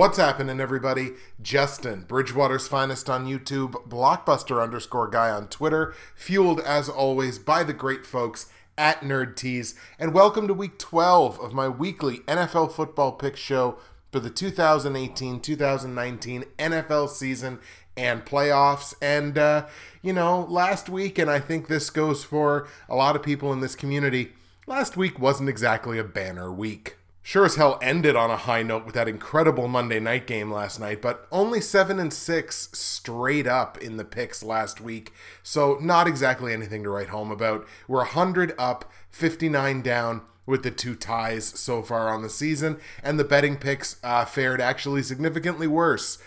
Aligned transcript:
What's 0.00 0.16
happening, 0.16 0.60
everybody? 0.60 1.10
Justin, 1.42 2.06
Bridgewater's 2.08 2.66
finest 2.66 3.10
on 3.10 3.26
YouTube, 3.26 3.86
blockbuster 3.86 4.62
underscore 4.62 5.08
guy 5.08 5.28
on 5.28 5.46
Twitter, 5.48 5.94
fueled 6.14 6.60
as 6.60 6.88
always 6.88 7.38
by 7.38 7.62
the 7.64 7.74
great 7.74 8.06
folks 8.06 8.46
at 8.78 9.02
Nerd 9.02 9.36
Teas, 9.36 9.74
and 9.98 10.14
welcome 10.14 10.48
to 10.48 10.54
week 10.54 10.78
12 10.78 11.38
of 11.38 11.52
my 11.52 11.68
weekly 11.68 12.20
NFL 12.20 12.72
football 12.72 13.12
pick 13.12 13.36
show 13.36 13.76
for 14.10 14.20
the 14.20 14.30
2018 14.30 15.38
2019 15.38 16.44
NFL 16.58 17.10
season 17.10 17.58
and 17.94 18.24
playoffs. 18.24 18.94
And, 19.02 19.36
uh, 19.36 19.66
you 20.00 20.14
know, 20.14 20.46
last 20.48 20.88
week, 20.88 21.18
and 21.18 21.30
I 21.30 21.40
think 21.40 21.68
this 21.68 21.90
goes 21.90 22.24
for 22.24 22.66
a 22.88 22.96
lot 22.96 23.16
of 23.16 23.22
people 23.22 23.52
in 23.52 23.60
this 23.60 23.76
community, 23.76 24.32
last 24.66 24.96
week 24.96 25.18
wasn't 25.18 25.50
exactly 25.50 25.98
a 25.98 26.04
banner 26.04 26.50
week 26.50 26.96
sure 27.22 27.44
as 27.44 27.56
hell 27.56 27.78
ended 27.82 28.16
on 28.16 28.30
a 28.30 28.36
high 28.36 28.62
note 28.62 28.84
with 28.84 28.94
that 28.94 29.08
incredible 29.08 29.68
Monday 29.68 30.00
night 30.00 30.26
game 30.26 30.50
last 30.50 30.80
night, 30.80 31.02
but 31.02 31.26
only 31.30 31.60
7 31.60 31.98
and 31.98 32.12
6 32.12 32.68
straight 32.72 33.46
up 33.46 33.78
in 33.78 33.96
the 33.96 34.04
picks 34.04 34.42
last 34.42 34.80
week. 34.80 35.12
So 35.42 35.78
not 35.80 36.08
exactly 36.08 36.52
anything 36.52 36.82
to 36.82 36.90
write 36.90 37.08
home 37.08 37.30
about. 37.30 37.66
We're 37.86 37.98
100 37.98 38.54
up, 38.58 38.90
59 39.10 39.82
down 39.82 40.22
with 40.46 40.62
the 40.62 40.70
two 40.70 40.96
ties 40.96 41.46
so 41.46 41.82
far 41.82 42.08
on 42.08 42.22
the 42.22 42.28
season, 42.28 42.78
and 43.02 43.18
the 43.18 43.24
betting 43.24 43.56
picks 43.56 43.96
uh, 44.02 44.24
fared 44.24 44.60
actually 44.60 45.02
significantly 45.02 45.66
worse. 45.66 46.18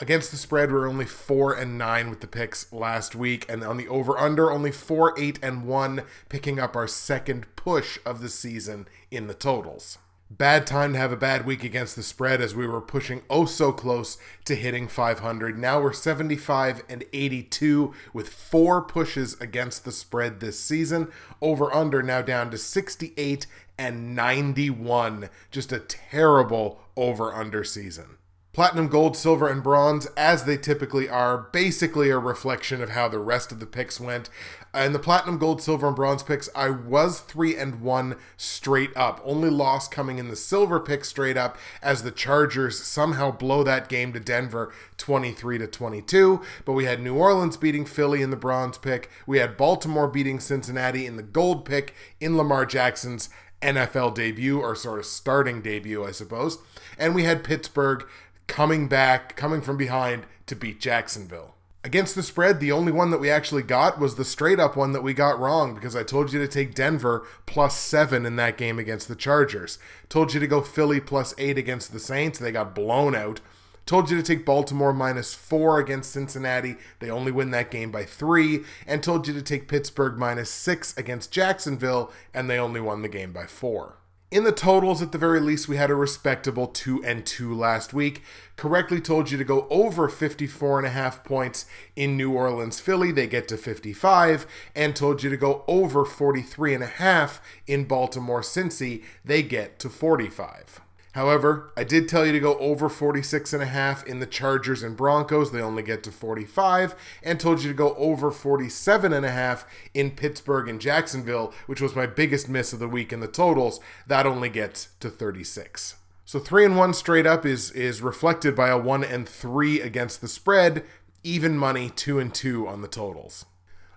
Against 0.00 0.30
the 0.30 0.36
spread, 0.36 0.72
we're 0.72 0.88
only 0.88 1.04
four 1.04 1.52
and 1.52 1.78
nine 1.78 2.10
with 2.10 2.20
the 2.20 2.26
picks 2.26 2.72
last 2.72 3.14
week, 3.14 3.44
and 3.48 3.62
on 3.62 3.76
the 3.76 3.88
over 3.88 4.18
under, 4.18 4.50
only 4.50 4.72
four, 4.72 5.14
eight, 5.18 5.38
and 5.42 5.64
one, 5.64 6.02
picking 6.28 6.58
up 6.58 6.74
our 6.74 6.88
second 6.88 7.46
push 7.56 7.98
of 8.04 8.20
the 8.20 8.28
season 8.28 8.88
in 9.10 9.26
the 9.26 9.34
totals. 9.34 9.98
Bad 10.38 10.66
time 10.66 10.94
to 10.94 10.98
have 10.98 11.12
a 11.12 11.16
bad 11.16 11.44
week 11.44 11.62
against 11.62 11.94
the 11.94 12.02
spread 12.02 12.40
as 12.40 12.54
we 12.54 12.66
were 12.66 12.80
pushing 12.80 13.20
oh 13.28 13.44
so 13.44 13.70
close 13.70 14.16
to 14.46 14.54
hitting 14.54 14.88
500. 14.88 15.58
Now 15.58 15.78
we're 15.78 15.92
75 15.92 16.84
and 16.88 17.04
82 17.12 17.92
with 18.14 18.30
four 18.30 18.80
pushes 18.80 19.38
against 19.42 19.84
the 19.84 19.92
spread 19.92 20.40
this 20.40 20.58
season. 20.58 21.08
Over 21.42 21.74
under 21.74 22.02
now 22.02 22.22
down 22.22 22.50
to 22.50 22.56
68 22.56 23.46
and 23.76 24.16
91. 24.16 25.28
Just 25.50 25.70
a 25.70 25.80
terrible 25.80 26.80
over 26.96 27.34
under 27.34 27.62
season. 27.62 28.16
Platinum, 28.52 28.88
gold, 28.88 29.16
silver, 29.16 29.48
and 29.48 29.62
bronze, 29.62 30.04
as 30.14 30.44
they 30.44 30.58
typically 30.58 31.08
are, 31.08 31.48
basically 31.52 32.10
a 32.10 32.18
reflection 32.18 32.82
of 32.82 32.90
how 32.90 33.08
the 33.08 33.18
rest 33.18 33.50
of 33.50 33.60
the 33.60 33.66
picks 33.66 33.98
went. 33.98 34.28
And 34.74 34.94
the 34.94 34.98
platinum, 34.98 35.38
gold, 35.38 35.62
silver, 35.62 35.86
and 35.86 35.96
bronze 35.96 36.22
picks, 36.22 36.50
I 36.54 36.68
was 36.68 37.20
three 37.20 37.56
and 37.56 37.80
one 37.80 38.16
straight 38.36 38.94
up. 38.94 39.22
Only 39.24 39.48
loss 39.48 39.88
coming 39.88 40.18
in 40.18 40.28
the 40.28 40.36
silver 40.36 40.80
pick 40.80 41.06
straight 41.06 41.38
up 41.38 41.56
as 41.82 42.02
the 42.02 42.10
Chargers 42.10 42.78
somehow 42.78 43.30
blow 43.30 43.62
that 43.64 43.88
game 43.88 44.12
to 44.12 44.20
Denver 44.20 44.70
23 44.98 45.56
to 45.56 45.66
22. 45.66 46.42
But 46.66 46.72
we 46.72 46.84
had 46.84 47.00
New 47.00 47.16
Orleans 47.16 47.56
beating 47.56 47.86
Philly 47.86 48.20
in 48.20 48.28
the 48.28 48.36
bronze 48.36 48.76
pick. 48.76 49.10
We 49.26 49.38
had 49.38 49.56
Baltimore 49.56 50.08
beating 50.08 50.40
Cincinnati 50.40 51.06
in 51.06 51.16
the 51.16 51.22
gold 51.22 51.64
pick 51.64 51.94
in 52.20 52.36
Lamar 52.36 52.66
Jackson's 52.66 53.30
NFL 53.62 54.14
debut, 54.14 54.60
or 54.60 54.74
sort 54.74 54.98
of 54.98 55.06
starting 55.06 55.62
debut, 55.62 56.04
I 56.04 56.10
suppose. 56.10 56.58
And 56.98 57.14
we 57.14 57.24
had 57.24 57.44
Pittsburgh 57.44 58.04
coming 58.52 58.86
back, 58.86 59.34
coming 59.34 59.62
from 59.62 59.78
behind 59.78 60.26
to 60.44 60.54
beat 60.54 60.78
Jacksonville. 60.78 61.54
Against 61.82 62.14
the 62.14 62.22
spread, 62.22 62.60
the 62.60 62.70
only 62.70 62.92
one 62.92 63.10
that 63.10 63.18
we 63.18 63.30
actually 63.30 63.62
got 63.62 63.98
was 63.98 64.16
the 64.16 64.26
straight 64.26 64.60
up 64.60 64.76
one 64.76 64.92
that 64.92 65.02
we 65.02 65.14
got 65.14 65.40
wrong 65.40 65.74
because 65.74 65.96
I 65.96 66.02
told 66.02 66.34
you 66.34 66.38
to 66.38 66.46
take 66.46 66.74
Denver 66.74 67.26
plus 67.46 67.74
seven 67.78 68.26
in 68.26 68.36
that 68.36 68.58
game 68.58 68.78
against 68.78 69.08
the 69.08 69.16
Chargers. 69.16 69.78
Told 70.10 70.34
you 70.34 70.38
to 70.38 70.46
go 70.46 70.60
Philly 70.60 71.00
plus 71.00 71.34
eight 71.38 71.56
against 71.56 71.94
the 71.94 71.98
Saints. 71.98 72.38
They 72.38 72.52
got 72.52 72.74
blown 72.74 73.14
out. 73.14 73.40
Told 73.86 74.10
you 74.10 74.18
to 74.18 74.22
take 74.22 74.44
Baltimore 74.44 74.92
minus 74.92 75.32
four 75.32 75.78
against 75.78 76.12
Cincinnati. 76.12 76.76
They 76.98 77.08
only 77.08 77.32
win 77.32 77.52
that 77.52 77.70
game 77.70 77.90
by 77.90 78.04
three. 78.04 78.64
And 78.86 79.02
told 79.02 79.26
you 79.26 79.32
to 79.32 79.42
take 79.42 79.66
Pittsburgh 79.66 80.18
minus 80.18 80.50
six 80.50 80.94
against 80.98 81.32
Jacksonville, 81.32 82.12
and 82.34 82.50
they 82.50 82.58
only 82.58 82.82
won 82.82 83.00
the 83.00 83.08
game 83.08 83.32
by 83.32 83.46
four. 83.46 83.96
In 84.32 84.44
the 84.44 84.50
totals, 84.50 85.02
at 85.02 85.12
the 85.12 85.18
very 85.18 85.40
least, 85.40 85.68
we 85.68 85.76
had 85.76 85.90
a 85.90 85.94
respectable 85.94 86.66
2 86.66 87.04
and 87.04 87.26
2 87.26 87.54
last 87.54 87.92
week. 87.92 88.22
Correctly 88.56 88.98
told 88.98 89.30
you 89.30 89.36
to 89.36 89.44
go 89.44 89.66
over 89.68 90.08
54 90.08 90.78
and 90.78 90.86
a 90.86 90.90
half 90.90 91.22
points 91.22 91.66
in 91.96 92.16
New 92.16 92.32
Orleans, 92.32 92.80
Philly. 92.80 93.12
They 93.12 93.26
get 93.26 93.46
to 93.48 93.58
55. 93.58 94.46
And 94.74 94.96
told 94.96 95.22
you 95.22 95.28
to 95.28 95.36
go 95.36 95.64
over 95.68 96.06
43 96.06 96.72
and 96.72 96.82
a 96.82 96.86
half 96.86 97.42
in 97.66 97.84
Baltimore, 97.84 98.40
Cincy. 98.40 99.04
They 99.22 99.42
get 99.42 99.78
to 99.80 99.90
45. 99.90 100.80
However, 101.12 101.72
I 101.76 101.84
did 101.84 102.08
tell 102.08 102.24
you 102.24 102.32
to 102.32 102.40
go 102.40 102.58
over 102.58 102.88
46 102.88 103.52
and 103.52 103.62
a 103.62 103.66
half 103.66 104.04
in 104.06 104.18
the 104.18 104.26
Chargers 104.26 104.82
and 104.82 104.96
Broncos. 104.96 105.52
They 105.52 105.60
only 105.60 105.82
get 105.82 106.02
to 106.04 106.12
45 106.12 106.94
and 107.22 107.38
told 107.38 107.62
you 107.62 107.68
to 107.68 107.74
go 107.74 107.94
over 107.96 108.30
47 108.30 109.12
and 109.12 109.24
a 109.24 109.30
half 109.30 109.66
in 109.92 110.12
Pittsburgh 110.12 110.68
and 110.68 110.80
Jacksonville, 110.80 111.52
which 111.66 111.82
was 111.82 111.94
my 111.94 112.06
biggest 112.06 112.48
miss 112.48 112.72
of 112.72 112.78
the 112.78 112.88
week 112.88 113.12
in 113.12 113.20
the 113.20 113.28
totals. 113.28 113.78
That 114.06 114.26
only 114.26 114.48
gets 114.48 114.88
to 115.00 115.10
36. 115.10 115.96
So 116.24 116.38
3 116.38 116.64
and 116.64 116.76
1 116.78 116.94
straight 116.94 117.26
up 117.26 117.44
is 117.44 117.70
is 117.72 118.00
reflected 118.00 118.56
by 118.56 118.70
a 118.70 118.78
1 118.78 119.04
and 119.04 119.28
3 119.28 119.82
against 119.82 120.22
the 120.22 120.28
spread, 120.28 120.82
even 121.22 121.58
money 121.58 121.90
2 121.90 122.20
and 122.20 122.34
2 122.34 122.66
on 122.66 122.80
the 122.80 122.88
totals. 122.88 123.44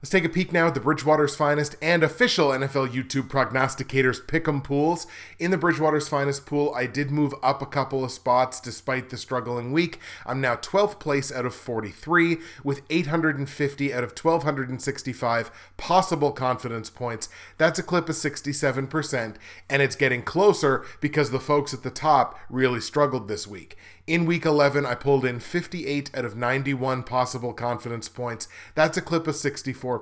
Let's 0.06 0.12
take 0.12 0.24
a 0.24 0.30
peek 0.30 0.54
now 0.54 0.68
at 0.68 0.76
the 0.76 0.80
Bridgewater's 0.80 1.36
Finest 1.36 1.78
and 1.82 2.04
official 2.04 2.50
NFL 2.50 2.90
YouTube 2.90 3.28
prognosticators 3.28 4.24
pick'em 4.24 4.64
pools. 4.64 5.08
In 5.40 5.50
the 5.50 5.58
Bridgewater's 5.58 6.08
Finest 6.08 6.46
pool, 6.46 6.72
I 6.76 6.86
did 6.86 7.10
move 7.10 7.34
up 7.42 7.60
a 7.60 7.66
couple 7.66 8.04
of 8.04 8.12
spots 8.12 8.60
despite 8.60 9.10
the 9.10 9.18
struggling 9.18 9.72
week. 9.72 9.98
I'm 10.24 10.40
now 10.40 10.58
12th 10.58 11.00
place 11.00 11.32
out 11.32 11.48
of 11.48 11.56
43 11.56 12.38
with 12.64 12.84
850 12.92 13.92
out 13.96 14.04
of 14.04 14.12
1265 14.12 15.50
possible 15.76 16.32
confidence 16.32 16.92
points. 16.92 17.28
That's 17.58 17.80
a 17.80 17.84
clip 17.84 18.08
of 18.08 18.16
67%, 18.16 19.38
and 19.72 19.82
it's 19.82 19.96
getting 19.96 20.22
closer 20.22 20.86
because 21.02 21.32
the 21.32 21.40
folks 21.40 21.74
at 21.74 21.82
the 21.82 21.90
top 21.90 22.38
really 22.48 22.80
struggled 22.80 23.28
this 23.28 23.48
week. 23.48 23.76
In 24.08 24.28
week 24.28 24.46
11, 24.46 24.86
I 24.86 24.94
pulled 24.94 25.26
in 25.26 25.40
58 25.40 26.12
out 26.16 26.26
of 26.26 26.36
91 26.36 27.02
possible 27.02 27.54
confidence 27.54 28.08
points. 28.08 28.48
That's 28.76 28.98
a 28.98 29.02
clip 29.02 29.26
of 29.26 29.34
64%, 29.34 29.95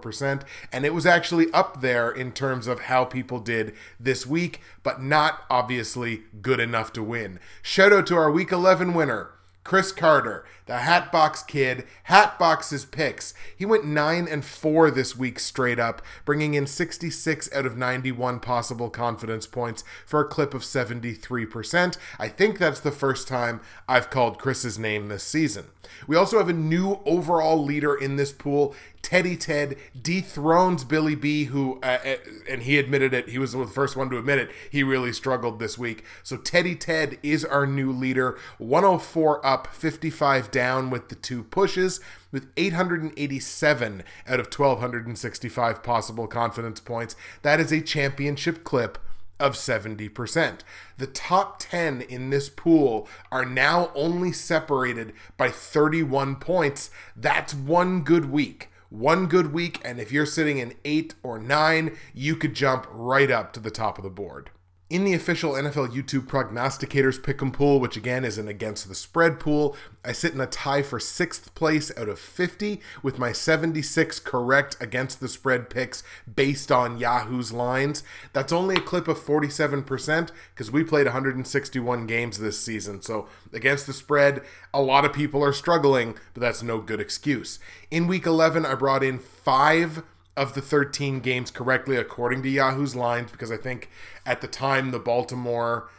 and 0.71 0.85
it 0.85 0.93
was 0.93 1.05
actually 1.05 1.51
up 1.51 1.81
there 1.81 2.11
in 2.11 2.31
terms 2.31 2.67
of 2.67 2.81
how 2.81 3.05
people 3.05 3.39
did 3.39 3.73
this 3.99 4.25
week, 4.25 4.61
but 4.83 5.01
not 5.01 5.43
obviously 5.49 6.23
good 6.41 6.59
enough 6.59 6.93
to 6.93 7.03
win. 7.03 7.39
Shout 7.61 7.93
out 7.93 8.07
to 8.07 8.15
our 8.15 8.31
week 8.31 8.51
11 8.51 8.93
winner, 8.93 9.31
Chris 9.63 9.93
Carter, 9.93 10.45
the 10.65 10.79
Hatbox 10.79 11.43
Kid, 11.43 11.85
Hatbox's 12.03 12.85
picks. 12.85 13.33
He 13.55 13.65
went 13.65 13.85
9 13.85 14.27
and 14.27 14.43
4 14.43 14.91
this 14.91 15.15
week 15.15 15.39
straight 15.39 15.79
up, 15.79 16.01
bringing 16.25 16.53
in 16.53 16.67
66 16.67 17.49
out 17.53 17.65
of 17.65 17.77
91 17.77 18.39
possible 18.39 18.89
confidence 18.89 19.47
points 19.47 19.83
for 20.05 20.19
a 20.19 20.27
clip 20.27 20.53
of 20.53 20.61
73%. 20.61 21.97
I 22.19 22.27
think 22.27 22.59
that's 22.59 22.81
the 22.81 22.91
first 22.91 23.27
time 23.27 23.61
I've 23.87 24.09
called 24.09 24.37
Chris's 24.37 24.77
name 24.77 25.07
this 25.07 25.23
season. 25.23 25.67
We 26.07 26.15
also 26.15 26.37
have 26.37 26.49
a 26.49 26.53
new 26.53 26.99
overall 27.05 27.63
leader 27.63 27.95
in 27.95 28.17
this 28.17 28.31
pool. 28.31 28.75
Teddy 29.03 29.36
Ted 29.36 29.75
dethrones 30.02 30.84
Billy 30.85 31.14
B, 31.14 31.44
who, 31.46 31.78
uh, 31.84 32.00
uh, 32.03 32.16
and 32.50 32.64
he 32.64 32.79
admitted 32.79 33.14
it, 33.14 33.29
he 33.29 33.38
was 33.38 33.52
the 33.52 33.67
first 33.67 33.96
one 33.96 34.09
to 34.09 34.17
admit 34.17 34.40
it, 34.40 34.50
he 34.72 34.82
really 34.82 35.14
struggled 35.14 35.59
this 35.59 35.78
week. 35.78 36.03
So 36.23 36.38
Teddy 36.38 36.73
Ted 36.73 37.20
is 37.22 37.46
our 37.46 37.67
new 37.67 37.91
leader, 37.91 38.40
104 38.58 39.46
up, 39.46 39.67
55 39.67 40.50
down 40.50 40.90
with 40.90 41.09
the 41.09 41.16
two 41.16 41.44
pushes, 41.44 42.00
with 42.32 42.47
887 42.58 44.03
out 44.26 44.40
of 44.40 44.47
1,265 44.47 45.84
possible 45.84 46.26
confidence 46.26 46.79
points. 46.79 47.16
That 47.44 47.59
is 47.59 47.72
a 47.72 47.82
championship 47.82 48.64
clip 48.64 48.97
of 49.40 49.53
70%. 49.53 50.59
The 50.97 51.08
top 51.08 51.59
10 51.59 52.02
in 52.02 52.29
this 52.29 52.47
pool 52.47 53.09
are 53.32 53.46
now 53.46 53.91
only 53.94 54.32
separated 54.32 55.14
by 55.35 55.49
31 55.49 56.38
points. 56.38 56.90
That's 57.16 57.53
one 57.53 58.02
good 58.02 58.32
week 58.32 58.70
one 58.93 59.25
good 59.25 59.51
week, 59.51 59.81
and 59.84 59.99
if 59.99 60.11
you're 60.11 60.25
sitting 60.25 60.59
in 60.59 60.75
eight 60.85 61.16
or 61.23 61.40
nine, 61.40 61.97
you 62.13 62.35
could 62.35 62.53
jump 62.53 62.85
right 62.91 63.31
up 63.31 63.51
to 63.53 63.59
the 63.59 63.72
top 63.72 63.97
of 63.97 64.03
the 64.03 64.09
board 64.09 64.51
in 64.90 65.06
the 65.06 65.14
official 65.14 65.53
NFL 65.53 65.94
YouTube 65.94 66.28
prognosticators 66.28 67.20
pick'em 67.20 67.52
pool, 67.52 67.80
which 67.80 67.97
again 67.97 68.24
is 68.26 68.38
an 68.38 68.47
against 68.47 68.88
the 68.88 68.96
spread 68.96 69.40
pool, 69.40 69.76
I 70.06 70.12
sit 70.12 70.34
in 70.34 70.41
a 70.41 70.46
tie 70.46 70.82
for 70.82 71.00
sixth 71.00 71.56
place 71.56 71.91
out 71.97 72.09
of 72.09 72.20
50 72.20 72.82
with 73.02 73.18
my 73.18 73.32
76 73.32 74.20
correct 74.20 74.76
against 74.80 75.20
the 75.20 75.30
spread 75.30 75.70
picks 75.70 76.03
based 76.32 76.72
on 76.72 77.00
Yahoo's 77.00 77.52
lines. 77.52 78.03
That's 78.34 78.52
only 78.52 78.76
a 78.76 78.82
clip 78.82 79.08
of 79.08 79.18
47% 79.18 80.30
because 80.53 80.70
we 80.70 80.84
played 80.84 81.06
161 81.06 82.06
games 82.06 82.38
this 82.38 82.59
season. 82.59 83.02
So 83.02 83.28
against 83.53 83.88
the 83.88 83.94
spread, 83.94 84.41
a 84.74 84.82
lot 84.82 85.06
of 85.06 85.14
people 85.14 85.44
are 85.44 85.53
struggling, 85.53 86.16
but 86.34 86.41
that's 86.41 86.62
no 86.62 86.80
good 86.80 87.00
excuse. 87.00 87.58
In 87.90 88.08
week 88.08 88.26
11, 88.26 88.66
I 88.66 88.76
brought 88.76 89.03
in 89.03 89.18
five 89.18 90.03
of 90.35 90.53
the 90.53 90.62
13 90.62 91.20
games 91.20 91.52
correctly 91.52 91.96
according 91.96 92.41
to 92.44 92.50
Yahoo's 92.50 92.96
lines 92.96 93.32
because 93.32 93.52
I 93.52 93.58
think 93.58 93.90
at 94.26 94.41
the 94.41 94.47
time 94.47 94.91
the 94.91 95.00
Baltimore 95.00 95.90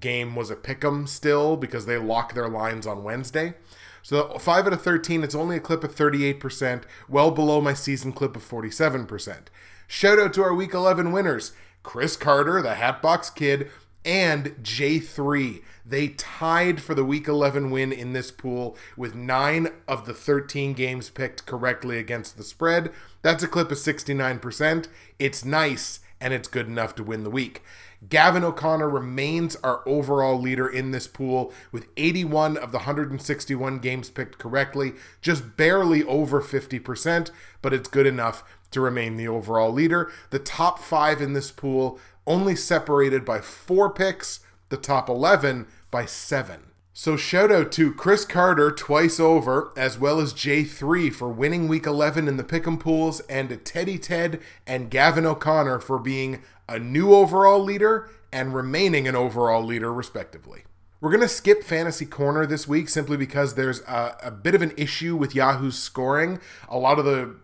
game 0.00 0.34
was 0.34 0.50
a 0.50 0.56
pick 0.56 0.84
'em 0.84 1.06
still 1.06 1.56
because 1.56 1.86
they 1.86 1.98
lock 1.98 2.34
their 2.34 2.48
lines 2.48 2.86
on 2.86 3.04
Wednesday. 3.04 3.54
So 4.02 4.36
5 4.38 4.66
out 4.66 4.72
of 4.72 4.82
13, 4.82 5.22
it's 5.22 5.34
only 5.34 5.56
a 5.56 5.60
clip 5.60 5.84
of 5.84 5.94
38%, 5.94 6.84
well 7.08 7.30
below 7.30 7.60
my 7.60 7.72
season 7.72 8.12
clip 8.12 8.36
of 8.36 8.42
47%. 8.42 9.48
Shout 9.86 10.18
out 10.18 10.34
to 10.34 10.42
our 10.42 10.54
week 10.54 10.74
11 10.74 11.12
winners 11.12 11.52
Chris 11.82 12.16
Carter, 12.16 12.62
the 12.62 12.74
Hatbox 12.74 13.30
Kid, 13.30 13.70
and 14.04 14.56
J3. 14.62 15.62
They 15.84 16.08
tied 16.08 16.80
for 16.80 16.94
the 16.94 17.04
week 17.04 17.28
11 17.28 17.70
win 17.70 17.92
in 17.92 18.12
this 18.12 18.30
pool 18.30 18.76
with 18.96 19.14
9 19.14 19.68
of 19.86 20.06
the 20.06 20.14
13 20.14 20.72
games 20.72 21.10
picked 21.10 21.46
correctly 21.46 21.98
against 21.98 22.36
the 22.36 22.44
spread. 22.44 22.90
That's 23.22 23.42
a 23.42 23.48
clip 23.48 23.70
of 23.70 23.78
69%. 23.78 24.88
It's 25.18 25.44
nice 25.44 26.00
and 26.20 26.32
it's 26.32 26.48
good 26.48 26.66
enough 26.66 26.94
to 26.94 27.02
win 27.02 27.22
the 27.22 27.30
week. 27.30 27.62
Gavin 28.08 28.44
O'Connor 28.44 28.88
remains 28.88 29.56
our 29.56 29.82
overall 29.86 30.38
leader 30.38 30.68
in 30.68 30.90
this 30.90 31.06
pool 31.06 31.52
with 31.72 31.88
81 31.96 32.56
of 32.56 32.72
the 32.72 32.78
161 32.78 33.78
games 33.78 34.10
picked 34.10 34.38
correctly, 34.38 34.92
just 35.20 35.56
barely 35.56 36.02
over 36.04 36.40
50%, 36.40 37.30
but 37.62 37.72
it's 37.72 37.88
good 37.88 38.06
enough 38.06 38.44
to 38.70 38.80
remain 38.80 39.16
the 39.16 39.28
overall 39.28 39.72
leader. 39.72 40.10
The 40.30 40.38
top 40.38 40.78
five 40.78 41.20
in 41.20 41.32
this 41.32 41.50
pool 41.50 41.98
only 42.26 42.56
separated 42.56 43.24
by 43.24 43.40
four 43.40 43.90
picks, 43.90 44.40
the 44.68 44.76
top 44.76 45.08
11 45.08 45.66
by 45.90 46.06
seven. 46.06 46.70
So 46.96 47.16
shout 47.16 47.50
out 47.50 47.72
to 47.72 47.92
Chris 47.92 48.24
Carter 48.24 48.70
twice 48.70 49.18
over, 49.18 49.72
as 49.76 49.98
well 49.98 50.20
as 50.20 50.32
J3 50.32 51.12
for 51.12 51.28
winning 51.28 51.66
week 51.66 51.86
11 51.86 52.28
in 52.28 52.36
the 52.36 52.44
pick'em 52.44 52.78
pools, 52.78 53.18
and 53.22 53.48
to 53.48 53.56
Teddy 53.56 53.98
Ted 53.98 54.40
and 54.64 54.90
Gavin 54.90 55.26
O'Connor 55.26 55.80
for 55.80 55.98
being 55.98 56.42
a 56.68 56.78
new 56.78 57.12
overall 57.12 57.58
leader 57.58 58.08
and 58.32 58.54
remaining 58.54 59.08
an 59.08 59.16
overall 59.16 59.64
leader, 59.64 59.92
respectively. 59.92 60.62
We're 61.00 61.10
going 61.10 61.20
to 61.20 61.28
skip 61.28 61.64
Fantasy 61.64 62.06
Corner 62.06 62.46
this 62.46 62.66
week 62.66 62.88
simply 62.88 63.16
because 63.16 63.56
there's 63.56 63.80
a, 63.82 64.16
a, 64.22 64.30
bit 64.30 64.54
of 64.54 64.62
an 64.62 64.72
issue 64.76 65.16
with 65.16 65.34
Yahoo's 65.34 65.78
scoring. 65.78 66.40
A 66.68 66.78
lot 66.78 66.98
of 66.98 67.04
the 67.04 67.36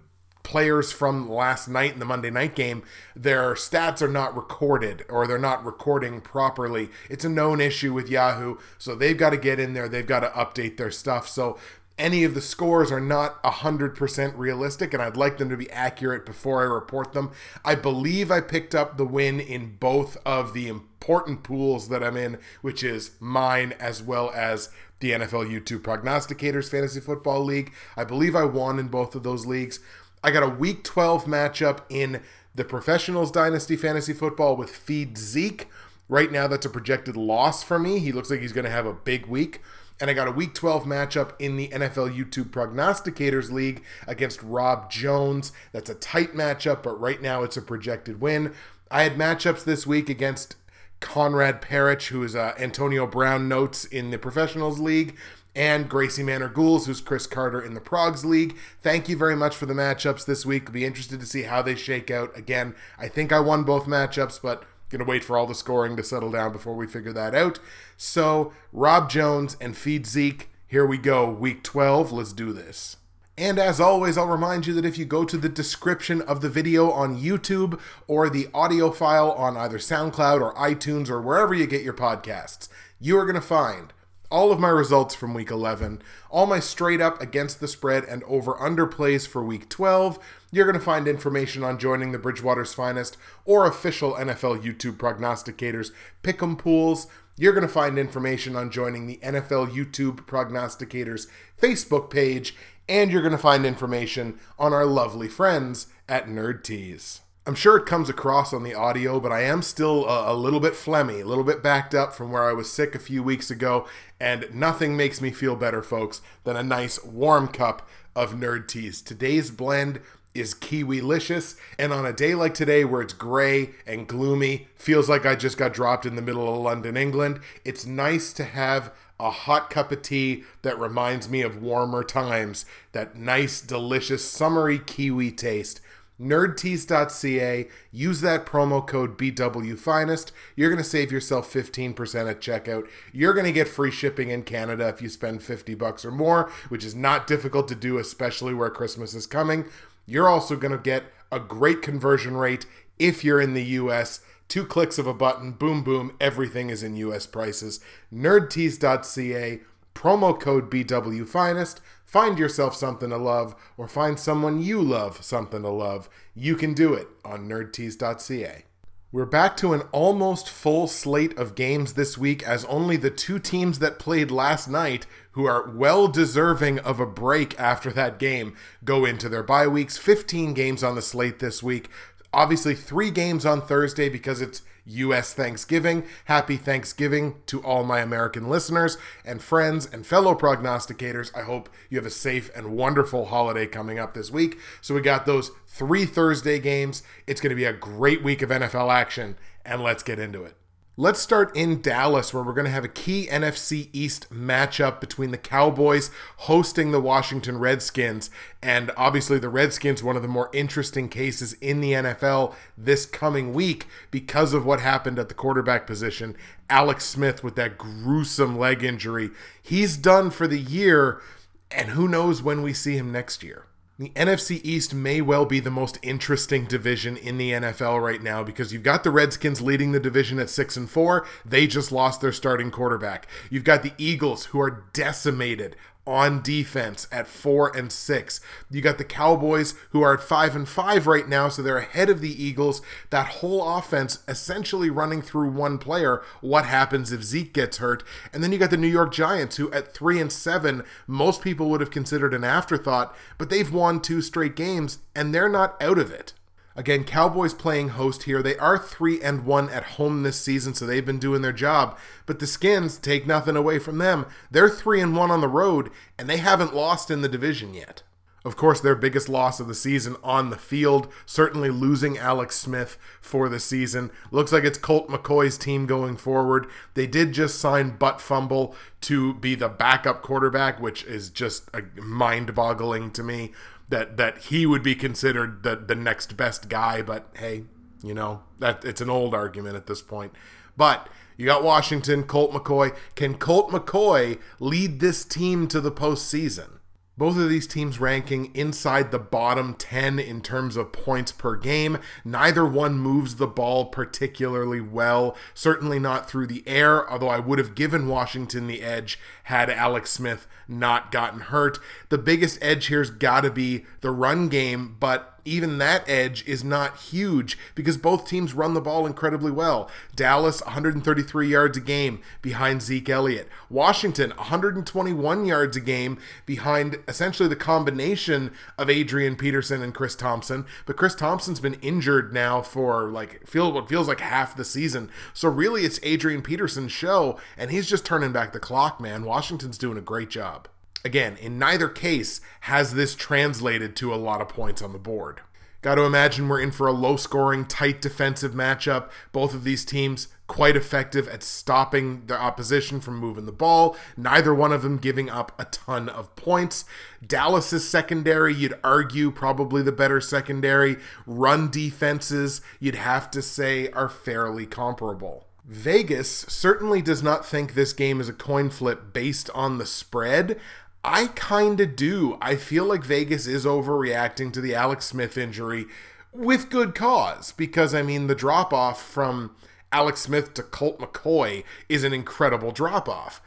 players 0.42 0.92
from 0.92 1.28
last 1.28 1.68
night 1.68 1.92
in 1.92 1.98
the 1.98 2.04
Monday 2.04 2.30
night 2.30 2.54
game, 2.54 2.82
their 3.14 3.54
stats 3.54 4.02
are 4.02 4.08
not 4.08 4.36
recorded 4.36 5.04
or 5.08 5.26
they're 5.26 5.38
not 5.38 5.64
recording 5.64 6.20
properly. 6.20 6.88
It's 7.08 7.24
a 7.24 7.28
known 7.28 7.60
issue 7.60 7.92
with 7.92 8.08
Yahoo, 8.08 8.56
so 8.78 8.94
they've 8.94 9.16
got 9.16 9.30
to 9.30 9.36
get 9.36 9.60
in 9.60 9.74
there, 9.74 9.88
they've 9.88 10.06
got 10.06 10.20
to 10.20 10.28
update 10.28 10.76
their 10.76 10.90
stuff. 10.90 11.28
So 11.28 11.58
any 12.00 12.24
of 12.24 12.34
the 12.34 12.40
scores 12.40 12.90
are 12.90 13.00
not 13.00 13.42
100% 13.42 14.32
realistic, 14.36 14.94
and 14.94 15.02
I'd 15.02 15.18
like 15.18 15.36
them 15.36 15.50
to 15.50 15.56
be 15.56 15.70
accurate 15.70 16.24
before 16.24 16.62
I 16.62 16.64
report 16.64 17.12
them. 17.12 17.30
I 17.62 17.74
believe 17.74 18.30
I 18.30 18.40
picked 18.40 18.74
up 18.74 18.96
the 18.96 19.04
win 19.04 19.38
in 19.38 19.76
both 19.76 20.16
of 20.24 20.54
the 20.54 20.66
important 20.66 21.42
pools 21.42 21.90
that 21.90 22.02
I'm 22.02 22.16
in, 22.16 22.38
which 22.62 22.82
is 22.82 23.12
mine 23.20 23.74
as 23.78 24.02
well 24.02 24.32
as 24.34 24.70
the 25.00 25.12
NFL 25.12 25.50
YouTube 25.50 25.80
Prognosticators 25.80 26.70
Fantasy 26.70 27.00
Football 27.00 27.44
League. 27.44 27.72
I 27.96 28.04
believe 28.04 28.34
I 28.36 28.44
won 28.44 28.78
in 28.78 28.88
both 28.88 29.14
of 29.14 29.22
those 29.22 29.46
leagues. 29.46 29.80
I 30.22 30.30
got 30.30 30.42
a 30.42 30.48
week 30.48 30.84
12 30.84 31.24
matchup 31.24 31.80
in 31.88 32.22
the 32.54 32.64
Professionals 32.64 33.30
Dynasty 33.30 33.76
Fantasy 33.76 34.12
Football 34.12 34.56
with 34.56 34.70
Feed 34.70 35.16
Zeke. 35.16 35.68
Right 36.08 36.30
now, 36.30 36.46
that's 36.46 36.66
a 36.66 36.70
projected 36.70 37.16
loss 37.16 37.62
for 37.62 37.78
me. 37.78 38.00
He 38.00 38.12
looks 38.12 38.30
like 38.30 38.40
he's 38.40 38.52
going 38.52 38.64
to 38.64 38.70
have 38.70 38.86
a 38.86 38.92
big 38.92 39.26
week. 39.26 39.62
And 40.00 40.10
I 40.10 40.14
got 40.14 40.28
a 40.28 40.32
week 40.32 40.54
12 40.54 40.84
matchup 40.84 41.32
in 41.38 41.56
the 41.56 41.68
NFL 41.68 42.14
YouTube 42.14 42.50
Prognosticators 42.50 43.50
League 43.50 43.82
against 44.06 44.42
Rob 44.42 44.90
Jones. 44.90 45.52
That's 45.72 45.90
a 45.90 45.94
tight 45.94 46.34
matchup, 46.34 46.82
but 46.82 47.00
right 47.00 47.20
now 47.20 47.42
it's 47.42 47.56
a 47.56 47.62
projected 47.62 48.20
win. 48.20 48.54
I 48.90 49.04
had 49.04 49.16
matchups 49.16 49.64
this 49.64 49.86
week 49.86 50.08
against 50.08 50.56
Conrad 51.00 51.60
Parrish, 51.62 52.08
who 52.08 52.22
is 52.22 52.34
uh, 52.34 52.54
Antonio 52.58 53.06
Brown 53.06 53.48
notes 53.48 53.84
in 53.84 54.10
the 54.10 54.18
Professionals 54.18 54.78
League, 54.80 55.16
and 55.54 55.88
Gracie 55.88 56.22
Manor 56.22 56.48
Ghouls, 56.48 56.86
who's 56.86 57.00
Chris 57.00 57.26
Carter 57.26 57.60
in 57.60 57.74
the 57.74 57.80
Progs 57.80 58.24
League. 58.24 58.56
Thank 58.82 59.08
you 59.08 59.16
very 59.16 59.36
much 59.36 59.56
for 59.56 59.66
the 59.66 59.74
matchups 59.74 60.24
this 60.24 60.46
week. 60.46 60.70
Be 60.72 60.84
interested 60.84 61.20
to 61.20 61.26
see 61.26 61.42
how 61.42 61.62
they 61.62 61.74
shake 61.74 62.10
out. 62.10 62.36
Again, 62.36 62.74
I 62.98 63.08
think 63.08 63.32
I 63.32 63.40
won 63.40 63.64
both 63.64 63.86
matchups, 63.86 64.40
but 64.42 64.64
gonna 64.88 65.04
wait 65.04 65.24
for 65.24 65.36
all 65.36 65.46
the 65.46 65.54
scoring 65.54 65.96
to 65.96 66.04
settle 66.04 66.30
down 66.30 66.52
before 66.52 66.74
we 66.74 66.86
figure 66.86 67.12
that 67.12 67.34
out. 67.34 67.58
So 67.96 68.52
Rob 68.72 69.08
Jones 69.10 69.56
and 69.60 69.76
Feed 69.76 70.06
Zeke, 70.06 70.50
here 70.66 70.86
we 70.86 70.98
go. 70.98 71.28
Week 71.28 71.62
12. 71.62 72.12
Let's 72.12 72.32
do 72.32 72.52
this. 72.52 72.96
And 73.40 73.58
as 73.58 73.80
always, 73.80 74.18
I'll 74.18 74.26
remind 74.26 74.66
you 74.66 74.74
that 74.74 74.84
if 74.84 74.98
you 74.98 75.06
go 75.06 75.24
to 75.24 75.38
the 75.38 75.48
description 75.48 76.20
of 76.22 76.42
the 76.42 76.50
video 76.50 76.90
on 76.90 77.18
YouTube 77.18 77.80
or 78.06 78.28
the 78.28 78.48
audio 78.52 78.90
file 78.90 79.32
on 79.32 79.56
either 79.56 79.78
SoundCloud 79.78 80.42
or 80.42 80.54
iTunes 80.54 81.08
or 81.08 81.22
wherever 81.22 81.54
you 81.54 81.66
get 81.66 81.82
your 81.82 81.94
podcasts, 81.94 82.68
you 83.00 83.16
are 83.16 83.24
going 83.24 83.34
to 83.34 83.40
find 83.40 83.94
all 84.30 84.52
of 84.52 84.60
my 84.60 84.68
results 84.68 85.14
from 85.14 85.34
week 85.34 85.50
11, 85.50 86.02
all 86.30 86.46
my 86.46 86.60
straight 86.60 87.00
up 87.00 87.20
against 87.20 87.60
the 87.60 87.68
spread 87.68 88.04
and 88.04 88.22
over 88.24 88.60
under 88.60 88.86
plays 88.86 89.26
for 89.26 89.42
week 89.42 89.68
12. 89.68 90.18
You're 90.52 90.66
going 90.66 90.78
to 90.78 90.84
find 90.84 91.08
information 91.08 91.64
on 91.64 91.78
joining 91.78 92.12
the 92.12 92.18
Bridgewater's 92.18 92.72
Finest 92.72 93.16
or 93.44 93.66
official 93.66 94.14
NFL 94.14 94.62
YouTube 94.62 94.96
prognosticators 94.96 95.90
pick'em 96.22 96.56
pools. 96.56 97.08
You're 97.36 97.52
going 97.52 97.66
to 97.66 97.72
find 97.72 97.98
information 97.98 98.54
on 98.54 98.70
joining 98.70 99.06
the 99.06 99.18
NFL 99.22 99.72
YouTube 99.72 100.26
prognosticators 100.26 101.26
Facebook 101.60 102.10
page, 102.10 102.54
and 102.88 103.10
you're 103.10 103.22
going 103.22 103.32
to 103.32 103.38
find 103.38 103.64
information 103.66 104.38
on 104.58 104.72
our 104.72 104.86
lovely 104.86 105.28
friends 105.28 105.88
at 106.08 106.26
Nerd 106.26 106.62
Teas. 106.62 107.20
I'm 107.46 107.54
sure 107.54 107.78
it 107.78 107.86
comes 107.86 108.10
across 108.10 108.52
on 108.52 108.64
the 108.64 108.74
audio, 108.74 109.18
but 109.18 109.32
I 109.32 109.42
am 109.42 109.62
still 109.62 110.06
a, 110.06 110.32
a, 110.32 110.36
little 110.36 110.60
bit 110.60 110.74
phlegmy, 110.74 111.22
a 111.22 111.26
little 111.26 111.42
bit 111.42 111.62
backed 111.62 111.94
up 111.94 112.12
from 112.12 112.30
where 112.30 112.44
I 112.44 112.52
was 112.52 112.70
sick 112.70 112.94
a 112.94 112.98
few 112.98 113.22
weeks 113.22 113.50
ago, 113.50 113.88
and 114.20 114.46
nothing 114.54 114.94
makes 114.94 115.22
me 115.22 115.30
feel 115.30 115.56
better, 115.56 115.82
folks, 115.82 116.20
than 116.44 116.54
a 116.54 116.62
nice 116.62 117.02
warm 117.02 117.48
cup 117.48 117.88
of 118.14 118.34
Nerd 118.34 118.68
teas. 118.68 119.00
Today's 119.00 119.50
blend 119.50 120.00
is 120.34 120.54
Kiwilicious, 120.54 121.56
and 121.78 121.94
on 121.94 122.04
a 122.04 122.12
day 122.12 122.34
like 122.34 122.52
today 122.52 122.84
where 122.84 123.00
it's 123.00 123.14
gray 123.14 123.70
and 123.86 124.06
gloomy, 124.06 124.68
feels 124.76 125.08
like 125.08 125.24
I 125.24 125.34
just 125.34 125.56
got 125.56 125.72
dropped 125.72 126.04
in 126.04 126.16
the 126.16 126.22
middle 126.22 126.52
of 126.52 126.60
London, 126.60 126.94
England, 126.94 127.40
it's 127.64 127.86
nice 127.86 128.34
to 128.34 128.44
have 128.44 128.92
a 129.18 129.30
hot 129.30 129.70
cup 129.70 129.90
of 129.90 130.02
tea 130.02 130.44
that 130.60 130.78
reminds 130.78 131.28
me 131.28 131.40
of 131.40 131.62
warmer 131.62 132.04
times, 132.04 132.66
that 132.92 133.16
nice, 133.16 133.62
delicious, 133.62 134.24
summery 134.24 134.78
kiwi 134.78 135.30
taste 135.30 135.80
nerdteas.ca. 136.20 137.68
Use 137.90 138.20
that 138.20 138.46
promo 138.46 138.86
code 138.86 139.16
BWFinest. 139.16 140.32
You're 140.54 140.70
going 140.70 140.82
to 140.82 140.88
save 140.88 141.10
yourself 141.10 141.52
15% 141.52 142.30
at 142.30 142.40
checkout. 142.40 142.86
You're 143.12 143.34
going 143.34 143.46
to 143.46 143.52
get 143.52 143.68
free 143.68 143.90
shipping 143.90 144.30
in 144.30 144.42
Canada 144.42 144.88
if 144.88 145.00
you 145.00 145.08
spend 145.08 145.42
50 145.42 145.74
bucks 145.74 146.04
or 146.04 146.10
more, 146.10 146.50
which 146.68 146.84
is 146.84 146.94
not 146.94 147.26
difficult 147.26 147.68
to 147.68 147.74
do, 147.74 147.98
especially 147.98 148.54
where 148.54 148.70
Christmas 148.70 149.14
is 149.14 149.26
coming. 149.26 149.64
You're 150.06 150.28
also 150.28 150.56
going 150.56 150.72
to 150.72 150.78
get 150.78 151.04
a 151.32 151.40
great 151.40 151.82
conversion 151.82 152.36
rate 152.36 152.66
if 152.98 153.24
you're 153.24 153.40
in 153.40 153.54
the 153.54 153.64
US. 153.64 154.20
Two 154.48 154.66
clicks 154.66 154.98
of 154.98 155.06
a 155.06 155.14
button, 155.14 155.52
boom, 155.52 155.84
boom, 155.84 156.16
everything 156.20 156.70
is 156.70 156.82
in 156.82 156.96
US 156.96 157.24
prices. 157.24 157.78
Nerdteas.ca, 158.12 159.60
promo 160.00 160.38
code 160.38 160.70
BWFinest. 160.70 161.76
Find 162.06 162.38
yourself 162.38 162.74
something 162.74 163.10
to 163.10 163.18
love, 163.18 163.54
or 163.76 163.86
find 163.86 164.18
someone 164.18 164.62
you 164.62 164.80
love 164.80 165.22
something 165.22 165.62
to 165.62 165.68
love. 165.68 166.08
You 166.34 166.56
can 166.56 166.72
do 166.72 166.94
it 166.94 167.06
on 167.22 167.46
nerdteas.ca. 167.46 168.64
We're 169.12 169.26
back 169.26 169.56
to 169.58 169.74
an 169.74 169.82
almost 169.92 170.48
full 170.48 170.86
slate 170.86 171.36
of 171.38 171.54
games 171.54 171.92
this 171.92 172.16
week, 172.16 172.42
as 172.44 172.64
only 172.64 172.96
the 172.96 173.10
two 173.10 173.38
teams 173.38 173.78
that 173.80 173.98
played 173.98 174.30
last 174.30 174.68
night, 174.68 175.04
who 175.32 175.44
are 175.44 175.68
well 175.68 176.08
deserving 176.08 176.78
of 176.78 176.98
a 176.98 177.06
break 177.06 177.58
after 177.60 177.90
that 177.90 178.18
game, 178.18 178.56
go 178.82 179.04
into 179.04 179.28
their 179.28 179.42
bye 179.42 179.66
weeks. 179.66 179.98
15 179.98 180.54
games 180.54 180.82
on 180.82 180.94
the 180.94 181.02
slate 181.02 181.40
this 181.40 181.62
week. 181.62 181.90
Obviously, 182.32 182.74
three 182.74 183.10
games 183.10 183.44
on 183.44 183.60
Thursday 183.60 184.08
because 184.08 184.40
it's 184.40 184.62
U.S. 184.90 185.34
Thanksgiving. 185.34 186.04
Happy 186.26 186.56
Thanksgiving 186.56 187.36
to 187.46 187.62
all 187.62 187.84
my 187.84 188.00
American 188.00 188.48
listeners 188.48 188.98
and 189.24 189.42
friends 189.42 189.88
and 189.92 190.06
fellow 190.06 190.34
prognosticators. 190.34 191.36
I 191.36 191.42
hope 191.42 191.68
you 191.88 191.98
have 191.98 192.06
a 192.06 192.10
safe 192.10 192.50
and 192.54 192.76
wonderful 192.76 193.26
holiday 193.26 193.66
coming 193.66 193.98
up 193.98 194.14
this 194.14 194.30
week. 194.30 194.58
So, 194.80 194.94
we 194.94 195.00
got 195.00 195.26
those 195.26 195.50
three 195.66 196.04
Thursday 196.04 196.58
games. 196.58 197.02
It's 197.26 197.40
going 197.40 197.50
to 197.50 197.56
be 197.56 197.64
a 197.64 197.72
great 197.72 198.22
week 198.22 198.42
of 198.42 198.50
NFL 198.50 198.92
action, 198.92 199.36
and 199.64 199.82
let's 199.82 200.02
get 200.02 200.18
into 200.18 200.44
it. 200.44 200.54
Let's 200.96 201.20
start 201.20 201.56
in 201.56 201.82
Dallas, 201.82 202.34
where 202.34 202.42
we're 202.42 202.52
going 202.52 202.66
to 202.66 202.70
have 202.72 202.84
a 202.84 202.88
key 202.88 203.28
NFC 203.30 203.90
East 203.92 204.28
matchup 204.28 205.00
between 205.00 205.30
the 205.30 205.38
Cowboys 205.38 206.10
hosting 206.38 206.90
the 206.90 207.00
Washington 207.00 207.58
Redskins. 207.58 208.28
And 208.60 208.90
obviously, 208.96 209.38
the 209.38 209.48
Redskins, 209.48 210.02
one 210.02 210.16
of 210.16 210.22
the 210.22 210.28
more 210.28 210.50
interesting 210.52 211.08
cases 211.08 211.52
in 211.54 211.80
the 211.80 211.92
NFL 211.92 212.54
this 212.76 213.06
coming 213.06 213.54
week 213.54 213.86
because 214.10 214.52
of 214.52 214.66
what 214.66 214.80
happened 214.80 215.20
at 215.20 215.28
the 215.28 215.34
quarterback 215.34 215.86
position. 215.86 216.36
Alex 216.68 217.04
Smith 217.04 217.44
with 217.44 217.54
that 217.54 217.78
gruesome 217.78 218.58
leg 218.58 218.82
injury. 218.82 219.30
He's 219.62 219.96
done 219.96 220.28
for 220.30 220.48
the 220.48 220.58
year, 220.58 221.22
and 221.70 221.90
who 221.90 222.08
knows 222.08 222.42
when 222.42 222.62
we 222.62 222.72
see 222.72 222.96
him 222.96 223.12
next 223.12 223.44
year. 223.44 223.64
The 224.00 224.12
NFC 224.16 224.62
East 224.64 224.94
may 224.94 225.20
well 225.20 225.44
be 225.44 225.60
the 225.60 225.70
most 225.70 225.98
interesting 226.00 226.64
division 226.64 227.18
in 227.18 227.36
the 227.36 227.50
NFL 227.50 228.02
right 228.02 228.22
now 228.22 228.42
because 228.42 228.72
you've 228.72 228.82
got 228.82 229.04
the 229.04 229.10
Redskins 229.10 229.60
leading 229.60 229.92
the 229.92 230.00
division 230.00 230.38
at 230.38 230.48
6 230.48 230.78
and 230.78 230.88
4. 230.88 231.26
They 231.44 231.66
just 231.66 231.92
lost 231.92 232.22
their 232.22 232.32
starting 232.32 232.70
quarterback. 232.70 233.26
You've 233.50 233.62
got 233.62 233.82
the 233.82 233.92
Eagles 233.98 234.46
who 234.46 234.60
are 234.62 234.86
decimated 234.94 235.76
on 236.10 236.42
defense 236.42 237.06
at 237.12 237.28
four 237.28 237.74
and 237.76 237.92
six. 237.92 238.40
You 238.68 238.80
got 238.80 238.98
the 238.98 239.04
Cowboys 239.04 239.74
who 239.90 240.02
are 240.02 240.14
at 240.14 240.22
five 240.22 240.56
and 240.56 240.68
five 240.68 241.06
right 241.06 241.28
now, 241.28 241.48
so 241.48 241.62
they're 241.62 241.78
ahead 241.78 242.10
of 242.10 242.20
the 242.20 242.42
Eagles. 242.42 242.82
That 243.10 243.26
whole 243.26 243.76
offense 243.76 244.18
essentially 244.26 244.90
running 244.90 245.22
through 245.22 245.50
one 245.50 245.78
player. 245.78 246.20
What 246.40 246.66
happens 246.66 247.12
if 247.12 247.22
Zeke 247.22 247.52
gets 247.52 247.78
hurt? 247.78 248.02
And 248.32 248.42
then 248.42 248.50
you 248.50 248.58
got 248.58 248.70
the 248.70 248.76
New 248.76 248.88
York 248.88 249.14
Giants 249.14 249.56
who 249.56 249.70
at 249.72 249.94
three 249.94 250.20
and 250.20 250.32
seven, 250.32 250.82
most 251.06 251.42
people 251.42 251.70
would 251.70 251.80
have 251.80 251.92
considered 251.92 252.34
an 252.34 252.42
afterthought, 252.42 253.14
but 253.38 253.48
they've 253.48 253.72
won 253.72 254.00
two 254.00 254.20
straight 254.20 254.56
games 254.56 254.98
and 255.14 255.32
they're 255.32 255.48
not 255.48 255.80
out 255.80 255.98
of 255.98 256.10
it. 256.10 256.32
Again, 256.80 257.04
Cowboys 257.04 257.52
playing 257.52 257.90
host 257.90 258.22
here. 258.22 258.42
They 258.42 258.56
are 258.56 258.78
3 258.78 259.20
and 259.20 259.44
1 259.44 259.68
at 259.68 259.82
home 259.82 260.22
this 260.22 260.40
season, 260.40 260.72
so 260.72 260.86
they've 260.86 261.04
been 261.04 261.18
doing 261.18 261.42
their 261.42 261.52
job. 261.52 261.98
But 262.24 262.38
the 262.38 262.46
Skins 262.46 262.96
take 262.96 263.26
nothing 263.26 263.54
away 263.54 263.78
from 263.78 263.98
them. 263.98 264.24
They're 264.50 264.70
3 264.70 265.02
and 265.02 265.14
1 265.14 265.30
on 265.30 265.42
the 265.42 265.46
road 265.46 265.90
and 266.18 266.26
they 266.26 266.38
haven't 266.38 266.74
lost 266.74 267.10
in 267.10 267.20
the 267.20 267.28
division 267.28 267.74
yet. 267.74 268.02
Of 268.46 268.56
course, 268.56 268.80
their 268.80 268.94
biggest 268.94 269.28
loss 269.28 269.60
of 269.60 269.68
the 269.68 269.74
season 269.74 270.16
on 270.24 270.48
the 270.48 270.56
field, 270.56 271.12
certainly 271.26 271.68
losing 271.68 272.16
Alex 272.16 272.56
Smith 272.56 272.96
for 273.20 273.50
the 273.50 273.60
season. 273.60 274.10
Looks 274.30 274.50
like 274.50 274.64
it's 274.64 274.78
Colt 274.78 275.10
McCoy's 275.10 275.58
team 275.58 275.84
going 275.84 276.16
forward. 276.16 276.66
They 276.94 277.06
did 277.06 277.32
just 277.32 277.58
sign 277.58 277.98
Butt 277.98 278.22
Fumble 278.22 278.74
to 279.02 279.34
be 279.34 279.54
the 279.54 279.68
backup 279.68 280.22
quarterback, 280.22 280.80
which 280.80 281.04
is 281.04 281.28
just 281.28 281.68
uh, 281.74 281.82
mind 281.96 282.54
boggling 282.54 283.10
to 283.10 283.22
me 283.22 283.52
that 283.90 284.16
that 284.16 284.38
he 284.38 284.66
would 284.66 284.82
be 284.82 284.94
considered 284.94 285.62
the 285.62 285.76
the 285.76 285.94
next 285.94 286.36
best 286.36 286.68
guy. 286.68 287.02
But 287.02 287.28
hey, 287.36 287.64
you 288.02 288.14
know 288.14 288.42
that 288.58 288.84
it's 288.84 289.00
an 289.00 289.10
old 289.10 289.34
argument 289.34 289.76
at 289.76 289.86
this 289.86 290.02
point. 290.02 290.32
But 290.76 291.08
you 291.36 291.46
got 291.46 291.62
Washington, 291.62 292.24
Colt 292.24 292.52
McCoy. 292.52 292.96
Can 293.14 293.36
Colt 293.36 293.70
McCoy 293.70 294.38
lead 294.58 295.00
this 295.00 295.24
team 295.24 295.68
to 295.68 295.80
the 295.80 295.92
postseason? 295.92 296.80
Both 297.20 297.36
of 297.36 297.50
these 297.50 297.66
teams 297.66 298.00
ranking 298.00 298.50
inside 298.54 299.10
the 299.10 299.18
bottom 299.18 299.74
10 299.74 300.18
in 300.18 300.40
terms 300.40 300.74
of 300.76 300.90
points 300.90 301.32
per 301.32 301.54
game. 301.54 301.98
Neither 302.24 302.64
one 302.64 302.98
moves 302.98 303.36
the 303.36 303.46
ball 303.46 303.86
particularly 303.86 304.80
well, 304.80 305.36
certainly 305.52 305.98
not 305.98 306.30
through 306.30 306.46
the 306.46 306.66
air, 306.66 307.10
although 307.10 307.28
I 307.28 307.38
would 307.38 307.58
have 307.58 307.74
given 307.74 308.08
Washington 308.08 308.68
the 308.68 308.80
edge 308.80 309.18
had 309.50 309.68
Alex 309.68 310.10
Smith 310.10 310.46
not 310.68 311.10
gotten 311.10 311.40
hurt. 311.40 311.78
The 312.08 312.18
biggest 312.18 312.58
edge 312.62 312.86
here's 312.86 313.10
got 313.10 313.40
to 313.42 313.50
be 313.50 313.84
the 314.00 314.12
run 314.12 314.48
game, 314.48 314.96
but 315.00 315.40
even 315.44 315.78
that 315.78 316.08
edge 316.08 316.46
is 316.46 316.62
not 316.62 316.96
huge 316.96 317.58
because 317.74 317.96
both 317.96 318.26
teams 318.26 318.54
run 318.54 318.74
the 318.74 318.80
ball 318.80 319.06
incredibly 319.06 319.50
well. 319.50 319.90
Dallas 320.14 320.62
133 320.62 321.48
yards 321.48 321.76
a 321.76 321.80
game 321.80 322.20
behind 322.42 322.82
Zeke 322.82 323.08
Elliott. 323.08 323.48
Washington 323.68 324.30
121 324.30 325.46
yards 325.46 325.76
a 325.76 325.80
game 325.80 326.18
behind 326.46 326.98
essentially 327.08 327.48
the 327.48 327.56
combination 327.56 328.52
of 328.78 328.90
Adrian 328.90 329.36
Peterson 329.36 329.82
and 329.82 329.94
Chris 329.94 330.14
Thompson. 330.14 330.66
But 330.86 330.96
Chris 330.96 331.14
Thompson's 331.14 331.60
been 331.60 331.74
injured 331.74 332.32
now 332.32 332.62
for 332.62 333.08
like 333.08 333.46
feel 333.46 333.72
what 333.72 333.88
feels 333.88 334.08
like 334.08 334.20
half 334.20 334.56
the 334.56 334.64
season. 334.64 335.10
So 335.32 335.48
really 335.48 335.84
it's 335.84 336.00
Adrian 336.02 336.42
Peterson's 336.42 336.92
show 336.92 337.38
and 337.56 337.70
he's 337.70 337.88
just 337.88 338.04
turning 338.04 338.32
back 338.32 338.52
the 338.52 338.60
clock, 338.60 339.00
man. 339.00 339.24
Washington's 339.40 339.78
doing 339.78 339.96
a 339.96 340.02
great 340.02 340.28
job. 340.28 340.68
Again, 341.02 341.38
in 341.38 341.58
neither 341.58 341.88
case 341.88 342.42
has 342.60 342.92
this 342.92 343.14
translated 343.14 343.96
to 343.96 344.12
a 344.12 344.16
lot 344.16 344.42
of 344.42 344.50
points 344.50 344.82
on 344.82 344.92
the 344.92 344.98
board. 344.98 345.40
Got 345.80 345.94
to 345.94 346.02
imagine 346.02 346.46
we're 346.46 346.60
in 346.60 346.72
for 346.72 346.86
a 346.86 346.92
low 346.92 347.16
scoring, 347.16 347.64
tight 347.64 348.02
defensive 348.02 348.52
matchup. 348.52 349.08
Both 349.32 349.54
of 349.54 349.64
these 349.64 349.86
teams 349.86 350.28
quite 350.46 350.76
effective 350.76 351.26
at 351.26 351.42
stopping 351.42 352.26
the 352.26 352.38
opposition 352.38 353.00
from 353.00 353.16
moving 353.16 353.46
the 353.46 353.50
ball. 353.50 353.96
Neither 354.14 354.54
one 354.54 354.72
of 354.72 354.82
them 354.82 354.98
giving 354.98 355.30
up 355.30 355.58
a 355.58 355.64
ton 355.64 356.10
of 356.10 356.36
points. 356.36 356.84
Dallas's 357.26 357.88
secondary, 357.88 358.54
you'd 358.54 358.78
argue, 358.84 359.30
probably 359.30 359.80
the 359.80 359.90
better 359.90 360.20
secondary. 360.20 360.98
Run 361.24 361.70
defenses, 361.70 362.60
you'd 362.78 362.94
have 362.94 363.30
to 363.30 363.40
say, 363.40 363.88
are 363.92 364.10
fairly 364.10 364.66
comparable. 364.66 365.46
Vegas 365.70 366.28
certainly 366.48 367.00
does 367.00 367.22
not 367.22 367.46
think 367.46 367.74
this 367.74 367.92
game 367.92 368.20
is 368.20 368.28
a 368.28 368.32
coin 368.32 368.70
flip 368.70 369.12
based 369.12 369.48
on 369.54 369.78
the 369.78 369.86
spread. 369.86 370.58
I 371.04 371.28
kind 371.28 371.80
of 371.80 371.94
do. 371.94 372.36
I 372.42 372.56
feel 372.56 372.84
like 372.84 373.04
Vegas 373.04 373.46
is 373.46 373.64
overreacting 373.64 374.52
to 374.52 374.60
the 374.60 374.74
Alex 374.74 375.04
Smith 375.06 375.38
injury 375.38 375.86
with 376.32 376.70
good 376.70 376.96
cause 376.96 377.52
because, 377.52 377.94
I 377.94 378.02
mean, 378.02 378.26
the 378.26 378.34
drop 378.34 378.72
off 378.72 379.00
from 379.00 379.54
Alex 379.92 380.22
Smith 380.22 380.54
to 380.54 380.64
Colt 380.64 380.98
McCoy 380.98 381.62
is 381.88 382.02
an 382.02 382.12
incredible 382.12 382.72
drop 382.72 383.08
off. 383.08 383.40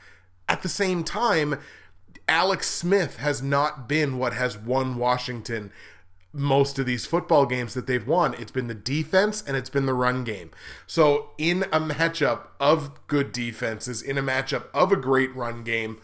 At 0.48 0.62
the 0.62 0.70
same 0.70 1.04
time, 1.04 1.60
Alex 2.30 2.70
Smith 2.70 3.18
has 3.18 3.42
not 3.42 3.90
been 3.90 4.18
what 4.18 4.34
has 4.34 4.58
won 4.58 4.96
Washington 4.96 5.74
most 6.34 6.80
of 6.80 6.86
these 6.86 7.06
football 7.06 7.46
games 7.46 7.76
that 7.76 7.86
they've 7.86 8.08
won. 8.08 8.34
It's 8.34 8.52
been 8.52 8.68
the 8.68 8.74
defense 8.74 9.44
and 9.46 9.56
it's 9.56 9.70
been 9.70 9.86
the 9.86 9.94
run 9.94 10.24
game. 10.24 10.52
So, 10.88 11.30
in 11.38 11.64
a 11.64 11.80
matchup 11.80 12.48
of 12.60 13.06
good 13.08 13.32
defenses, 13.32 14.02
in 14.02 14.18
a 14.18 14.24
matchup 14.24 14.66
of 14.74 14.92
a 14.92 14.96
great 14.96 15.34
run 15.36 15.64
game, 15.64 16.00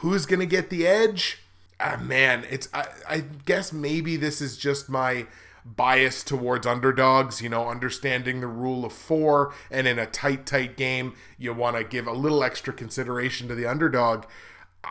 Who's 0.00 0.26
going 0.26 0.40
to 0.40 0.46
get 0.46 0.68
the 0.68 0.86
edge? 0.86 1.38
Ah, 1.80 1.98
man, 2.02 2.44
it's 2.50 2.68
I, 2.74 2.86
I 3.08 3.20
guess 3.20 3.72
maybe 3.72 4.16
this 4.16 4.42
is 4.42 4.58
just 4.58 4.90
my 4.90 5.26
bias 5.64 6.22
towards 6.22 6.66
underdogs, 6.66 7.40
you 7.40 7.48
know, 7.48 7.68
understanding 7.68 8.40
the 8.40 8.46
rule 8.46 8.84
of 8.84 8.92
four, 8.92 9.54
and 9.70 9.86
in 9.86 9.98
a 9.98 10.06
tight, 10.06 10.46
tight 10.46 10.76
game, 10.76 11.14
you 11.38 11.52
want 11.54 11.76
to 11.76 11.84
give 11.84 12.06
a 12.06 12.12
little 12.12 12.44
extra 12.44 12.72
consideration 12.72 13.48
to 13.48 13.54
the 13.54 13.66
underdog. 13.66 14.24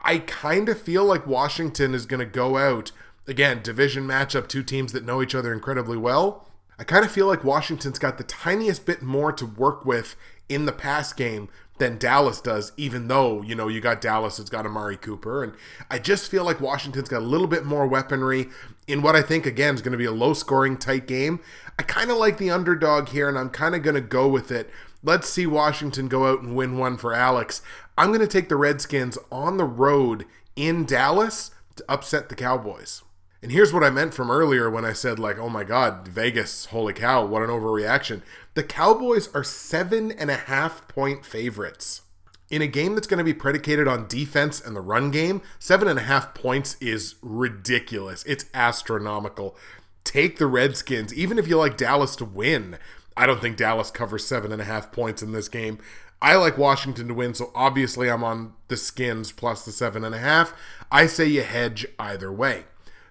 I 0.04 0.20
kind 0.20 0.68
of 0.70 0.82
feel 0.82 1.06
like 1.06 1.28
Washington 1.28 1.94
is 1.94 2.06
going 2.06 2.20
to 2.20 2.26
go 2.26 2.58
out 2.58 2.92
again, 3.28 3.62
division 3.62 4.06
matchup, 4.06 4.48
two 4.48 4.64
teams 4.64 4.92
that 4.94 5.06
know 5.06 5.22
each 5.22 5.36
other 5.36 5.54
incredibly 5.54 5.98
well. 5.98 6.48
I 6.78 6.84
kind 6.84 7.06
of 7.06 7.12
feel 7.12 7.28
like 7.28 7.44
Washington's 7.44 8.00
got 8.00 8.18
the 8.18 8.24
tiniest 8.24 8.86
bit 8.86 9.02
more 9.02 9.32
to 9.32 9.46
work 9.46 9.86
with 9.86 10.16
in 10.50 10.66
the 10.66 10.74
pass 10.74 11.14
game 11.14 11.50
than 11.78 11.98
Dallas 11.98 12.40
does, 12.40 12.72
even 12.78 13.08
though, 13.08 13.42
you 13.42 13.54
know, 13.54 13.68
you 13.68 13.82
got 13.82 14.00
Dallas, 14.00 14.40
it's 14.40 14.50
got 14.50 14.66
Amari 14.66 14.96
Cooper. 14.96 15.44
And 15.44 15.54
I 15.92 16.00
just 16.00 16.30
feel 16.30 16.46
like 16.46 16.62
Washington's 16.62 17.10
got 17.10 17.22
a 17.22 17.26
little 17.26 17.48
bit 17.48 17.66
more 17.66 17.86
weaponry 17.86 18.48
in 18.88 19.02
what 19.02 19.16
I 19.16 19.22
think, 19.22 19.46
again, 19.46 19.76
is 19.76 19.82
going 19.82 19.92
to 19.92 19.98
be 19.98 20.06
a 20.06 20.12
low 20.12 20.34
scoring, 20.34 20.78
tight 20.78 21.08
game. 21.08 21.42
I 21.78 21.84
kind 21.84 22.12
of 22.12 22.18
like 22.18 22.38
the 22.38 22.52
underdog 22.52 23.10
here, 23.10 23.28
and 23.28 23.38
I'm 23.38 23.50
kind 23.50 23.76
of 23.76 23.84
going 23.84 23.96
to 23.96 24.02
go 24.02 24.28
with 24.28 24.52
it. 24.52 24.70
Let's 25.04 25.28
see 25.28 25.46
Washington 25.46 26.08
go 26.08 26.28
out 26.28 26.42
and 26.42 26.56
win 26.56 26.78
one 26.78 26.98
for 26.98 27.14
Alex. 27.14 27.62
I'm 27.98 28.08
going 28.08 28.22
to 28.22 28.28
take 28.28 28.50
the 28.50 28.56
Redskins 28.56 29.18
on 29.32 29.58
the 29.58 29.66
road 29.66 30.26
in 30.56 30.86
Dallas 30.86 31.52
to 31.76 31.86
upset 31.90 32.30
the 32.30 32.36
Cowboys. 32.36 33.04
And 33.46 33.52
here's 33.52 33.72
what 33.72 33.84
I 33.84 33.92
meant 33.92 34.16
from 34.16 34.32
earlier 34.32 34.72
when 34.72 34.86
I 34.86 34.94
said, 34.94 35.20
like, 35.20 35.38
oh 35.38 35.50
my 35.50 35.64
God, 35.64 36.08
Vegas, 36.08 36.66
holy 36.66 36.94
cow, 36.94 37.24
what 37.24 37.44
an 37.44 37.52
overreaction. 37.52 38.24
The 38.56 38.64
Cowboys 38.64 39.30
are 39.36 39.44
seven 39.44 40.12
and 40.12 40.32
a 40.32 40.36
half 40.36 40.88
point 40.88 41.24
favorites. 41.24 42.02
In 42.50 42.64
a 42.64 42.68
game 42.68 42.96
that's 42.96 43.06
going 43.06 43.20
to 43.20 43.24
be 43.24 43.36
predicated 43.36 43.88
on 43.88 44.08
defense 44.08 44.60
and 44.60 44.76
the 44.76 44.82
run 44.82 45.12
game, 45.12 45.44
seven 45.60 45.88
and 45.88 46.00
a 46.00 46.02
half 46.02 46.34
points 46.34 46.76
is 46.82 47.18
ridiculous. 47.22 48.24
It's 48.24 48.46
astronomical. 48.56 49.56
Take 50.04 50.40
the 50.40 50.48
Redskins, 50.48 51.14
even 51.14 51.38
if 51.38 51.48
you 51.48 51.60
like 51.60 51.78
Dallas 51.78 52.16
to 52.16 52.26
win. 52.26 52.80
I 53.16 53.28
don't 53.28 53.42
think 53.42 53.58
Dallas 53.58 53.92
covers 53.92 54.26
seven 54.26 54.52
and 54.52 54.62
a 54.62 54.66
half 54.66 54.92
points 54.92 55.22
in 55.22 55.34
this 55.34 55.50
game. 55.50 55.78
I 56.20 56.34
like 56.34 56.58
Washington 56.58 57.10
to 57.10 57.14
win, 57.14 57.36
so 57.36 57.52
obviously 57.54 58.10
I'm 58.10 58.24
on 58.24 58.54
the 58.70 58.76
skins 58.76 59.32
plus 59.32 59.64
the 59.64 59.72
seven 59.72 60.04
and 60.04 60.16
a 60.16 60.18
half. 60.18 60.56
I 60.92 61.06
say 61.06 61.28
you 61.28 61.44
hedge 61.44 61.86
either 62.00 62.32
way. 62.32 62.64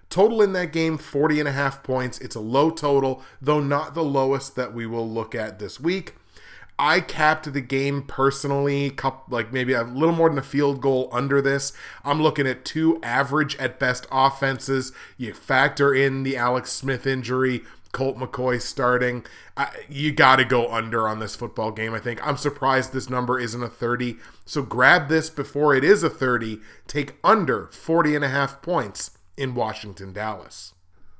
Total 0.09 0.41
in 0.41 0.53
that 0.53 0.71
game, 0.71 0.97
40 0.97 1.39
and 1.39 1.49
a 1.49 1.51
half 1.51 1.83
points. 1.83 2.19
It's 2.19 2.35
a 2.35 2.39
low 2.39 2.69
total, 2.69 3.21
though 3.41 3.59
not 3.59 3.93
the 3.95 4.03
lowest 4.03 4.55
that 4.55 4.73
we 4.73 4.85
will 4.85 5.09
look 5.09 5.35
at 5.35 5.59
this 5.59 5.79
week. 5.79 6.15
I 6.77 6.99
capped 6.99 7.51
the 7.51 7.61
game 7.61 8.01
personally, 8.01 8.93
like 9.29 9.53
maybe 9.53 9.73
a 9.73 9.83
little 9.83 10.13
more 10.13 10.29
than 10.29 10.37
a 10.37 10.43
field 10.43 10.81
goal 10.81 11.09
under 11.11 11.41
this. 11.41 11.71
I'm 12.03 12.21
looking 12.21 12.45
at 12.47 12.65
two 12.65 12.99
average 13.01 13.55
at 13.57 13.79
best 13.79 14.07
offenses. 14.11 14.91
You 15.17 15.33
factor 15.33 15.93
in 15.93 16.23
the 16.23 16.35
Alex 16.35 16.71
Smith 16.71 17.07
injury, 17.07 17.63
Colt 17.93 18.17
McCoy 18.17 18.61
starting. 18.61 19.25
you 19.87 20.11
got 20.11 20.35
to 20.35 20.43
go 20.43 20.69
under 20.69 21.07
on 21.07 21.19
this 21.19 21.37
football 21.37 21.71
game, 21.71 21.93
I 21.93 21.99
think. 21.99 22.25
I'm 22.27 22.35
surprised 22.35 22.91
this 22.91 23.09
number 23.09 23.39
isn't 23.39 23.63
a 23.63 23.69
30. 23.69 24.17
So 24.45 24.61
grab 24.61 25.07
this 25.07 25.29
before 25.29 25.73
it 25.73 25.85
is 25.85 26.03
a 26.03 26.09
30. 26.09 26.59
Take 26.87 27.15
under 27.23 27.67
40 27.67 28.17
and 28.17 28.25
a 28.25 28.29
half 28.29 28.61
points 28.61 29.11
in 29.37 29.55
Washington, 29.55 30.13
Dallas. 30.13 30.73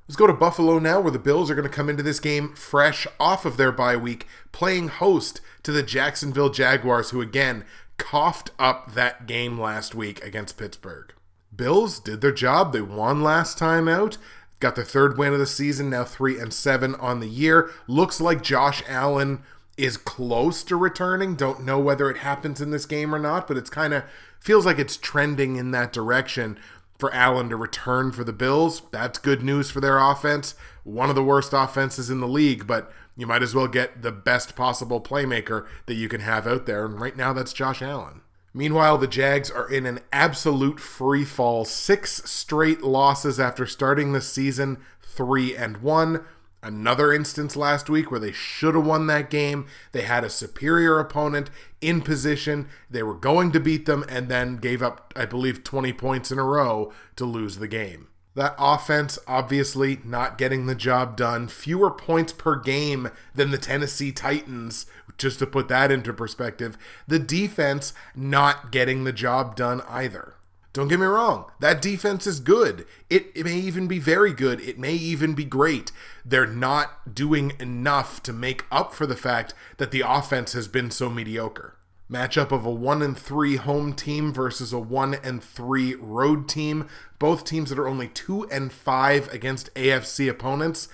Let's 0.08 0.18
go 0.18 0.28
to 0.28 0.34
Buffalo 0.34 0.78
now, 0.78 1.02
where 1.02 1.12
the 1.12 1.18
Bills 1.18 1.50
are 1.50 1.56
going 1.56 1.68
to 1.68 1.74
come 1.74 1.90
into 1.90 2.04
this 2.04 2.20
game 2.20 2.54
fresh 2.54 3.08
off 3.20 3.44
of 3.44 3.58
their 3.58 3.72
bye 3.72 3.98
week, 3.98 4.28
playing 4.52 4.90
host 4.90 5.42
to 5.64 5.72
the 5.72 5.82
Jacksonville 5.82 6.52
Jaguars, 6.52 7.10
who 7.10 7.22
again 7.22 7.66
coughed 7.98 8.52
up 8.60 8.94
that 8.94 9.26
game 9.26 9.60
last 9.60 9.96
week 9.96 10.24
against 10.24 10.58
Pittsburgh. 10.58 11.12
Bills 11.56 12.00
did 12.00 12.22
their 12.22 12.32
job. 12.32 12.72
They 12.72 12.82
won 12.82 13.24
last 13.24 13.58
time 13.58 13.88
out. 13.88 14.18
got 14.60 14.76
their 14.76 14.86
third 14.86 15.18
win 15.18 15.34
of 15.34 15.40
the 15.40 15.46
season, 15.46 15.90
now 15.90 16.04
3 16.04 16.40
and 16.40 16.54
7 16.54 16.96
on 16.96 17.20
the 17.20 17.28
year. 17.28 17.72
Looks 17.88 18.22
like 18.22 18.44
Josh 18.44 18.84
Allen 18.88 19.42
is 19.78 19.98
close 19.98 20.64
to 20.64 20.76
returning. 20.76 21.36
Don't 21.36 21.66
know 21.66 21.80
whether 21.80 22.10
it 22.10 22.18
happens 22.18 22.62
in 22.62 22.72
this 22.72 22.86
game 22.86 23.14
or 23.14 23.20
not, 23.20 23.48
but 23.48 23.58
it's 23.58 23.70
kind 23.70 23.94
of 23.94 24.04
feels 24.40 24.66
like 24.66 24.80
it's 24.80 24.98
trending 24.98 25.56
in 25.56 25.72
that 25.72 25.92
direction 25.92 26.58
for 26.98 27.14
Allen 27.14 27.50
to 27.50 27.56
return 27.56 28.12
for 28.12 28.24
the 28.24 28.34
Bills. 28.34 28.82
That's 28.92 29.20
good 29.20 29.44
news 29.44 29.70
for 29.70 29.82
their 29.82 30.00
offense. 30.00 30.56
One 30.84 31.10
of 31.10 31.16
the 31.16 31.24
worst 31.24 31.52
offenses 31.54 32.10
in 32.10 32.20
the 32.20 32.28
league, 32.28 32.68
but 32.68 32.92
you 33.18 33.28
might 33.28 33.44
as 33.44 33.56
well 33.56 33.68
get 33.68 34.02
the 34.02 34.12
best 34.12 34.56
possible 34.56 35.02
playmaker 35.02 35.66
that 35.86 35.96
you 35.96 36.10
can 36.10 36.22
have 36.22 36.48
out 36.48 36.66
there. 36.66 36.86
And 36.86 37.00
right 37.00 37.16
now, 37.16 37.34
that's 37.34 37.54
Josh 37.54 37.82
Allen. 37.82 38.22
Meanwhile, 38.54 39.00
the 39.00 39.08
Jags 39.08 39.52
are 39.52 39.70
in 39.70 39.86
an 39.86 40.00
absolute 40.14 40.80
free 40.80 41.26
fall. 41.26 41.66
Six 41.66 42.22
straight 42.30 42.82
losses 42.82 43.40
after 43.40 43.66
starting 43.66 44.14
the 44.14 44.22
season, 44.22 44.78
three 45.02 45.56
and 45.56 45.78
one. 45.78 46.24
Another 46.66 47.14
instance 47.14 47.56
last 47.56 47.92
week 47.92 48.10
where 48.10 48.20
they 48.20 48.32
should 48.32 48.74
have 48.74 48.88
won 48.88 49.06
that 49.06 49.30
game. 49.30 49.68
They 49.92 50.02
had 50.02 50.24
a 50.24 50.32
superior 50.32 50.98
opponent 50.98 51.52
in 51.80 52.02
position. 52.02 52.70
They 52.90 53.04
were 53.04 53.14
going 53.14 53.52
to 53.52 53.60
beat 53.60 53.86
them 53.86 54.04
and 54.10 54.30
then 54.30 54.58
gave 54.58 54.82
up, 54.82 55.14
I 55.16 55.28
believe, 55.28 55.64
20 55.64 55.94
points 55.94 56.32
in 56.32 56.40
a 56.40 56.44
row 56.44 56.92
to 57.18 57.26
lose 57.26 57.58
the 57.58 57.68
game. 57.68 58.08
That 58.34 58.56
offense 58.58 59.20
obviously 59.28 60.00
not 60.04 60.40
getting 60.40 60.66
the 60.66 60.74
job 60.74 61.16
done. 61.16 61.50
Fewer 61.50 61.92
points 61.92 62.34
per 62.34 62.60
game 62.60 63.12
than 63.36 63.52
the 63.52 63.60
Tennessee 63.60 64.12
Titans, 64.12 64.88
just 65.20 65.38
to 65.38 65.46
put 65.46 65.68
that 65.68 65.92
into 65.92 66.14
perspective. 66.14 66.80
The 67.08 67.20
defense 67.20 67.94
not 68.16 68.72
getting 68.72 69.04
the 69.04 69.14
job 69.14 69.56
done 69.56 69.84
either. 69.88 70.35
Don't 70.76 70.90
get 70.90 71.00
me 71.00 71.06
wrong, 71.06 71.46
that 71.62 71.82
defense 71.82 72.28
is 72.28 72.42
good. 72.42 72.86
It, 73.10 73.28
it, 73.34 73.46
may 73.46 73.56
even 73.56 73.88
be 73.88 73.98
very 73.98 74.34
good. 74.34 74.60
It 74.60 74.78
may 74.78 74.92
even 74.92 75.34
be 75.34 75.46
great. 75.46 75.94
They're 76.26 76.46
not 76.46 77.16
doing 77.16 77.54
enough 77.62 78.22
to 78.24 78.34
make 78.34 78.66
up 78.70 78.94
for 78.94 79.06
the 79.06 79.16
fact 79.16 79.54
that 79.78 79.92
the 79.92 80.04
offense 80.06 80.52
has 80.52 80.68
been 80.68 80.92
so 80.92 81.10
mediocre. 81.10 81.78
Matchup 82.12 82.52
of 82.52 82.66
a 82.66 82.70
1 82.70 83.02
and 83.02 83.18
3 83.18 83.56
home 83.56 83.94
team 83.94 84.34
versus 84.34 84.74
a 84.74 84.78
1 84.78 85.14
and 85.24 85.42
3 85.42 85.96
road 85.96 86.50
team. 86.50 86.90
Both 87.20 87.46
teams 87.46 87.70
that 87.70 87.80
are 87.80 87.88
only 87.88 88.10
2 88.10 88.50
and 88.50 88.70
5 88.70 89.34
against 89.34 89.74
AFC 89.76 90.30
opponents. 90.30 90.90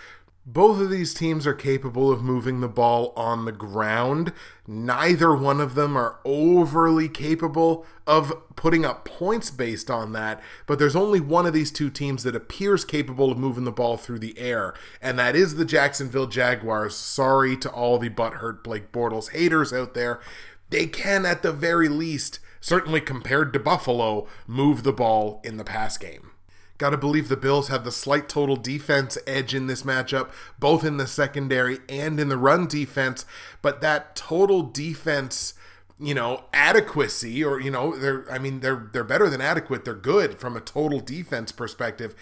Both 0.45 0.81
of 0.81 0.89
these 0.89 1.13
teams 1.13 1.45
are 1.45 1.53
capable 1.53 2.11
of 2.11 2.23
moving 2.23 2.61
the 2.61 2.67
ball 2.67 3.13
on 3.15 3.45
the 3.45 3.51
ground. 3.51 4.33
Neither 4.65 5.35
one 5.35 5.61
of 5.61 5.75
them 5.75 5.95
are 5.95 6.19
overly 6.25 7.07
capable 7.07 7.85
of 8.07 8.33
putting 8.55 8.83
up 8.83 9.05
points 9.05 9.51
based 9.51 9.91
on 9.91 10.13
that, 10.13 10.41
but 10.65 10.79
there's 10.79 10.95
only 10.95 11.19
one 11.19 11.45
of 11.45 11.53
these 11.53 11.71
two 11.71 11.91
teams 11.91 12.23
that 12.23 12.35
appears 12.35 12.83
capable 12.83 13.31
of 13.31 13.37
moving 13.37 13.65
the 13.65 13.71
ball 13.71 13.97
through 13.97 14.17
the 14.17 14.37
air, 14.39 14.73
and 14.99 15.19
that 15.19 15.35
is 15.35 15.55
the 15.55 15.65
Jacksonville 15.65 16.25
Jaguars. 16.27 16.95
Sorry 16.95 17.55
to 17.57 17.69
all 17.69 17.99
the 17.99 18.09
butthurt 18.09 18.63
Blake 18.63 18.91
Bortles 18.91 19.33
haters 19.33 19.71
out 19.71 19.93
there. 19.93 20.19
They 20.71 20.87
can, 20.87 21.23
at 21.23 21.43
the 21.43 21.53
very 21.53 21.87
least, 21.87 22.39
certainly 22.59 22.99
compared 22.99 23.53
to 23.53 23.59
Buffalo, 23.59 24.27
move 24.47 24.81
the 24.81 24.93
ball 24.93 25.39
in 25.43 25.57
the 25.57 25.63
pass 25.63 25.99
game. 25.99 26.30
Got 26.81 26.89
to 26.89 26.97
believe 26.97 27.29
the 27.29 27.37
Bills 27.37 27.67
have 27.67 27.83
the 27.83 27.91
slight 27.91 28.27
total 28.27 28.55
defense 28.55 29.15
edge 29.27 29.53
in 29.53 29.67
this 29.67 29.83
matchup, 29.83 30.31
both 30.57 30.83
in 30.83 30.97
the 30.97 31.05
secondary 31.05 31.77
and 31.87 32.19
in 32.19 32.27
the 32.27 32.37
run 32.37 32.65
defense. 32.65 33.23
But 33.61 33.81
that 33.81 34.15
total 34.15 34.63
defense, 34.63 35.53
you 35.99 36.15
know, 36.15 36.45
adequacy, 36.51 37.43
or 37.43 37.61
you 37.61 37.69
know, 37.69 37.95
they're 37.95 38.25
I 38.31 38.39
mean 38.39 38.61
they're 38.61 38.89
they're 38.93 39.03
better 39.03 39.29
than 39.29 39.41
adequate. 39.41 39.85
They're 39.85 39.93
good 39.93 40.39
from 40.39 40.57
a 40.57 40.59
total 40.59 40.99
defense 40.99 41.51
perspective 41.51 42.15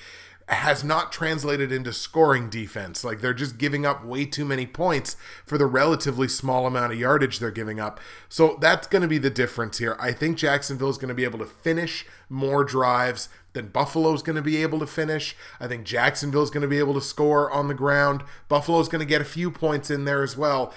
has 0.49 0.83
not 0.83 1.11
translated 1.11 1.71
into 1.71 1.93
scoring 1.93 2.49
defense. 2.49 3.03
Like 3.03 3.21
they're 3.21 3.33
just 3.33 3.59
giving 3.59 3.85
up 3.85 4.03
way 4.03 4.25
too 4.25 4.45
many 4.45 4.65
points 4.65 5.15
for 5.45 5.57
the 5.59 5.67
relatively 5.67 6.27
small 6.27 6.65
amount 6.65 6.91
of 6.91 6.99
yardage 6.99 7.37
they're 7.37 7.51
giving 7.51 7.79
up. 7.79 7.99
So 8.29 8.57
that's 8.59 8.87
going 8.87 9.03
to 9.03 9.07
be 9.07 9.19
the 9.19 9.29
difference 9.29 9.77
here. 9.77 9.95
I 9.99 10.11
think 10.11 10.37
Jacksonville 10.37 10.89
is 10.89 10.97
going 10.97 11.09
to 11.09 11.15
be 11.15 11.23
able 11.23 11.39
to 11.39 11.45
finish 11.45 12.05
more 12.29 12.63
drives 12.63 13.29
than 13.53 13.67
Buffalo's 13.67 14.23
going 14.23 14.37
to 14.37 14.41
be 14.41 14.57
able 14.57 14.79
to 14.79 14.87
finish. 14.87 15.35
I 15.59 15.67
think 15.67 15.85
Jacksonville's 15.85 16.49
going 16.49 16.63
to 16.63 16.67
be 16.67 16.79
able 16.79 16.95
to 16.95 17.01
score 17.01 17.51
on 17.51 17.67
the 17.67 17.73
ground. 17.75 18.23
Buffalo's 18.47 18.89
going 18.89 18.99
to 18.99 19.05
get 19.05 19.21
a 19.21 19.25
few 19.25 19.51
points 19.51 19.91
in 19.91 20.05
there 20.05 20.23
as 20.23 20.35
well. 20.35 20.73